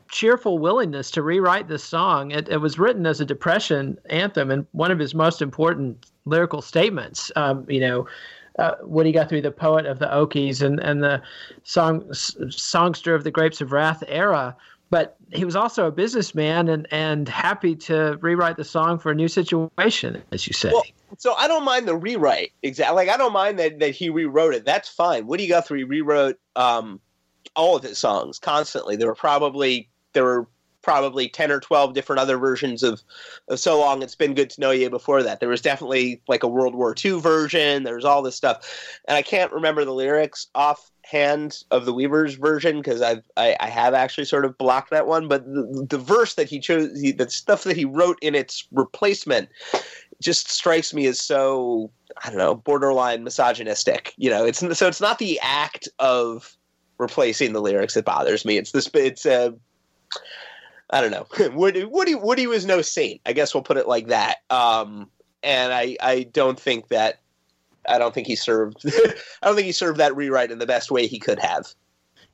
cheerful 0.09 0.59
willingness 0.59 1.11
to 1.11 1.21
rewrite 1.21 1.67
this 1.67 1.83
song. 1.83 2.31
It, 2.31 2.47
it 2.49 2.57
was 2.57 2.77
written 2.77 3.05
as 3.05 3.19
a 3.19 3.25
depression 3.25 3.97
anthem, 4.09 4.51
and 4.51 4.65
one 4.71 4.91
of 4.91 4.99
his 4.99 5.15
most 5.15 5.41
important 5.41 6.05
lyrical 6.25 6.61
statements. 6.61 7.31
Um, 7.35 7.65
you 7.69 7.79
know. 7.79 8.07
Uh, 8.57 8.75
Woody 8.83 9.11
Guthrie, 9.11 9.41
the 9.41 9.51
poet 9.51 9.85
of 9.85 9.99
the 9.99 10.05
Okies 10.05 10.61
and, 10.61 10.79
and 10.79 11.03
the 11.03 11.21
song 11.63 12.09
songster 12.13 13.13
of 13.13 13.25
the 13.25 13.29
Grapes 13.29 13.59
of 13.59 13.73
Wrath 13.73 14.01
era, 14.07 14.55
but 14.89 15.17
he 15.33 15.43
was 15.43 15.55
also 15.55 15.87
a 15.87 15.91
businessman 15.91 16.69
and, 16.69 16.87
and 16.91 17.27
happy 17.27 17.75
to 17.75 18.17
rewrite 18.21 18.55
the 18.55 18.63
song 18.63 18.97
for 18.97 19.11
a 19.11 19.15
new 19.15 19.27
situation, 19.27 20.23
as 20.31 20.47
you 20.47 20.53
say. 20.53 20.69
Well, 20.71 20.85
so 21.17 21.33
I 21.33 21.49
don't 21.49 21.65
mind 21.65 21.87
the 21.87 21.97
rewrite. 21.97 22.53
Exactly. 22.63 22.95
Like 22.95 23.09
I 23.09 23.17
don't 23.17 23.33
mind 23.33 23.59
that 23.59 23.79
that 23.79 23.91
he 23.91 24.09
rewrote 24.09 24.53
it. 24.53 24.63
That's 24.63 24.87
fine. 24.87 25.27
Woody 25.27 25.47
Guthrie 25.47 25.83
rewrote 25.83 26.39
um, 26.55 27.01
all 27.55 27.75
of 27.75 27.83
his 27.83 27.97
songs 27.97 28.39
constantly. 28.39 28.95
There 28.95 29.07
were 29.07 29.15
probably 29.15 29.89
there 30.13 30.23
were 30.23 30.47
probably 30.85 31.27
ten 31.27 31.51
or 31.51 31.59
twelve 31.59 31.93
different 31.93 32.19
other 32.19 32.37
versions 32.37 32.83
of, 32.83 33.01
of 33.49 33.59
"So 33.59 33.79
Long 33.79 34.03
It's 34.03 34.15
Been 34.15 34.35
Good 34.35 34.51
to 34.51 34.61
Know 34.61 34.71
You" 34.71 34.89
before 34.89 35.23
that. 35.23 35.39
There 35.39 35.49
was 35.49 35.61
definitely 35.61 36.21
like 36.27 36.43
a 36.43 36.47
World 36.47 36.75
War 36.75 36.95
II 37.03 37.19
version. 37.19 37.83
There's 37.83 38.05
all 38.05 38.21
this 38.21 38.35
stuff, 38.35 38.97
and 39.07 39.17
I 39.17 39.21
can't 39.21 39.51
remember 39.51 39.83
the 39.83 39.93
lyrics 39.93 40.47
offhand 40.53 41.63
of 41.71 41.85
the 41.85 41.93
Weavers 41.93 42.35
version 42.35 42.77
because 42.77 43.01
I've 43.01 43.23
I, 43.35 43.57
I 43.59 43.67
have 43.67 43.93
actually 43.93 44.25
sort 44.25 44.45
of 44.45 44.57
blocked 44.57 44.91
that 44.91 45.07
one. 45.07 45.27
But 45.27 45.45
the, 45.45 45.87
the 45.89 45.97
verse 45.97 46.35
that 46.35 46.47
he 46.47 46.59
chose, 46.59 47.01
he, 47.01 47.11
the 47.11 47.29
stuff 47.29 47.63
that 47.63 47.75
he 47.75 47.85
wrote 47.85 48.19
in 48.21 48.35
its 48.35 48.67
replacement 48.71 49.49
just 50.21 50.49
strikes 50.49 50.93
me 50.93 51.07
as 51.07 51.19
so 51.19 51.91
I 52.23 52.29
don't 52.29 52.37
know 52.37 52.55
borderline 52.55 53.23
misogynistic. 53.23 54.13
You 54.17 54.29
know, 54.29 54.45
it's 54.45 54.59
so 54.77 54.87
it's 54.87 55.01
not 55.01 55.17
the 55.17 55.39
act 55.41 55.89
of 55.99 56.55
replacing 56.97 57.53
the 57.53 57.61
lyrics 57.61 57.93
that 57.95 58.05
bothers 58.05 58.45
me. 58.45 58.57
It's 58.57 58.71
this. 58.71 58.89
It's 58.93 59.25
uh, 59.25 59.51
I 60.89 61.01
don't 61.01 61.11
know. 61.11 61.27
Woody, 61.55 61.83
Woody 61.83 62.15
Woody 62.15 62.47
was 62.47 62.65
no 62.65 62.81
saint. 62.81 63.21
I 63.25 63.33
guess 63.33 63.53
we'll 63.53 63.63
put 63.63 63.77
it 63.77 63.87
like 63.87 64.07
that. 64.07 64.37
Um, 64.49 65.09
and 65.43 65.73
I 65.73 65.97
I 65.99 66.23
don't 66.23 66.59
think 66.59 66.89
that 66.89 67.19
I 67.87 67.97
don't 67.97 68.13
think 68.13 68.27
he 68.27 68.35
served 68.35 68.77
I 68.85 69.47
don't 69.47 69.55
think 69.55 69.65
he 69.65 69.71
served 69.71 69.99
that 69.99 70.15
rewrite 70.15 70.51
in 70.51 70.59
the 70.59 70.65
best 70.67 70.91
way 70.91 71.07
he 71.07 71.19
could 71.19 71.39
have. 71.39 71.67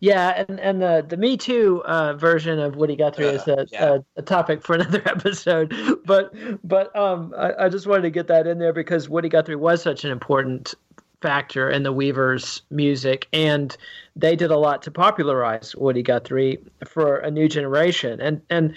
Yeah, 0.04 0.44
and, 0.48 0.60
and 0.60 0.82
the 0.82 1.06
the 1.08 1.16
Me 1.16 1.38
Too 1.38 1.84
uh, 1.86 2.14
version 2.14 2.58
of 2.58 2.76
Woody 2.76 2.96
Guthrie 2.96 3.26
is 3.28 3.48
a, 3.48 3.62
Uh, 3.62 3.66
yeah. 3.72 3.94
a, 3.94 4.00
a 4.18 4.22
topic 4.24 4.64
for 4.64 4.74
another 4.78 5.04
episode. 5.06 5.74
But 6.06 6.34
but 6.68 6.96
um, 6.96 7.34
I, 7.38 7.66
I 7.66 7.70
just 7.70 7.86
wanted 7.86 8.02
to 8.04 8.10
get 8.10 8.28
that 8.28 8.48
in 8.48 8.58
there 8.58 8.74
because 8.74 9.10
Woody 9.10 9.30
Guthrie 9.30 9.56
was 9.56 9.84
such 9.84 10.04
an 10.04 10.12
important 10.12 10.74
factor 11.22 11.70
in 11.70 11.84
the 11.84 11.92
Weavers' 11.92 12.62
music, 12.70 13.28
and 13.32 13.76
they 14.16 14.36
did 14.36 14.52
a 14.52 14.58
lot 14.58 14.82
to 14.84 14.92
popularize 14.92 15.76
Woody 15.76 16.04
Guthrie 16.04 16.60
for 16.86 17.18
a 17.18 17.32
new 17.32 17.48
generation. 17.48 18.20
And 18.20 18.42
and 18.50 18.76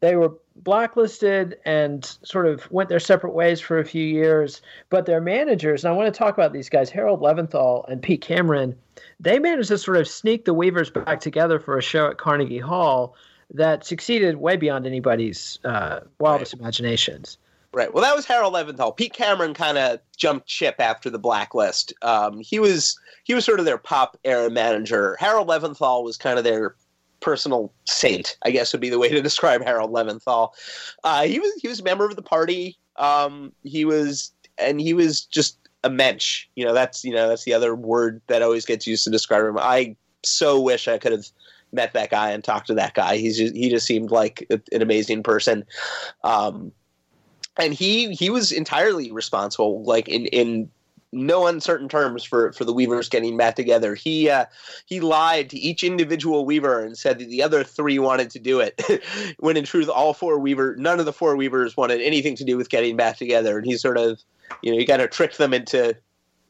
they 0.00 0.16
were 0.16 0.32
blacklisted 0.56 1.58
and 1.64 2.04
sort 2.22 2.46
of 2.46 2.70
went 2.70 2.88
their 2.88 3.00
separate 3.00 3.32
ways 3.32 3.60
for 3.60 3.78
a 3.78 3.84
few 3.84 4.04
years. 4.04 4.62
But 4.90 5.06
their 5.06 5.20
managers, 5.20 5.84
and 5.84 5.92
I 5.92 5.96
want 5.96 6.12
to 6.12 6.18
talk 6.18 6.34
about 6.34 6.52
these 6.52 6.68
guys, 6.68 6.90
Harold 6.90 7.20
Leventhal 7.20 7.88
and 7.88 8.00
Pete 8.02 8.20
Cameron, 8.20 8.76
they 9.20 9.38
managed 9.38 9.68
to 9.68 9.78
sort 9.78 9.96
of 9.96 10.08
sneak 10.08 10.44
the 10.44 10.54
Weavers 10.54 10.90
back 10.90 11.20
together 11.20 11.58
for 11.58 11.78
a 11.78 11.82
show 11.82 12.08
at 12.08 12.18
Carnegie 12.18 12.58
Hall 12.58 13.14
that 13.54 13.84
succeeded 13.84 14.36
way 14.36 14.56
beyond 14.56 14.86
anybody's 14.86 15.58
uh, 15.64 16.00
wildest 16.18 16.54
imaginations. 16.54 17.38
Right. 17.72 17.92
Well, 17.92 18.02
that 18.02 18.16
was 18.16 18.24
Harold 18.24 18.54
Leventhal. 18.54 18.96
Pete 18.96 19.12
Cameron 19.12 19.52
kind 19.52 19.76
of 19.76 20.00
jumped 20.16 20.48
ship 20.48 20.76
after 20.78 21.10
the 21.10 21.18
blacklist. 21.18 21.92
Um, 22.00 22.40
he 22.40 22.58
was 22.58 22.98
he 23.24 23.34
was 23.34 23.44
sort 23.44 23.60
of 23.60 23.66
their 23.66 23.76
pop 23.76 24.16
era 24.24 24.50
manager. 24.50 25.16
Harold 25.20 25.48
Leventhal 25.48 26.02
was 26.02 26.16
kind 26.16 26.38
of 26.38 26.44
their 26.44 26.76
personal 27.20 27.72
saint, 27.84 28.38
I 28.42 28.50
guess 28.50 28.72
would 28.72 28.80
be 28.80 28.88
the 28.88 28.98
way 28.98 29.10
to 29.10 29.20
describe 29.22 29.62
Harold 29.62 29.90
Leventhal. 29.90 30.52
Uh, 31.04 31.24
he 31.24 31.38
was 31.38 31.52
he 31.60 31.68
was 31.68 31.80
a 31.80 31.84
member 31.84 32.06
of 32.06 32.16
the 32.16 32.22
party. 32.22 32.78
Um, 32.96 33.52
he 33.64 33.84
was 33.84 34.32
and 34.56 34.80
he 34.80 34.94
was 34.94 35.24
just 35.26 35.58
a 35.84 35.90
mensch. 35.90 36.46
You 36.56 36.64
know, 36.64 36.72
that's 36.72 37.04
you 37.04 37.12
know 37.12 37.28
that's 37.28 37.44
the 37.44 37.52
other 37.52 37.74
word 37.74 38.22
that 38.28 38.40
always 38.40 38.64
gets 38.64 38.86
used 38.86 39.04
to 39.04 39.10
describe 39.10 39.44
him. 39.44 39.58
I 39.58 39.94
so 40.24 40.58
wish 40.60 40.88
I 40.88 40.96
could 40.96 41.12
have 41.12 41.26
met 41.72 41.92
that 41.92 42.10
guy 42.10 42.30
and 42.30 42.42
talked 42.42 42.68
to 42.68 42.74
that 42.74 42.94
guy. 42.94 43.16
He's 43.16 43.36
just, 43.36 43.54
he 43.54 43.68
just 43.68 43.86
seemed 43.86 44.10
like 44.10 44.46
an 44.72 44.82
amazing 44.82 45.22
person. 45.22 45.64
Um, 46.24 46.72
and 47.58 47.74
he 47.74 48.12
he 48.14 48.30
was 48.30 48.52
entirely 48.52 49.10
responsible, 49.10 49.82
like 49.82 50.08
in 50.08 50.26
in 50.26 50.70
no 51.12 51.46
uncertain 51.46 51.88
terms 51.88 52.22
for 52.22 52.52
for 52.52 52.64
the 52.64 52.72
Weavers 52.72 53.08
getting 53.08 53.36
back 53.36 53.56
together. 53.56 53.94
He 53.94 54.30
uh, 54.30 54.46
he 54.86 55.00
lied 55.00 55.50
to 55.50 55.58
each 55.58 55.82
individual 55.82 56.44
Weaver 56.44 56.80
and 56.80 56.96
said 56.96 57.18
that 57.18 57.28
the 57.28 57.42
other 57.42 57.64
three 57.64 57.98
wanted 57.98 58.30
to 58.30 58.38
do 58.38 58.60
it, 58.60 59.02
when 59.38 59.56
in 59.56 59.64
truth 59.64 59.88
all 59.88 60.14
four 60.14 60.38
Weaver 60.38 60.76
none 60.76 61.00
of 61.00 61.06
the 61.06 61.12
four 61.12 61.36
Weavers 61.36 61.76
wanted 61.76 62.00
anything 62.00 62.36
to 62.36 62.44
do 62.44 62.56
with 62.56 62.68
getting 62.70 62.96
back 62.96 63.16
together. 63.16 63.58
And 63.58 63.66
he 63.66 63.76
sort 63.76 63.98
of 63.98 64.20
you 64.62 64.72
know 64.72 64.78
he 64.78 64.86
kind 64.86 65.02
of 65.02 65.10
tricked 65.10 65.38
them 65.38 65.54
into 65.54 65.96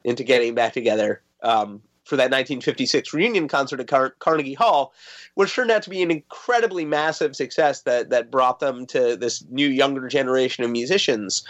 into 0.04 0.24
getting 0.24 0.54
back 0.54 0.72
together. 0.72 1.22
Um, 1.42 1.82
for 2.08 2.16
that 2.16 2.30
1956 2.30 3.12
reunion 3.12 3.48
concert 3.48 3.80
at 3.80 3.86
Car- 3.86 4.14
Carnegie 4.18 4.54
Hall, 4.54 4.94
which 5.34 5.54
turned 5.54 5.70
out 5.70 5.82
to 5.82 5.90
be 5.90 6.02
an 6.02 6.10
incredibly 6.10 6.84
massive 6.84 7.36
success 7.36 7.82
that 7.82 8.10
that 8.10 8.30
brought 8.30 8.60
them 8.60 8.86
to 8.86 9.16
this 9.16 9.44
new 9.50 9.68
younger 9.68 10.08
generation 10.08 10.64
of 10.64 10.70
musicians 10.70 11.44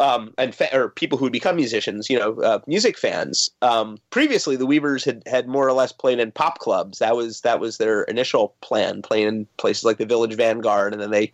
um, 0.00 0.32
and 0.38 0.54
fa- 0.54 0.74
or 0.76 0.90
people 0.90 1.18
who 1.18 1.24
would 1.24 1.32
become 1.32 1.56
musicians, 1.56 2.08
you 2.08 2.18
know, 2.18 2.40
uh, 2.40 2.60
music 2.66 2.96
fans. 2.96 3.50
Um, 3.62 3.98
previously, 4.10 4.54
the 4.54 4.66
Weavers 4.66 5.04
had, 5.04 5.22
had 5.26 5.48
more 5.48 5.66
or 5.66 5.72
less 5.72 5.90
played 5.90 6.20
in 6.20 6.30
pop 6.30 6.60
clubs. 6.60 7.00
That 7.00 7.16
was 7.16 7.40
that 7.40 7.58
was 7.58 7.78
their 7.78 8.02
initial 8.04 8.54
plan, 8.60 9.02
playing 9.02 9.26
in 9.26 9.46
places 9.56 9.84
like 9.84 9.98
the 9.98 10.06
Village 10.06 10.34
Vanguard, 10.34 10.92
and 10.92 11.02
then 11.02 11.10
they 11.10 11.32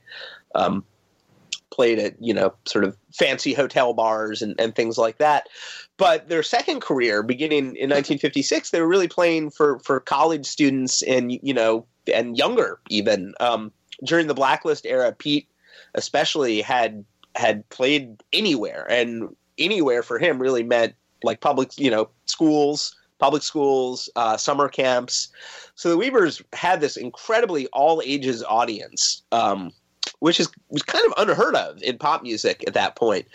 um, 0.55 0.85
played 1.75 1.99
at 1.99 2.14
you 2.20 2.33
know 2.33 2.55
sort 2.64 2.85
of 2.85 2.97
fancy 3.12 3.53
hotel 3.53 3.93
bars 3.93 4.43
and, 4.43 4.55
and 4.59 4.75
things 4.75 4.97
like 4.97 5.18
that. 5.18 5.49
But 5.97 6.29
their 6.29 6.43
second 6.43 6.81
career, 6.81 7.22
beginning 7.22 7.77
in 7.77 7.91
1956, 7.91 8.70
they 8.70 8.81
were 8.81 8.89
really 8.89 9.09
playing 9.09 9.51
for 9.51 9.79
for 9.81 10.01
college 10.01 10.47
students 10.47 11.03
and 11.03 11.33
you 11.33 11.55
know 11.55 11.87
and 12.12 12.37
younger 12.39 12.81
even. 12.89 13.35
Um, 13.41 13.72
during 14.05 14.27
the 14.27 14.35
Blacklist 14.35 14.87
era, 14.87 15.12
Pete 15.12 15.49
especially 15.95 16.61
had 16.62 17.05
had 17.35 17.68
played 17.68 18.22
anywhere, 18.33 18.87
and 18.89 19.35
anywhere 19.59 20.03
for 20.03 20.18
him 20.18 20.41
really 20.41 20.62
meant 20.62 20.95
like 21.22 21.41
public, 21.41 21.79
you 21.79 21.91
know, 21.91 22.09
schools, 22.27 22.95
public 23.18 23.43
schools, 23.43 24.09
uh, 24.16 24.37
summer 24.37 24.68
camps. 24.68 25.29
So 25.75 25.89
the 25.89 25.97
Weavers 25.97 26.43
had 26.53 26.81
this 26.81 26.97
incredibly 26.97 27.66
all 27.68 28.03
ages 28.05 28.45
audience, 28.45 29.22
um, 29.33 29.72
which 30.21 30.41
is 30.41 30.49
was 30.69 30.83
kind 30.83 31.05
of 31.07 31.12
unheard 31.17 31.55
of 31.55 31.83
in 31.83 31.99
pop 31.99 32.23
music 32.23 32.65
at 32.67 32.75
that 32.75 32.97
point. 32.97 33.27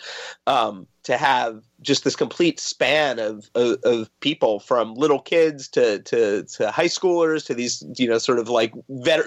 Um, 0.46 0.86
to 1.02 1.16
have 1.16 1.62
just 1.80 2.04
this 2.04 2.14
complete 2.14 2.60
span 2.60 3.18
of, 3.18 3.50
of, 3.54 3.78
of 3.84 4.20
people 4.20 4.60
from 4.60 4.94
little 4.94 5.20
kids 5.20 5.66
to, 5.68 5.98
to 6.00 6.42
to 6.44 6.70
high 6.70 6.86
schoolers 6.86 7.44
to 7.46 7.54
these 7.54 7.82
you 7.96 8.08
know 8.08 8.18
sort 8.18 8.38
of 8.38 8.48
like 8.48 8.74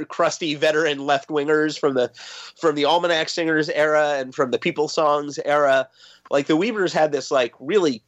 crusty 0.10 0.56
veteran 0.56 1.00
left 1.00 1.30
wingers 1.30 1.78
from 1.78 1.96
the 1.96 2.12
from 2.60 2.76
the 2.76 2.86
Almanac 2.86 3.30
Singers 3.30 3.70
era 3.70 4.16
and 4.18 4.36
from 4.36 4.52
the 4.52 4.60
People 4.60 4.88
Songs 4.88 5.40
era. 5.46 5.88
Like 6.30 6.48
the 6.48 6.56
Weavers 6.56 6.94
had 6.94 7.12
this 7.12 7.32
like 7.32 7.54
really 7.60 8.04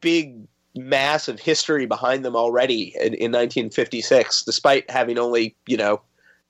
big 0.00 0.36
mass 0.74 1.28
of 1.28 1.40
history 1.40 1.86
behind 1.86 2.24
them 2.24 2.36
already 2.36 2.94
in, 2.96 3.14
in 3.14 3.32
1956, 3.32 4.42
despite 4.42 4.90
having 4.90 5.18
only 5.18 5.54
you 5.66 5.76
know 5.76 6.00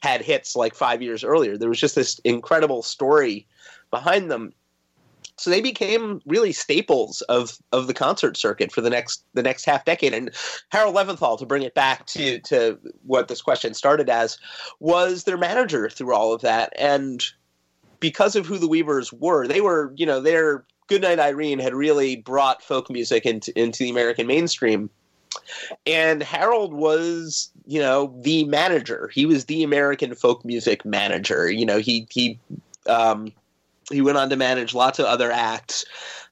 had 0.01 0.23
hits 0.23 0.55
like 0.55 0.75
five 0.75 1.03
years 1.03 1.25
earlier. 1.25 1.57
There 1.57 1.69
was 1.69 1.81
just 1.81 1.95
this 1.95 2.19
incredible 2.21 2.83
story 2.83 3.47
behind 3.91 4.31
them. 4.31 4.53
So 5.37 5.51
they 5.51 5.61
became 5.61 6.21
really 6.27 6.53
staples 6.53 7.21
of, 7.23 7.59
of 7.73 7.87
the 7.87 7.95
concert 7.95 8.37
circuit 8.37 8.73
for 8.73 8.81
the 8.81 8.91
next 8.91 9.25
the 9.35 9.43
next 9.43 9.65
half 9.65 9.85
decade. 9.85 10.13
And 10.13 10.31
Harold 10.71 10.97
Leventhal, 10.97 11.39
to 11.39 11.47
bring 11.47 11.63
it 11.63 11.75
back 11.75 12.07
to 12.07 12.41
to 12.41 12.79
what 13.05 13.29
this 13.29 13.41
question 13.41 13.75
started 13.75 14.11
as, 14.11 14.37
was 14.81 15.25
their 15.25 15.37
manager 15.37 15.89
through 15.89 16.15
all 16.15 16.33
of 16.33 16.41
that. 16.43 16.73
And 16.77 17.25
because 18.01 18.35
of 18.35 18.47
who 18.47 18.59
the 18.59 18.69
Weavers 18.69 19.13
were, 19.13 19.47
they 19.47 19.61
were 19.61 19.93
you 19.97 20.07
know 20.07 20.21
their 20.21 20.65
Goodnight 20.89 21.21
Irene 21.21 21.59
had 21.59 21.75
really 21.75 22.17
brought 22.17 22.63
folk 22.63 22.91
music 22.91 23.25
into 23.25 23.57
into 23.57 23.85
the 23.85 23.91
American 23.91 24.27
mainstream. 24.27 24.91
And 25.87 26.23
Harold 26.23 26.73
was, 26.73 27.51
you 27.69 27.79
know, 27.79 28.15
the 28.23 28.45
manager. 28.45 29.11
He 29.13 29.27
was 29.27 29.45
the 29.45 29.63
American 29.63 30.15
folk 30.15 30.43
music 30.43 30.87
manager. 30.87 31.51
You 31.51 31.67
know, 31.67 31.77
he 31.79 32.07
he 32.11 32.39
um, 32.87 33.31
he 33.91 34.01
went 34.01 34.17
on 34.17 34.31
to 34.31 34.37
manage 34.37 34.73
lots 34.73 34.99
of 34.99 35.05
other 35.05 35.31
acts. 35.31 35.85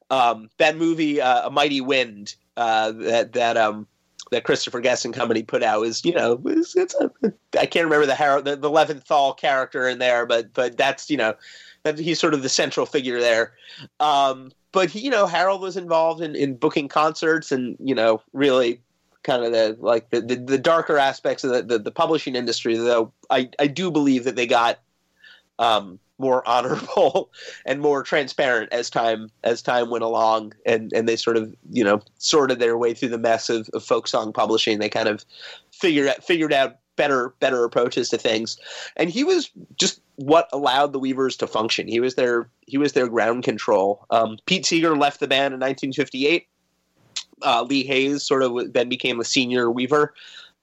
Um, 0.09 0.49
that 0.57 0.79
movie, 0.79 1.21
uh, 1.21 1.49
A 1.49 1.51
Mighty 1.51 1.83
Wind, 1.83 2.35
uh, 2.57 2.93
that 2.93 3.35
that 3.35 3.59
um, 3.59 3.87
that 4.31 4.45
Christopher 4.45 4.81
Guest 4.81 5.05
and 5.05 5.13
company 5.13 5.43
put 5.43 5.63
out 5.63 5.83
is, 5.83 6.03
you 6.07 6.15
know, 6.15 6.41
it's, 6.47 6.75
it's 6.75 6.95
a, 6.95 7.11
I 7.59 7.67
can't 7.67 7.85
remember 7.85 8.07
the 8.07 8.15
Harold, 8.15 8.47
the, 8.47 8.57
the 8.57 8.71
Leventhal 8.71 9.37
character 9.37 9.87
in 9.87 9.99
there, 9.99 10.25
but 10.25 10.55
but 10.55 10.79
that's 10.79 11.11
you 11.11 11.19
know, 11.19 11.35
that 11.83 11.99
he's 11.99 12.19
sort 12.19 12.33
of 12.33 12.43
the 12.43 12.49
central 12.49 12.87
figure 12.87 13.21
there. 13.21 13.53
Um, 14.01 14.53
but 14.73 14.89
he, 14.89 15.01
you 15.01 15.11
know, 15.11 15.27
Harold 15.27 15.61
was 15.61 15.77
involved 15.77 16.23
in, 16.23 16.35
in 16.35 16.57
booking 16.57 16.89
concerts 16.89 17.53
and 17.53 17.77
you 17.79 17.95
know, 17.95 18.23
really 18.33 18.81
kind 19.27 19.45
of 19.45 19.53
the 19.53 19.77
like 19.81 20.09
the, 20.11 20.21
the, 20.21 20.37
the 20.37 20.59
darker 20.59 20.97
aspects 20.97 21.45
of 21.45 21.51
the, 21.51 21.63
the, 21.63 21.79
the 21.79 21.91
publishing 21.91 22.37
industry. 22.37 22.77
Though 22.77 23.13
I 23.29 23.51
I 23.59 23.67
do 23.67 23.91
believe 23.91 24.25
that 24.25 24.37
they 24.37 24.47
got 24.47 24.79
um, 25.59 25.99
more 26.19 26.47
honorable 26.49 27.31
and 27.67 27.81
more 27.81 28.03
transparent 28.03 28.73
as 28.73 28.89
time 28.89 29.31
as 29.45 29.61
time 29.61 29.91
went 29.91 30.05
along 30.05 30.55
and 30.65 30.93
and 30.95 31.09
they 31.09 31.17
sort 31.17 31.37
of 31.37 31.55
you 31.71 31.85
know 31.85 32.01
sorted 32.19 32.61
their 32.61 32.79
way 32.79 32.95
through 32.95 33.11
the 33.11 33.19
mess 33.19 33.51
of, 33.51 33.69
of 33.75 33.85
folk 33.85 34.07
song 34.07 34.33
publishing. 34.33 34.79
They 34.79 34.89
kind 34.89 35.09
of 35.09 35.25
figured 35.73 36.09
out 36.09 36.25
figured 36.25 36.53
out 36.53 36.79
better 36.95 37.35
better 37.41 37.65
approaches 37.65 38.09
to 38.11 38.19
things. 38.19 38.59
And 38.97 39.11
he 39.11 39.25
was 39.25 39.51
just 39.77 40.01
what 40.15 40.49
allowed 40.53 40.93
the 40.93 40.99
weavers 40.99 41.37
to 41.39 41.47
function. 41.47 41.89
He 41.89 42.01
was 42.01 42.15
their 42.15 42.49
he 42.67 42.79
was 42.79 42.93
their 42.93 43.09
ground 43.09 43.45
control. 43.45 44.07
Um, 44.11 44.39
pete 44.47 44.65
seeger 44.65 44.97
left 44.97 45.21
the 45.21 45.29
band 45.29 45.53
in 45.53 45.61
1958 45.61 46.47
uh, 47.43 47.63
lee 47.63 47.85
hays 47.85 48.23
sort 48.23 48.43
of 48.43 48.73
then 48.73 48.89
became 48.89 49.21
a 49.21 49.25
senior 49.25 49.71
weaver 49.71 50.15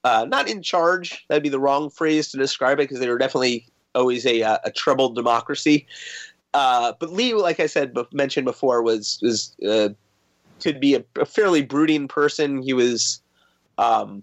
uh, 0.04 0.26
not 0.28 0.48
in 0.48 0.62
charge 0.62 1.24
that'd 1.28 1.42
be 1.42 1.48
the 1.48 1.60
wrong 1.60 1.88
phrase 1.88 2.30
to 2.30 2.36
describe 2.36 2.78
it 2.78 2.84
because 2.84 3.00
they 3.00 3.08
were 3.08 3.18
definitely 3.18 3.66
always 3.94 4.26
a, 4.26 4.42
uh, 4.42 4.58
a 4.64 4.70
troubled 4.70 5.14
democracy. 5.14 5.86
Uh, 6.52 6.92
but 7.00 7.12
Lee, 7.12 7.34
like 7.34 7.58
I 7.58 7.66
said, 7.66 7.96
mentioned 8.12 8.44
before, 8.44 8.82
was 8.82 9.18
was 9.22 9.56
uh, 9.66 9.88
could 10.62 10.78
be 10.78 10.94
a, 10.94 11.04
a, 11.18 11.24
fairly 11.24 11.62
brooding 11.62 12.06
person. 12.06 12.62
He 12.62 12.72
was 12.72 13.20
um, 13.76 14.22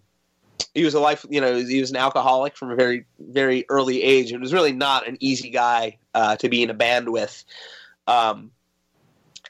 he 0.74 0.86
was 0.86 0.94
a 0.94 1.00
life, 1.00 1.26
you 1.30 1.42
know, 1.42 1.58
he 1.58 1.82
was 1.82 1.90
an 1.90 1.98
alcoholic 1.98 2.56
from 2.56 2.72
a 2.72 2.76
very 2.76 3.06
very 3.20 3.66
early 3.68 4.02
age. 4.02 4.32
It 4.32 4.40
was 4.40 4.54
really 4.54 4.72
not 4.72 5.08
an 5.08 5.18
easy 5.20 5.50
guy 5.50 5.98
uh, 6.14 6.38
to 6.38 6.48
be 6.48 6.64
in 6.64 6.70
a 6.70 6.74
band 6.74 7.10
with. 7.10 7.44
Um, 8.08 8.52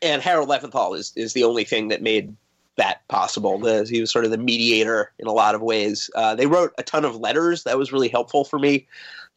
and 0.02 0.22
Harold 0.22 0.49
Leventhal 0.49 0.97
is 0.97 1.14
is 1.16 1.34
the 1.34 1.43
only 1.43 1.66
thing 1.66 1.89
that 1.89 2.02
made 2.02 2.36
that 2.78 3.07
possible. 3.07 3.59
The, 3.59 3.86
he 3.89 3.99
was 4.01 4.11
sort 4.11 4.26
of 4.26 4.32
the 4.32 4.38
mediator 4.38 5.11
in 5.19 5.28
a 5.28 5.32
lot 5.32 5.55
of 5.55 5.61
ways. 5.61 6.09
Uh, 6.15 6.36
they 6.36 6.47
wrote 6.47 6.74
a 6.78 6.84
ton 6.84 7.05
of 7.05 7.15
letters. 7.15 7.63
That 7.63 7.78
was 7.78 7.91
really 7.91 8.09
helpful 8.09 8.43
for 8.43 8.59
me 8.59 8.88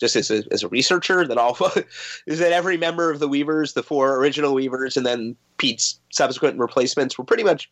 just 0.00 0.16
as 0.16 0.30
a, 0.30 0.42
as 0.50 0.62
a 0.62 0.68
researcher 0.68 1.26
that 1.26 1.38
all 1.38 1.56
is 2.26 2.38
that 2.38 2.52
every 2.52 2.76
member 2.76 3.10
of 3.10 3.20
the 3.20 3.28
Weavers, 3.28 3.74
the 3.74 3.82
four 3.82 4.16
original 4.16 4.54
Weavers, 4.54 4.96
and 4.96 5.06
then 5.06 5.36
Pete's 5.58 6.00
subsequent 6.10 6.58
replacements 6.58 7.16
were 7.16 7.24
pretty 7.24 7.44
much, 7.44 7.70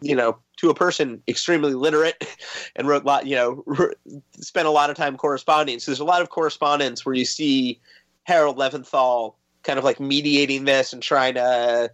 you 0.00 0.16
know, 0.16 0.38
to 0.56 0.70
a 0.70 0.74
person 0.74 1.22
extremely 1.28 1.74
literate 1.74 2.26
and 2.76 2.88
wrote 2.88 3.02
a 3.02 3.06
lot, 3.06 3.26
you 3.26 3.36
know, 3.36 3.64
spent 4.40 4.66
a 4.66 4.70
lot 4.70 4.90
of 4.90 4.96
time 4.96 5.16
corresponding. 5.16 5.78
So 5.78 5.90
there's 5.90 6.00
a 6.00 6.04
lot 6.04 6.22
of 6.22 6.30
correspondence 6.30 7.04
where 7.04 7.14
you 7.14 7.24
see 7.24 7.80
Harold 8.24 8.56
Leventhal 8.56 9.34
kind 9.62 9.78
of 9.78 9.84
like 9.84 10.00
mediating 10.00 10.64
this 10.64 10.92
and 10.92 11.02
trying 11.02 11.34
to 11.34 11.90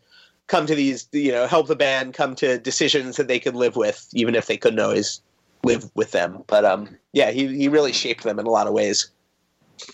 come 0.52 0.66
to 0.66 0.74
these, 0.74 1.08
you 1.12 1.32
know, 1.32 1.46
help 1.48 1.66
the 1.66 1.76
band 1.76 2.14
come 2.14 2.36
to 2.36 2.58
decisions 2.58 3.16
that 3.16 3.26
they 3.26 3.40
could 3.40 3.56
live 3.56 3.74
with, 3.74 4.08
even 4.12 4.34
if 4.36 4.46
they 4.46 4.56
couldn't 4.56 4.78
always 4.78 5.20
live 5.64 5.90
with 5.94 6.12
them. 6.12 6.44
But 6.46 6.64
um, 6.64 6.96
yeah, 7.12 7.32
he 7.32 7.48
he 7.56 7.68
really 7.68 7.92
shaped 7.92 8.22
them 8.22 8.38
in 8.38 8.46
a 8.46 8.50
lot 8.50 8.68
of 8.68 8.72
ways 8.72 9.10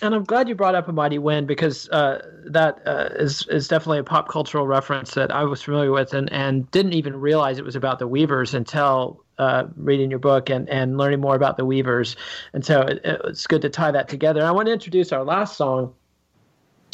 and 0.02 0.14
I'm 0.14 0.24
glad 0.24 0.48
you 0.48 0.54
brought 0.54 0.74
up 0.74 0.88
a 0.88 0.92
mighty 0.92 1.18
wind 1.18 1.46
because 1.46 1.88
uh, 1.90 2.22
that 2.46 2.80
uh, 2.86 3.08
is 3.16 3.46
is 3.48 3.68
definitely 3.68 3.98
a 3.98 4.04
pop 4.04 4.28
cultural 4.28 4.66
reference 4.66 5.14
that 5.14 5.30
I 5.30 5.44
was 5.44 5.62
familiar 5.62 5.90
with 5.90 6.14
and, 6.14 6.30
and 6.32 6.70
didn't 6.70 6.92
even 6.92 7.16
realize 7.16 7.58
it 7.58 7.64
was 7.64 7.76
about 7.76 7.98
the 7.98 8.06
Weavers 8.06 8.54
until 8.54 9.24
uh, 9.38 9.64
reading 9.76 10.10
your 10.10 10.18
book 10.18 10.50
and, 10.50 10.68
and 10.68 10.98
learning 10.98 11.20
more 11.20 11.36
about 11.36 11.56
the 11.56 11.64
Weavers. 11.64 12.16
And 12.52 12.64
so 12.64 12.82
it, 12.82 13.00
it's 13.04 13.46
good 13.46 13.62
to 13.62 13.70
tie 13.70 13.90
that 13.90 14.08
together. 14.08 14.40
And 14.40 14.48
I 14.48 14.52
want 14.52 14.66
to 14.66 14.72
introduce 14.72 15.12
our 15.12 15.24
last 15.24 15.56
song, 15.56 15.94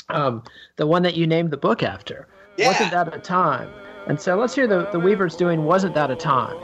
um, 0.09 0.43
the 0.77 0.87
one 0.87 1.03
that 1.03 1.15
you 1.15 1.27
named 1.27 1.51
the 1.51 1.57
book 1.57 1.83
after. 1.83 2.29
Yeah. 2.57 2.69
Wasn't 2.69 2.91
that 2.93 3.15
a 3.15 3.19
time? 3.19 3.71
And 4.07 4.21
so 4.21 4.37
let's 4.37 4.55
hear 4.55 4.67
the, 4.67 4.89
the 4.93 5.01
Weavers 5.01 5.35
doing 5.37 5.65
Wasn't 5.65 5.95
That 5.95 6.11
a 6.11 6.17
Time? 6.17 6.57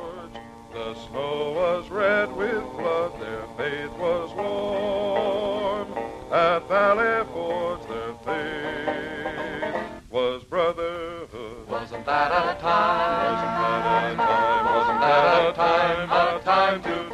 The 0.73 0.95
snow 0.95 1.53
was 1.53 1.89
red 1.91 2.31
with 2.37 2.63
blood, 2.77 3.21
their 3.21 3.43
faith 3.57 3.91
was 3.99 4.33
warm. 4.35 5.89
at 6.33 6.69
Valley 6.69 7.27
Forge 7.33 7.83
their 7.89 8.15
faith 8.25 9.91
was 10.11 10.45
brotherhood. 10.45 11.67
Wasn't 11.69 12.05
that 12.07 12.31
a 12.31 12.61
time? 12.61 13.33
Wasn't 13.33 13.57
that 13.59 14.13
a 14.13 14.17
time? 14.17 14.65
Wasn't 14.75 15.01
that 15.01 15.49
a 15.49 15.53
time? 15.53 16.11
A 16.11 16.41
time 16.45 16.83
to 16.83 17.10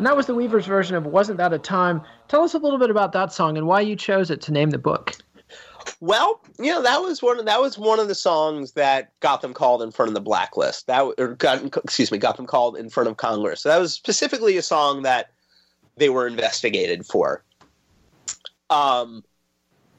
And 0.00 0.06
that 0.06 0.16
was 0.16 0.24
the 0.24 0.34
Weavers' 0.34 0.64
version 0.64 0.96
of 0.96 1.04
Wasn't 1.04 1.36
That 1.36 1.52
a 1.52 1.58
Time? 1.58 2.00
Tell 2.28 2.42
us 2.42 2.54
a 2.54 2.58
little 2.58 2.78
bit 2.78 2.88
about 2.88 3.12
that 3.12 3.34
song 3.34 3.58
and 3.58 3.66
why 3.66 3.82
you 3.82 3.94
chose 3.94 4.30
it 4.30 4.40
to 4.40 4.50
name 4.50 4.70
the 4.70 4.78
book. 4.78 5.12
Well, 6.00 6.40
you 6.58 6.72
know 6.72 6.80
that 6.80 7.02
was 7.02 7.20
one. 7.20 7.44
That 7.44 7.60
was 7.60 7.76
one 7.76 8.00
of 8.00 8.08
the 8.08 8.14
songs 8.14 8.72
that 8.72 9.12
got 9.20 9.42
them 9.42 9.52
called 9.52 9.82
in 9.82 9.90
front 9.90 10.08
of 10.08 10.14
the 10.14 10.22
blacklist. 10.22 10.86
That 10.86 11.02
or 11.18 11.34
got 11.34 11.62
excuse 11.76 12.10
me, 12.10 12.16
got 12.16 12.38
them 12.38 12.46
called 12.46 12.78
in 12.78 12.88
front 12.88 13.10
of 13.10 13.18
Congress. 13.18 13.60
So 13.60 13.68
that 13.68 13.76
was 13.76 13.92
specifically 13.92 14.56
a 14.56 14.62
song 14.62 15.02
that 15.02 15.32
they 15.98 16.08
were 16.08 16.26
investigated 16.26 17.04
for. 17.04 17.44
Um, 18.70 19.22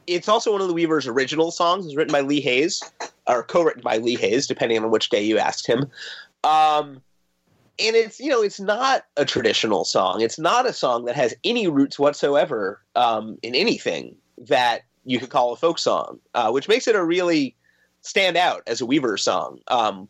it's 0.07 0.27
also 0.27 0.51
one 0.51 0.61
of 0.61 0.67
the 0.67 0.73
Weavers' 0.73 1.05
original 1.05 1.51
songs. 1.51 1.85
It 1.85 1.89
was 1.89 1.95
written 1.95 2.11
by 2.11 2.21
Lee 2.21 2.41
Hays, 2.41 2.81
or 3.27 3.43
co-written 3.43 3.83
by 3.83 3.97
Lee 3.97 4.15
Hays, 4.15 4.47
depending 4.47 4.83
on 4.83 4.89
which 4.89 5.11
day 5.11 5.23
you 5.23 5.37
asked 5.37 5.67
him. 5.67 5.91
Um, 6.43 7.03
and 7.79 7.95
it's 7.95 8.19
you 8.19 8.29
know 8.29 8.41
it's 8.41 8.59
not 8.59 9.05
a 9.17 9.25
traditional 9.25 9.85
song. 9.85 10.21
It's 10.21 10.39
not 10.39 10.65
a 10.65 10.73
song 10.73 11.05
that 11.05 11.15
has 11.15 11.33
any 11.43 11.67
roots 11.67 11.97
whatsoever 11.97 12.81
um, 12.95 13.37
in 13.41 13.55
anything 13.55 14.15
that 14.37 14.81
you 15.05 15.19
could 15.19 15.29
call 15.29 15.53
a 15.53 15.55
folk 15.55 15.79
song, 15.79 16.19
uh, 16.33 16.51
which 16.51 16.67
makes 16.67 16.87
it 16.87 16.95
a 16.95 17.03
really 17.03 17.55
stand 18.01 18.37
out 18.37 18.63
as 18.67 18.81
a 18.81 18.85
Weaver 18.85 19.17
song. 19.17 19.59
Um, 19.67 20.07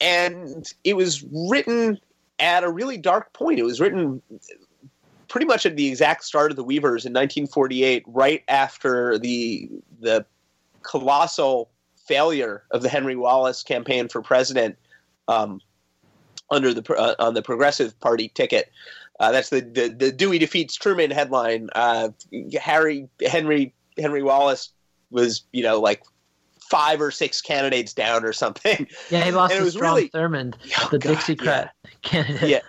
and 0.00 0.72
it 0.84 0.96
was 0.96 1.24
written 1.48 1.98
at 2.38 2.64
a 2.64 2.70
really 2.70 2.98
dark 2.98 3.32
point. 3.32 3.58
It 3.58 3.62
was 3.62 3.80
written 3.80 4.20
pretty 5.28 5.46
much 5.46 5.66
at 5.66 5.76
the 5.76 5.88
exact 5.88 6.24
start 6.24 6.50
of 6.50 6.56
the 6.56 6.64
Weavers 6.64 7.06
in 7.06 7.12
1948, 7.12 8.04
right 8.06 8.42
after 8.48 9.18
the 9.18 9.70
the 10.00 10.24
colossal 10.82 11.70
failure 12.06 12.62
of 12.70 12.82
the 12.82 12.88
Henry 12.88 13.16
Wallace 13.16 13.62
campaign 13.62 14.08
for 14.08 14.22
president 14.22 14.76
um, 15.28 15.60
under 16.50 16.72
the 16.74 16.94
uh, 16.94 17.14
on 17.18 17.34
the 17.34 17.42
Progressive 17.42 17.98
Party 18.00 18.28
ticket. 18.28 18.70
Uh, 19.18 19.32
that's 19.32 19.48
the, 19.50 19.60
the, 19.62 19.88
the 19.88 20.12
Dewey 20.12 20.38
defeats 20.38 20.74
Truman 20.74 21.10
headline. 21.10 21.70
Uh, 21.74 22.10
Harry 22.60 23.08
Henry 23.26 23.72
Henry 23.98 24.22
Wallace 24.22 24.70
was 25.10 25.42
you 25.52 25.62
know 25.62 25.80
like 25.80 26.02
five 26.60 27.00
or 27.00 27.10
six 27.10 27.40
candidates 27.40 27.92
down 27.94 28.24
or 28.24 28.32
something. 28.32 28.86
Yeah, 29.10 29.24
he 29.24 29.30
lost 29.30 29.52
And 29.52 29.58
it 29.58 29.60
to 29.60 29.64
was 29.66 29.74
Strom 29.74 29.94
really- 29.94 30.08
Thurmond, 30.10 30.54
Oh, 30.80 30.88
the 30.90 30.98
God, 30.98 31.16
Dixiecrat 31.16 31.70
candidate. 32.02 32.48
yeah, 32.48 32.60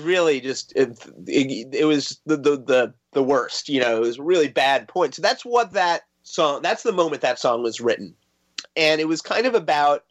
really 0.00 0.40
just 0.40 0.72
it, 0.76 0.96
it, 1.26 1.68
it 1.74 1.84
was 1.84 2.20
the, 2.26 2.36
the 2.36 2.56
the 2.56 2.94
the 3.12 3.22
worst. 3.22 3.68
You 3.68 3.80
know, 3.80 3.96
it 3.96 4.00
was 4.00 4.18
a 4.18 4.22
really 4.22 4.48
bad 4.48 4.88
point. 4.88 5.14
So 5.14 5.22
that's 5.22 5.44
what 5.44 5.72
that 5.72 6.02
song. 6.22 6.62
That's 6.62 6.82
the 6.84 6.92
moment 6.92 7.22
that 7.22 7.38
song 7.38 7.62
was 7.62 7.80
written, 7.80 8.14
and 8.76 9.00
it 9.00 9.08
was 9.08 9.20
kind 9.20 9.46
of 9.46 9.54
about 9.54 10.04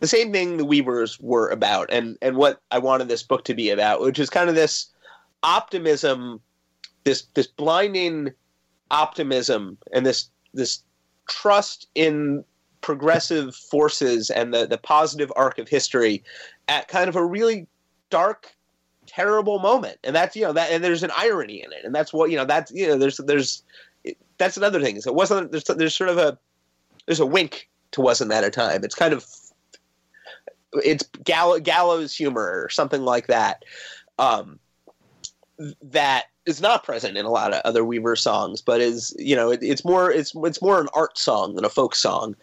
the 0.00 0.06
same 0.06 0.32
thing 0.32 0.56
the 0.56 0.64
Weavers 0.64 1.20
were 1.20 1.48
about, 1.48 1.90
and 1.92 2.18
and 2.20 2.36
what 2.36 2.60
I 2.70 2.78
wanted 2.78 3.08
this 3.08 3.22
book 3.22 3.44
to 3.44 3.54
be 3.54 3.70
about, 3.70 4.00
which 4.00 4.18
is 4.18 4.30
kind 4.30 4.48
of 4.48 4.54
this 4.54 4.86
optimism, 5.42 6.40
this 7.04 7.24
this 7.34 7.46
blinding 7.46 8.32
optimism, 8.90 9.78
and 9.92 10.04
this 10.04 10.28
this 10.52 10.82
trust 11.28 11.86
in 11.94 12.44
progressive 12.80 13.54
forces 13.54 14.30
and 14.30 14.52
the 14.54 14.66
the 14.66 14.78
positive 14.78 15.30
arc 15.36 15.58
of 15.58 15.68
history 15.68 16.24
at 16.68 16.88
kind 16.88 17.08
of 17.08 17.16
a 17.16 17.24
really 17.24 17.66
dark 18.08 18.54
terrible 19.06 19.58
moment. 19.58 19.98
And 20.04 20.14
that's 20.14 20.34
you 20.36 20.42
know 20.42 20.52
that 20.52 20.70
and 20.70 20.82
there's 20.82 21.02
an 21.02 21.12
irony 21.16 21.62
in 21.62 21.72
it. 21.72 21.84
And 21.84 21.94
that's 21.94 22.12
what 22.12 22.30
you 22.30 22.36
know 22.36 22.44
that's 22.44 22.70
you 22.72 22.86
know 22.86 22.96
there's 22.96 23.18
there's 23.18 23.62
that's 24.38 24.56
another 24.56 24.80
thing. 24.80 24.96
Is 24.96 25.06
it 25.06 25.14
wasn't 25.14 25.52
there's 25.52 25.64
there's 25.64 25.94
sort 25.94 26.10
of 26.10 26.18
a 26.18 26.38
there's 27.06 27.20
a 27.20 27.26
wink 27.26 27.68
to 27.92 28.00
wasn't 28.00 28.30
that 28.30 28.44
a 28.44 28.50
time. 28.50 28.84
It's 28.84 28.94
kind 28.94 29.12
of 29.12 29.24
it's 30.74 31.04
gallows, 31.24 31.60
gallows 31.60 32.14
humor 32.14 32.62
or 32.64 32.68
something 32.68 33.02
like 33.02 33.26
that 33.26 33.64
um 34.18 34.58
that 35.82 36.26
is 36.46 36.60
not 36.60 36.84
present 36.84 37.16
in 37.16 37.24
a 37.26 37.30
lot 37.30 37.52
of 37.52 37.60
other 37.64 37.84
Weaver 37.84 38.16
songs 38.16 38.62
but 38.62 38.80
is 38.80 39.14
you 39.18 39.36
know 39.36 39.50
it, 39.50 39.60
it's 39.62 39.84
more 39.84 40.10
it's 40.10 40.32
it's 40.36 40.62
more 40.62 40.80
an 40.80 40.88
art 40.94 41.18
song 41.18 41.54
than 41.54 41.64
a 41.64 41.68
folk 41.70 41.94
song 41.94 42.34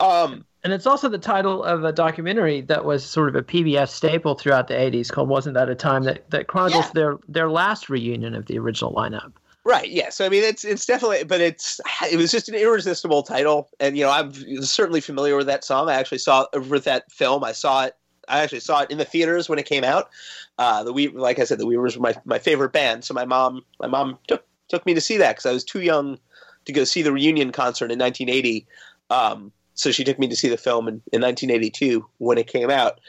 um 0.00 0.44
And 0.64 0.72
it's 0.72 0.86
also 0.86 1.08
the 1.08 1.18
title 1.18 1.62
of 1.64 1.84
a 1.84 1.92
documentary 1.92 2.60
that 2.62 2.84
was 2.84 3.04
sort 3.04 3.28
of 3.28 3.34
a 3.34 3.42
PBS 3.42 3.88
staple 3.88 4.34
throughout 4.36 4.68
the 4.68 4.74
80s 4.74 5.10
called 5.10 5.28
Wasn't 5.28 5.54
That 5.54 5.68
a 5.68 5.74
Time 5.74 6.04
that, 6.04 6.30
that 6.30 6.46
chronicles 6.46 6.86
Yeah. 6.86 6.92
their, 6.94 7.18
their 7.28 7.50
last 7.50 7.90
reunion 7.90 8.34
of 8.34 8.46
the 8.46 8.58
original 8.58 8.92
lineup. 8.94 9.32
Right. 9.64 9.88
Yeah. 9.88 10.10
So 10.10 10.26
I 10.26 10.28
mean, 10.28 10.42
it's 10.42 10.64
it's 10.64 10.86
definitely, 10.86 11.22
but 11.24 11.40
it's 11.40 11.80
it 12.10 12.16
was 12.16 12.32
just 12.32 12.48
an 12.48 12.56
irresistible 12.56 13.22
title, 13.22 13.70
and 13.78 13.96
you 13.96 14.04
know, 14.04 14.10
I'm 14.10 14.32
certainly 14.62 15.00
familiar 15.00 15.36
with 15.36 15.46
that 15.46 15.64
song. 15.64 15.88
I 15.88 15.94
actually 15.94 16.18
saw 16.18 16.46
with 16.68 16.84
that 16.84 17.10
film. 17.12 17.44
I 17.44 17.52
saw 17.52 17.84
it. 17.84 17.96
I 18.28 18.40
actually 18.40 18.60
saw 18.60 18.80
it 18.82 18.90
in 18.90 18.98
the 18.98 19.04
theaters 19.04 19.48
when 19.48 19.58
it 19.58 19.66
came 19.66 19.84
out. 19.84 20.10
Uh, 20.58 20.82
the 20.82 20.92
we, 20.92 21.08
like 21.08 21.38
I 21.38 21.44
said, 21.44 21.58
the 21.58 21.66
Weavers 21.66 21.96
were 21.96 22.02
my 22.02 22.14
my 22.24 22.40
favorite 22.40 22.72
band. 22.72 23.04
So 23.04 23.14
my 23.14 23.24
mom, 23.24 23.64
my 23.78 23.86
mom 23.86 24.18
took 24.26 24.44
took 24.68 24.84
me 24.84 24.94
to 24.94 25.00
see 25.00 25.16
that 25.18 25.36
because 25.36 25.46
I 25.46 25.52
was 25.52 25.64
too 25.64 25.82
young 25.82 26.18
to 26.64 26.72
go 26.72 26.82
see 26.82 27.02
the 27.02 27.12
reunion 27.12 27.52
concert 27.52 27.92
in 27.92 27.98
1980. 28.00 28.66
Um, 29.10 29.52
so 29.74 29.92
she 29.92 30.02
took 30.02 30.18
me 30.18 30.26
to 30.28 30.36
see 30.36 30.48
the 30.48 30.56
film 30.56 30.88
in, 30.88 30.94
in 31.12 31.20
1982 31.20 32.04
when 32.18 32.36
it 32.36 32.48
came 32.48 32.68
out, 32.68 33.00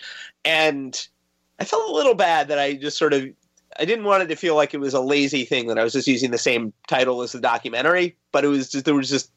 and 0.46 1.08
I 1.60 1.66
felt 1.66 1.90
a 1.90 1.94
little 1.94 2.16
bad 2.16 2.48
that 2.50 2.60
I 2.60 2.74
just 2.76 2.98
sort 2.98 3.14
of 3.14 3.28
I 3.80 3.86
didn't 3.86 4.06
want 4.06 4.24
it 4.24 4.28
to 4.28 4.36
feel 4.36 4.56
like 4.56 4.74
it 4.74 4.80
was 4.80 4.94
a 4.94 5.02
lazy 5.02 5.46
thing 5.46 5.68
that 5.68 5.80
I 5.80 5.84
was 5.84 5.94
just 5.94 6.08
using 6.08 6.32
the 6.32 6.38
same 6.38 6.74
title 6.88 7.22
as 7.22 7.32
the 7.32 7.42
documentary, 7.42 8.16
but 8.32 8.44
it 8.44 8.48
was 8.48 8.70
just 8.70 8.86
there 8.86 8.96
was 8.96 9.10
just 9.10 9.32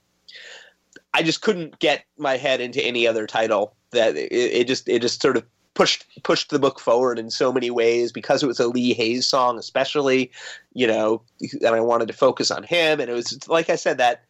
I 1.14 1.22
just 1.22 1.43
couldn't 1.43 1.78
get 1.78 2.05
my 2.18 2.37
head 2.37 2.61
into 2.61 2.82
any 2.84 3.07
other 3.07 3.26
title 3.26 3.74
that 3.91 4.16
it, 4.16 4.32
it 4.32 4.66
just 4.66 4.89
it 4.89 5.01
just 5.01 5.22
sort 5.22 5.37
of 5.37 5.45
pushed 5.74 6.05
pushed 6.22 6.51
the 6.51 6.59
book 6.59 6.80
forward 6.80 7.18
in 7.18 7.30
so 7.30 7.53
many 7.53 7.70
ways 7.70 8.12
because 8.12 8.43
it 8.43 8.47
was 8.47 8.61
a 8.61 8.66
Lee 8.66 8.95
Hays 8.95 9.26
song 9.26 9.59
especially, 9.59 10.30
you 10.72 10.87
know, 10.87 11.22
and 11.41 11.74
I 11.74 11.80
wanted 11.80 12.09
to 12.09 12.14
focus 12.14 12.51
on 12.51 12.62
him 12.62 13.01
and 13.01 13.11
it 13.11 13.14
was 13.14 13.49
like 13.49 13.70
I 13.70 13.76
said 13.76 13.99
that 13.99 14.24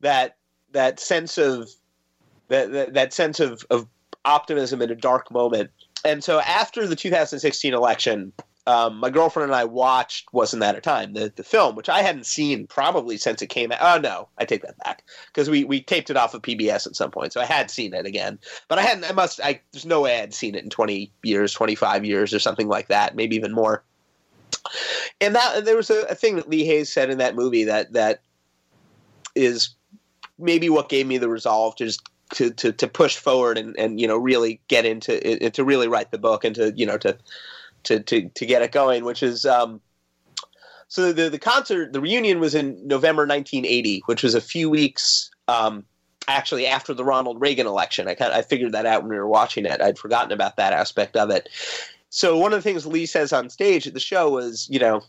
that 0.00 0.36
that 0.72 1.00
sense 1.00 1.38
of 1.38 1.70
that 2.48 2.72
that, 2.72 2.94
that 2.94 3.12
sense 3.12 3.40
of 3.40 3.64
of 3.70 3.86
optimism 4.24 4.82
in 4.82 4.90
a 4.90 4.94
dark 4.94 5.30
moment. 5.30 5.70
And 6.04 6.22
so 6.22 6.40
after 6.40 6.86
the 6.86 6.96
2016 6.96 7.72
election, 7.72 8.32
um, 8.66 8.98
my 8.98 9.10
girlfriend 9.10 9.50
and 9.50 9.54
I 9.54 9.64
watched 9.64 10.32
"Wasn't 10.32 10.60
That 10.60 10.76
a 10.76 10.80
Time," 10.80 11.12
the, 11.12 11.32
the 11.34 11.44
film, 11.44 11.76
which 11.76 11.88
I 11.88 12.02
hadn't 12.02 12.26
seen 12.26 12.66
probably 12.66 13.16
since 13.16 13.40
it 13.40 13.46
came 13.46 13.70
out. 13.70 13.78
Oh 13.80 14.00
no, 14.00 14.28
I 14.38 14.44
take 14.44 14.62
that 14.62 14.78
back 14.78 15.04
because 15.28 15.48
we, 15.48 15.64
we 15.64 15.80
taped 15.80 16.10
it 16.10 16.16
off 16.16 16.34
of 16.34 16.42
PBS 16.42 16.86
at 16.86 16.96
some 16.96 17.10
point, 17.10 17.32
so 17.32 17.40
I 17.40 17.44
had 17.44 17.70
seen 17.70 17.94
it 17.94 18.06
again. 18.06 18.38
But 18.68 18.78
I 18.78 18.82
hadn't. 18.82 19.04
I 19.04 19.12
must. 19.12 19.40
I 19.42 19.60
there's 19.72 19.86
no 19.86 20.00
way 20.00 20.16
I 20.16 20.20
had 20.20 20.34
seen 20.34 20.54
it 20.56 20.64
in 20.64 20.70
20 20.70 21.12
years, 21.22 21.52
25 21.52 22.04
years, 22.04 22.34
or 22.34 22.40
something 22.40 22.68
like 22.68 22.88
that, 22.88 23.14
maybe 23.14 23.36
even 23.36 23.52
more. 23.52 23.84
And 25.20 25.34
that 25.36 25.64
there 25.64 25.76
was 25.76 25.90
a, 25.90 26.02
a 26.10 26.14
thing 26.14 26.36
that 26.36 26.48
Lee 26.48 26.64
Hays 26.64 26.92
said 26.92 27.08
in 27.08 27.18
that 27.18 27.36
movie 27.36 27.64
that 27.64 27.92
that 27.92 28.20
is 29.36 29.70
maybe 30.38 30.68
what 30.68 30.88
gave 30.88 31.06
me 31.06 31.18
the 31.18 31.28
resolve 31.28 31.76
to 31.76 31.84
just 31.84 32.08
to, 32.34 32.50
to, 32.50 32.72
to 32.72 32.88
push 32.88 33.16
forward 33.16 33.56
and, 33.56 33.78
and 33.78 34.00
you 34.00 34.08
know 34.08 34.16
really 34.16 34.60
get 34.66 34.84
into 34.84 35.44
it, 35.44 35.54
to 35.54 35.64
really 35.64 35.86
write 35.86 36.10
the 36.10 36.18
book 36.18 36.44
and 36.44 36.56
to 36.56 36.72
you 36.74 36.84
know 36.84 36.98
to 36.98 37.16
to 37.86 38.00
to, 38.00 38.28
to 38.28 38.46
get 38.46 38.62
it 38.62 38.72
going, 38.72 39.04
which 39.04 39.22
is 39.22 39.44
um, 39.46 39.80
so 40.88 41.12
the 41.12 41.28
the 41.30 41.38
concert 41.38 41.92
the 41.92 42.00
reunion 42.00 42.40
was 42.40 42.54
in 42.54 42.86
November 42.86 43.22
1980, 43.22 44.02
which 44.06 44.22
was 44.22 44.34
a 44.34 44.40
few 44.40 44.70
weeks 44.70 45.30
um, 45.48 45.84
actually 46.28 46.66
after 46.66 46.94
the 46.94 47.04
Ronald 47.04 47.40
Reagan 47.40 47.66
election. 47.66 48.08
I 48.08 48.14
kind 48.14 48.32
I 48.32 48.42
figured 48.42 48.72
that 48.72 48.86
out 48.86 49.02
when 49.02 49.10
we 49.10 49.16
were 49.16 49.26
watching 49.26 49.64
it. 49.64 49.80
I'd 49.80 49.98
forgotten 49.98 50.32
about 50.32 50.56
that 50.56 50.72
aspect 50.72 51.16
of 51.16 51.30
it. 51.30 51.48
So 52.10 52.36
one 52.38 52.52
of 52.52 52.58
the 52.58 52.62
things 52.62 52.86
Lee 52.86 53.06
says 53.06 53.32
on 53.32 53.50
stage 53.50 53.86
at 53.86 53.94
the 53.94 54.00
show 54.00 54.30
was, 54.30 54.68
you 54.70 54.78
know, 54.78 55.02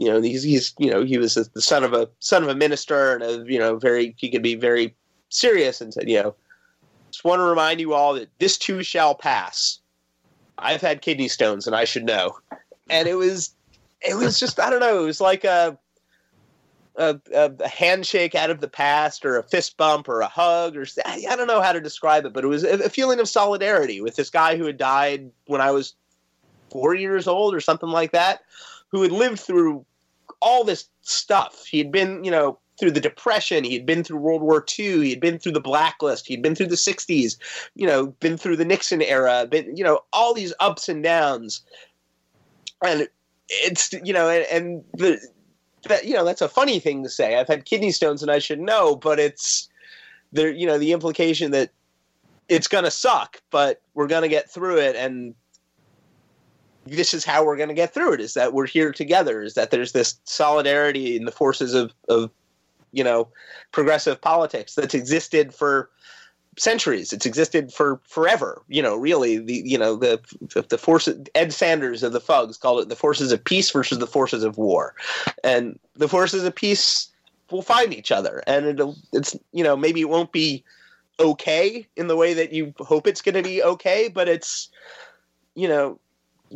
you 0.00 0.08
know 0.08 0.22
he's 0.22 0.42
he's 0.42 0.74
you 0.78 0.90
know 0.90 1.04
he 1.04 1.18
was 1.18 1.34
the 1.34 1.62
son 1.62 1.84
of 1.84 1.92
a 1.92 2.08
son 2.20 2.42
of 2.42 2.48
a 2.48 2.54
minister 2.54 3.14
and 3.14 3.22
a 3.22 3.44
you 3.46 3.58
know 3.58 3.76
very 3.76 4.14
he 4.16 4.30
could 4.30 4.42
be 4.42 4.54
very 4.54 4.94
serious 5.28 5.80
and 5.80 5.92
said 5.92 6.08
you 6.08 6.22
know 6.22 6.34
just 7.10 7.24
want 7.24 7.40
to 7.40 7.44
remind 7.44 7.80
you 7.80 7.92
all 7.92 8.14
that 8.14 8.30
this 8.38 8.56
too 8.56 8.82
shall 8.82 9.14
pass. 9.14 9.79
I've 10.60 10.80
had 10.80 11.02
kidney 11.02 11.28
stones 11.28 11.66
and 11.66 11.74
I 11.74 11.84
should 11.84 12.04
know. 12.04 12.38
And 12.88 13.08
it 13.08 13.14
was 13.14 13.54
it 14.00 14.16
was 14.16 14.38
just 14.38 14.60
I 14.60 14.70
don't 14.70 14.80
know 14.80 15.02
it 15.02 15.06
was 15.06 15.20
like 15.20 15.44
a 15.44 15.78
a, 16.96 17.18
a, 17.32 17.68
handshake 17.68 18.34
out 18.34 18.50
of 18.50 18.60
the 18.60 18.68
past 18.68 19.24
or 19.24 19.38
a 19.38 19.42
fist 19.44 19.76
bump 19.76 20.08
or 20.08 20.20
a 20.20 20.26
hug 20.26 20.76
or 20.76 20.84
I 21.06 21.36
don't 21.36 21.46
know 21.46 21.62
how 21.62 21.72
to 21.72 21.80
describe 21.80 22.26
it 22.26 22.32
but 22.32 22.44
it 22.44 22.48
was 22.48 22.64
a, 22.64 22.84
a 22.84 22.88
feeling 22.88 23.20
of 23.20 23.28
solidarity 23.28 24.00
with 24.00 24.16
this 24.16 24.28
guy 24.28 24.56
who 24.56 24.66
had 24.66 24.76
died 24.76 25.30
when 25.46 25.60
I 25.60 25.70
was 25.70 25.94
4 26.70 26.94
years 26.94 27.26
old 27.26 27.54
or 27.54 27.60
something 27.60 27.88
like 27.88 28.12
that 28.12 28.42
who 28.90 29.02
had 29.02 29.12
lived 29.12 29.38
through 29.38 29.86
all 30.40 30.64
this 30.64 30.88
stuff. 31.02 31.64
He 31.64 31.78
had 31.78 31.92
been, 31.92 32.24
you 32.24 32.30
know, 32.30 32.58
through 32.80 32.90
the 32.90 33.00
Depression. 33.00 33.62
He 33.62 33.74
had 33.74 33.86
been 33.86 34.02
through 34.02 34.16
World 34.16 34.42
War 34.42 34.64
II. 34.78 35.02
He 35.02 35.10
had 35.10 35.20
been 35.20 35.38
through 35.38 35.52
the 35.52 35.60
Blacklist. 35.60 36.26
He'd 36.26 36.42
been 36.42 36.54
through 36.54 36.68
the 36.68 36.74
60s, 36.74 37.36
you 37.74 37.86
know, 37.86 38.08
been 38.18 38.36
through 38.36 38.56
the 38.56 38.64
Nixon 38.64 39.02
era, 39.02 39.46
been, 39.48 39.76
you 39.76 39.84
know, 39.84 40.00
all 40.12 40.34
these 40.34 40.54
ups 40.58 40.88
and 40.88 41.04
downs. 41.04 41.60
And 42.82 43.08
it's, 43.48 43.92
you 43.92 44.12
know, 44.12 44.28
and, 44.28 44.46
and 44.50 44.84
the, 44.94 45.20
that, 45.88 46.06
you 46.06 46.14
know, 46.14 46.24
that's 46.24 46.42
a 46.42 46.48
funny 46.48 46.80
thing 46.80 47.02
to 47.02 47.10
say. 47.10 47.38
I've 47.38 47.48
had 47.48 47.66
kidney 47.66 47.92
stones 47.92 48.22
and 48.22 48.30
I 48.30 48.38
should 48.38 48.60
know, 48.60 48.96
but 48.96 49.20
it's 49.20 49.68
there, 50.32 50.50
you 50.50 50.66
know, 50.66 50.78
the 50.78 50.92
implication 50.92 51.50
that 51.50 51.70
it's 52.48 52.66
going 52.66 52.84
to 52.84 52.90
suck, 52.90 53.40
but 53.50 53.82
we're 53.94 54.06
going 54.06 54.22
to 54.22 54.28
get 54.28 54.50
through 54.50 54.78
it. 54.78 54.96
And 54.96 55.34
this 56.86 57.14
is 57.14 57.24
how 57.24 57.44
we're 57.44 57.56
going 57.56 57.68
to 57.68 57.74
get 57.74 57.92
through 57.92 58.14
it 58.14 58.20
is 58.20 58.34
that 58.34 58.52
we're 58.52 58.66
here 58.66 58.92
together 58.92 59.42
is 59.42 59.54
that 59.54 59.70
there's 59.70 59.92
this 59.92 60.18
solidarity 60.24 61.16
in 61.16 61.24
the 61.24 61.32
forces 61.32 61.74
of, 61.74 61.92
of 62.08 62.30
you 62.92 63.04
know 63.04 63.28
progressive 63.72 64.20
politics 64.20 64.74
that's 64.74 64.94
existed 64.94 65.54
for 65.54 65.90
centuries. 66.58 67.12
It's 67.12 67.26
existed 67.26 67.72
for 67.72 68.00
forever 68.04 68.62
you 68.68 68.82
know 68.82 68.96
really 68.96 69.38
the 69.38 69.62
you 69.64 69.78
know 69.78 69.96
the 69.96 70.20
the 70.68 70.78
forces 70.78 71.26
ed 71.34 71.52
sanders 71.52 72.02
of 72.02 72.12
the 72.12 72.20
fugs 72.20 72.56
called 72.56 72.80
it 72.80 72.88
the 72.88 72.96
forces 72.96 73.32
of 73.32 73.44
peace 73.44 73.70
versus 73.70 73.98
the 73.98 74.06
forces 74.06 74.42
of 74.42 74.58
war. 74.58 74.94
And 75.44 75.78
the 75.94 76.08
forces 76.08 76.44
of 76.44 76.54
peace 76.54 77.08
will 77.50 77.62
find 77.62 77.92
each 77.92 78.12
other 78.12 78.42
and 78.46 78.66
it'll 78.66 78.96
it's 79.12 79.36
you 79.52 79.64
know 79.64 79.76
maybe 79.76 80.00
it 80.00 80.08
won't 80.08 80.32
be 80.32 80.64
okay 81.18 81.86
in 81.96 82.06
the 82.06 82.16
way 82.16 82.32
that 82.32 82.52
you 82.52 82.72
hope 82.78 83.06
it's 83.06 83.20
going 83.20 83.34
to 83.34 83.42
be 83.42 83.62
okay 83.62 84.08
but 84.08 84.28
it's 84.28 84.70
you 85.54 85.68
know 85.68 85.98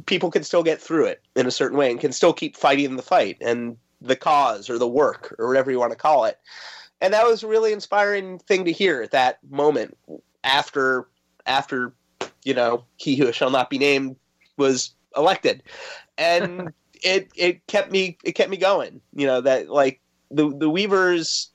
people 0.07 0.30
can 0.30 0.43
still 0.43 0.62
get 0.62 0.80
through 0.80 1.07
it 1.07 1.22
in 1.37 1.47
a 1.47 1.51
certain 1.51 1.78
way 1.78 1.91
and 1.91 2.01
can 2.01 2.12
still 2.12 2.32
keep 2.32 2.57
fighting 2.57 2.97
the 2.97 3.03
fight. 3.03 3.37
And 3.41 3.76
the 4.01 4.17
cause 4.17 4.69
or 4.69 4.79
the 4.79 4.89
work 4.89 5.35
or 5.39 5.49
whatever 5.49 5.71
you 5.71 5.79
want 5.79 5.93
to 5.93 5.99
call 5.99 6.25
it. 6.25 6.39
And 7.01 7.13
that 7.13 7.27
was 7.27 7.43
a 7.43 7.49
really 7.49 7.73
inspiring 7.73 8.39
thing 8.39 8.65
to 8.65 8.73
hear 8.73 9.03
at 9.03 9.11
that 9.11 9.39
moment 9.51 9.97
after 10.43 11.09
after 11.47 11.93
you 12.45 12.55
know 12.55 12.85
he 12.97 13.17
who 13.17 13.33
shall 13.33 13.51
not 13.51 13.71
be 13.71 13.79
named 13.79 14.17
was 14.57 14.93
elected. 15.17 15.63
And 16.17 16.73
it 17.03 17.29
it 17.35 17.67
kept 17.67 17.91
me 17.91 18.17
it 18.25 18.33
kept 18.33 18.51
me 18.51 18.57
going. 18.57 19.01
You 19.15 19.27
know 19.27 19.41
that 19.41 19.69
like 19.69 20.01
the 20.31 20.55
the 20.57 20.71
Weavers 20.71 21.51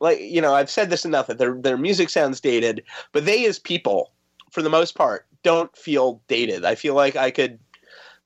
like 0.00 0.20
you 0.20 0.40
know 0.40 0.54
I've 0.54 0.70
said 0.70 0.90
this 0.90 1.04
enough 1.04 1.26
that 1.26 1.38
their 1.38 1.54
their 1.54 1.78
music 1.78 2.10
sounds 2.10 2.40
dated, 2.40 2.82
but 3.12 3.24
they 3.24 3.46
as 3.46 3.58
people 3.58 4.12
for 4.50 4.62
the 4.62 4.70
most 4.70 4.94
part 4.94 5.26
don't 5.42 5.76
feel 5.76 6.20
dated. 6.28 6.64
I 6.64 6.74
feel 6.74 6.94
like 6.94 7.16
I 7.16 7.30
could 7.30 7.58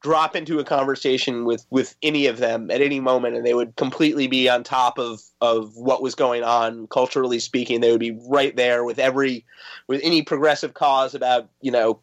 drop 0.03 0.35
into 0.35 0.59
a 0.59 0.65
conversation 0.65 1.45
with 1.45 1.65
with 1.71 1.95
any 2.03 2.27
of 2.27 2.39
them 2.39 2.71
at 2.71 2.81
any 2.81 3.01
moment 3.01 3.37
and 3.37 3.47
they 3.47 3.55
would 3.55 3.75
completely 3.77 4.27
be 4.27 4.49
on 4.49 4.65
top 4.65 4.99
of 4.99 5.23
of 5.41 5.77
what 5.77 6.03
was 6.03 6.15
going 6.15 6.43
on 6.43 6.87
culturally 6.89 7.39
speaking 7.39 7.81
they 7.81 7.91
would 7.91 8.01
be 8.01 8.19
right 8.29 8.57
there 8.57 8.85
with 8.85 8.99
every 8.99 9.45
with 9.87 10.01
any 10.03 10.21
progressive 10.21 10.75
cause 10.75 11.15
about 11.15 11.49
you 11.61 11.71
know 11.71 12.01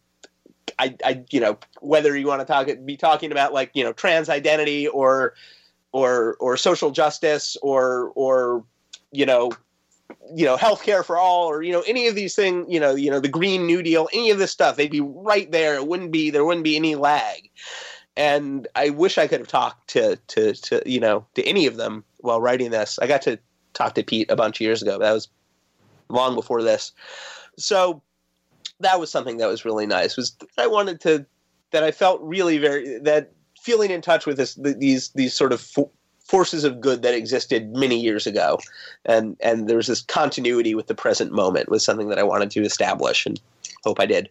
I, 0.77 0.95
I 1.03 1.23
you 1.29 1.41
know 1.41 1.57
whether 1.81 2.15
you 2.15 2.27
want 2.27 2.41
to 2.41 2.45
talk 2.45 2.67
be 2.85 2.95
talking 2.95 3.31
about 3.31 3.53
like 3.53 3.71
you 3.73 3.83
know 3.83 3.91
trans 3.91 4.29
identity 4.29 4.87
or 4.87 5.33
or 5.91 6.37
or 6.39 6.55
social 6.55 6.91
justice 6.91 7.57
or 7.61 8.11
or 8.15 8.63
you 9.11 9.25
know 9.25 9.51
you 10.33 10.45
know 10.45 10.57
healthcare 10.57 11.03
for 11.03 11.17
all 11.17 11.47
or 11.47 11.61
you 11.61 11.71
know 11.71 11.83
any 11.87 12.07
of 12.07 12.15
these 12.15 12.35
things 12.35 12.65
you 12.69 12.79
know 12.79 12.95
you 12.95 13.09
know 13.09 13.19
the 13.19 13.27
green 13.27 13.65
new 13.65 13.81
deal 13.81 14.07
any 14.13 14.29
of 14.31 14.37
this 14.37 14.51
stuff 14.51 14.75
they'd 14.75 14.91
be 14.91 15.01
right 15.01 15.51
there. 15.51 15.75
It 15.75 15.87
wouldn't 15.87 16.11
be 16.11 16.29
there 16.29 16.45
wouldn't 16.45 16.63
be 16.63 16.75
any 16.75 16.95
lag 16.95 17.49
and 18.19 18.67
i 18.75 18.89
wish 18.89 19.17
i 19.17 19.25
could 19.25 19.39
have 19.39 19.47
talked 19.47 19.87
to 19.89 20.15
to 20.27 20.53
to 20.53 20.83
you 20.85 20.99
know 20.99 21.25
to 21.33 21.43
any 21.43 21.65
of 21.65 21.77
them 21.77 22.03
while 22.19 22.41
writing 22.41 22.69
this. 22.69 22.99
I 23.01 23.07
got 23.07 23.21
to 23.23 23.39
talk 23.73 23.95
to 23.95 24.03
pete 24.03 24.29
a 24.29 24.35
bunch 24.35 24.57
of 24.57 24.61
years 24.61 24.81
ago 24.81 24.99
that 24.99 25.11
was 25.11 25.29
long 26.09 26.35
before 26.35 26.61
this. 26.61 26.91
So 27.57 28.01
that 28.81 28.99
was 28.99 29.09
something 29.09 29.37
that 29.37 29.47
was 29.47 29.65
really 29.65 29.85
nice 29.85 30.15
was 30.15 30.31
that 30.31 30.47
i 30.57 30.67
wanted 30.67 31.01
to 31.01 31.25
that 31.71 31.83
i 31.83 31.91
felt 31.91 32.21
really 32.21 32.57
very 32.57 32.97
that 32.99 33.31
feeling 33.61 33.91
in 33.91 34.01
touch 34.01 34.25
with 34.25 34.37
this 34.37 34.55
these 34.55 35.09
these 35.09 35.33
sort 35.33 35.51
of 35.51 35.59
fo- 35.59 35.91
forces 36.23 36.63
of 36.63 36.79
good 36.79 37.01
that 37.01 37.15
existed 37.15 37.75
many 37.75 37.99
years 37.99 38.27
ago. 38.27 38.59
And 39.05 39.35
and 39.41 39.67
there 39.67 39.77
was 39.77 39.87
this 39.87 40.01
continuity 40.01 40.75
with 40.75 40.87
the 40.87 40.95
present 40.95 41.31
moment 41.31 41.69
was 41.69 41.83
something 41.83 42.09
that 42.09 42.19
i 42.19 42.23
wanted 42.23 42.51
to 42.51 42.61
establish 42.61 43.25
and 43.25 43.41
hope 43.83 43.99
i 43.99 44.05
did 44.05 44.29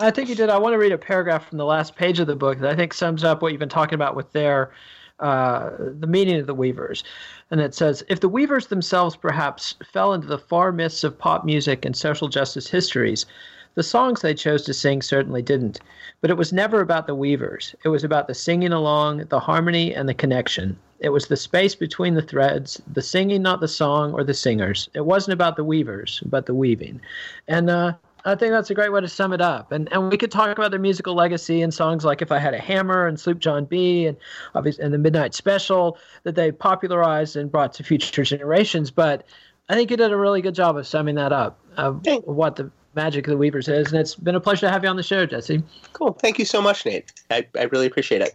I 0.00 0.12
think 0.12 0.28
you 0.28 0.36
did. 0.36 0.48
I 0.48 0.58
want 0.58 0.74
to 0.74 0.78
read 0.78 0.92
a 0.92 0.98
paragraph 0.98 1.48
from 1.48 1.58
the 1.58 1.64
last 1.64 1.96
page 1.96 2.20
of 2.20 2.28
the 2.28 2.36
book 2.36 2.58
that 2.60 2.70
I 2.70 2.76
think 2.76 2.94
sums 2.94 3.24
up 3.24 3.42
what 3.42 3.50
you've 3.50 3.58
been 3.58 3.68
talking 3.68 3.96
about 3.96 4.14
with 4.14 4.30
their 4.32 4.70
uh, 5.18 5.70
the 5.78 6.06
meaning 6.06 6.38
of 6.38 6.46
the 6.46 6.54
Weavers. 6.54 7.02
And 7.50 7.60
it 7.60 7.74
says, 7.74 8.04
if 8.08 8.20
the 8.20 8.28
Weavers 8.28 8.68
themselves 8.68 9.16
perhaps 9.16 9.74
fell 9.92 10.12
into 10.12 10.28
the 10.28 10.38
far 10.38 10.70
mists 10.70 11.02
of 11.02 11.18
pop 11.18 11.44
music 11.44 11.84
and 11.84 11.96
social 11.96 12.28
justice 12.28 12.68
histories, 12.68 13.26
the 13.74 13.82
songs 13.82 14.20
they 14.20 14.34
chose 14.34 14.62
to 14.62 14.74
sing 14.74 15.02
certainly 15.02 15.42
didn't. 15.42 15.80
But 16.20 16.30
it 16.30 16.36
was 16.36 16.52
never 16.52 16.80
about 16.80 17.08
the 17.08 17.16
Weavers. 17.16 17.74
It 17.84 17.88
was 17.88 18.04
about 18.04 18.28
the 18.28 18.34
singing 18.34 18.72
along, 18.72 19.24
the 19.30 19.40
harmony, 19.40 19.92
and 19.92 20.08
the 20.08 20.14
connection. 20.14 20.78
It 21.00 21.08
was 21.08 21.26
the 21.26 21.36
space 21.36 21.74
between 21.74 22.14
the 22.14 22.22
threads, 22.22 22.80
the 22.92 23.02
singing, 23.02 23.42
not 23.42 23.60
the 23.60 23.66
song 23.66 24.12
or 24.12 24.22
the 24.22 24.34
singers. 24.34 24.88
It 24.94 25.06
wasn't 25.06 25.34
about 25.34 25.56
the 25.56 25.64
Weavers, 25.64 26.22
but 26.26 26.46
the 26.46 26.54
weaving. 26.54 27.00
And 27.48 27.68
uh, 27.68 27.94
I 28.28 28.34
think 28.34 28.52
that's 28.52 28.70
a 28.70 28.74
great 28.74 28.92
way 28.92 29.00
to 29.00 29.08
sum 29.08 29.32
it 29.32 29.40
up. 29.40 29.72
And 29.72 29.90
and 29.92 30.10
we 30.10 30.16
could 30.16 30.30
talk 30.30 30.56
about 30.56 30.70
their 30.70 30.80
musical 30.80 31.14
legacy 31.14 31.62
and 31.62 31.72
songs 31.72 32.04
like 32.04 32.22
"If 32.22 32.30
I 32.32 32.38
Had 32.38 32.54
a 32.54 32.58
Hammer" 32.58 33.06
and 33.06 33.18
"Sloop 33.18 33.38
John 33.38 33.64
B." 33.64 34.06
and 34.06 34.16
obviously 34.54 34.84
and 34.84 34.92
the 34.94 34.98
Midnight 34.98 35.34
Special 35.34 35.98
that 36.24 36.34
they 36.34 36.52
popularized 36.52 37.36
and 37.36 37.50
brought 37.50 37.72
to 37.74 37.82
future 37.84 38.22
generations. 38.24 38.90
But 38.90 39.24
I 39.68 39.74
think 39.74 39.90
you 39.90 39.96
did 39.96 40.12
a 40.12 40.16
really 40.16 40.42
good 40.42 40.54
job 40.54 40.76
of 40.76 40.86
summing 40.86 41.14
that 41.16 41.32
up 41.32 41.58
of 41.76 42.02
Thank- 42.04 42.26
what 42.26 42.56
the 42.56 42.70
magic 42.94 43.26
of 43.26 43.32
the 43.32 43.36
Weavers 43.36 43.68
is. 43.68 43.92
And 43.92 44.00
it's 44.00 44.14
been 44.14 44.34
a 44.34 44.40
pleasure 44.40 44.66
to 44.66 44.70
have 44.72 44.82
you 44.82 44.90
on 44.90 44.96
the 44.96 45.02
show, 45.02 45.24
Jesse. 45.26 45.62
cool 45.92 46.12
thank 46.14 46.38
you 46.38 46.44
so 46.44 46.60
much 46.60 46.84
nate 46.84 47.12
i, 47.30 47.46
I 47.56 47.64
really 47.64 47.86
appreciate 47.86 48.22
it 48.22 48.34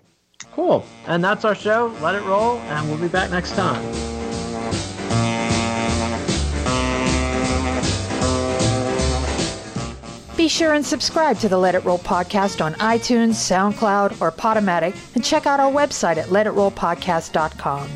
Cool. 0.51 0.85
And 1.07 1.23
that's 1.23 1.45
our 1.45 1.55
show. 1.55 1.95
Let 2.01 2.15
it 2.15 2.23
roll, 2.23 2.59
and 2.59 2.87
we'll 2.87 2.99
be 2.99 3.07
back 3.07 3.31
next 3.31 3.53
time. 3.55 4.22
Be 10.43 10.49
sure 10.49 10.73
and 10.73 10.85
subscribe 10.85 11.39
to 11.39 11.47
the 11.47 11.57
Let 11.57 11.73
It 11.73 11.85
Roll 11.85 11.99
podcast 11.99 12.59
on 12.61 12.73
iTunes, 12.73 13.35
SoundCloud, 13.35 14.19
or 14.19 14.29
Podomatic, 14.29 14.93
and 15.15 15.23
check 15.23 15.45
out 15.45 15.61
our 15.61 15.71
website 15.71 16.17
at 16.17 16.27
letitrollpodcast.com. 16.27 17.89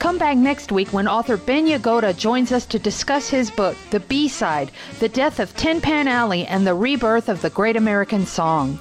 Come 0.00 0.18
back 0.18 0.36
next 0.36 0.72
week 0.72 0.92
when 0.92 1.06
author 1.06 1.36
Ben 1.36 1.68
Yagoda 1.68 2.16
joins 2.16 2.50
us 2.50 2.66
to 2.66 2.80
discuss 2.80 3.28
his 3.28 3.48
book, 3.48 3.76
The 3.90 4.00
B 4.00 4.26
Side 4.26 4.72
The 4.98 5.08
Death 5.08 5.38
of 5.38 5.54
Tin 5.54 5.80
Pan 5.80 6.08
Alley 6.08 6.44
and 6.48 6.66
the 6.66 6.74
Rebirth 6.74 7.28
of 7.28 7.42
the 7.42 7.50
Great 7.50 7.76
American 7.76 8.26
Song. 8.26 8.80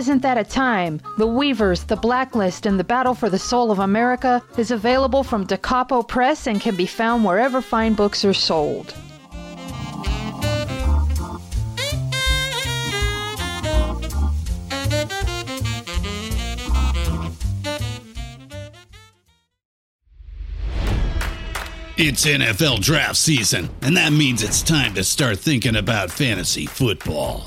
Wasn't 0.00 0.22
That 0.22 0.38
a 0.38 0.44
Time? 0.44 0.98
The 1.18 1.26
Weavers, 1.26 1.84
The 1.84 1.94
Blacklist, 1.94 2.64
and 2.64 2.80
The 2.80 2.84
Battle 2.84 3.14
for 3.14 3.28
the 3.28 3.38
Soul 3.38 3.70
of 3.70 3.80
America 3.80 4.42
is 4.56 4.70
available 4.70 5.22
from 5.22 5.44
Da 5.44 5.58
Capo 5.58 6.02
Press 6.02 6.46
and 6.46 6.58
can 6.58 6.74
be 6.74 6.86
found 6.86 7.22
wherever 7.22 7.60
fine 7.60 7.92
books 7.92 8.24
are 8.24 8.32
sold. 8.32 8.94
It's 21.98 22.24
NFL 22.24 22.80
draft 22.80 23.16
season, 23.16 23.68
and 23.82 23.98
that 23.98 24.14
means 24.14 24.42
it's 24.42 24.62
time 24.62 24.94
to 24.94 25.04
start 25.04 25.38
thinking 25.38 25.76
about 25.76 26.10
fantasy 26.10 26.64
football. 26.64 27.46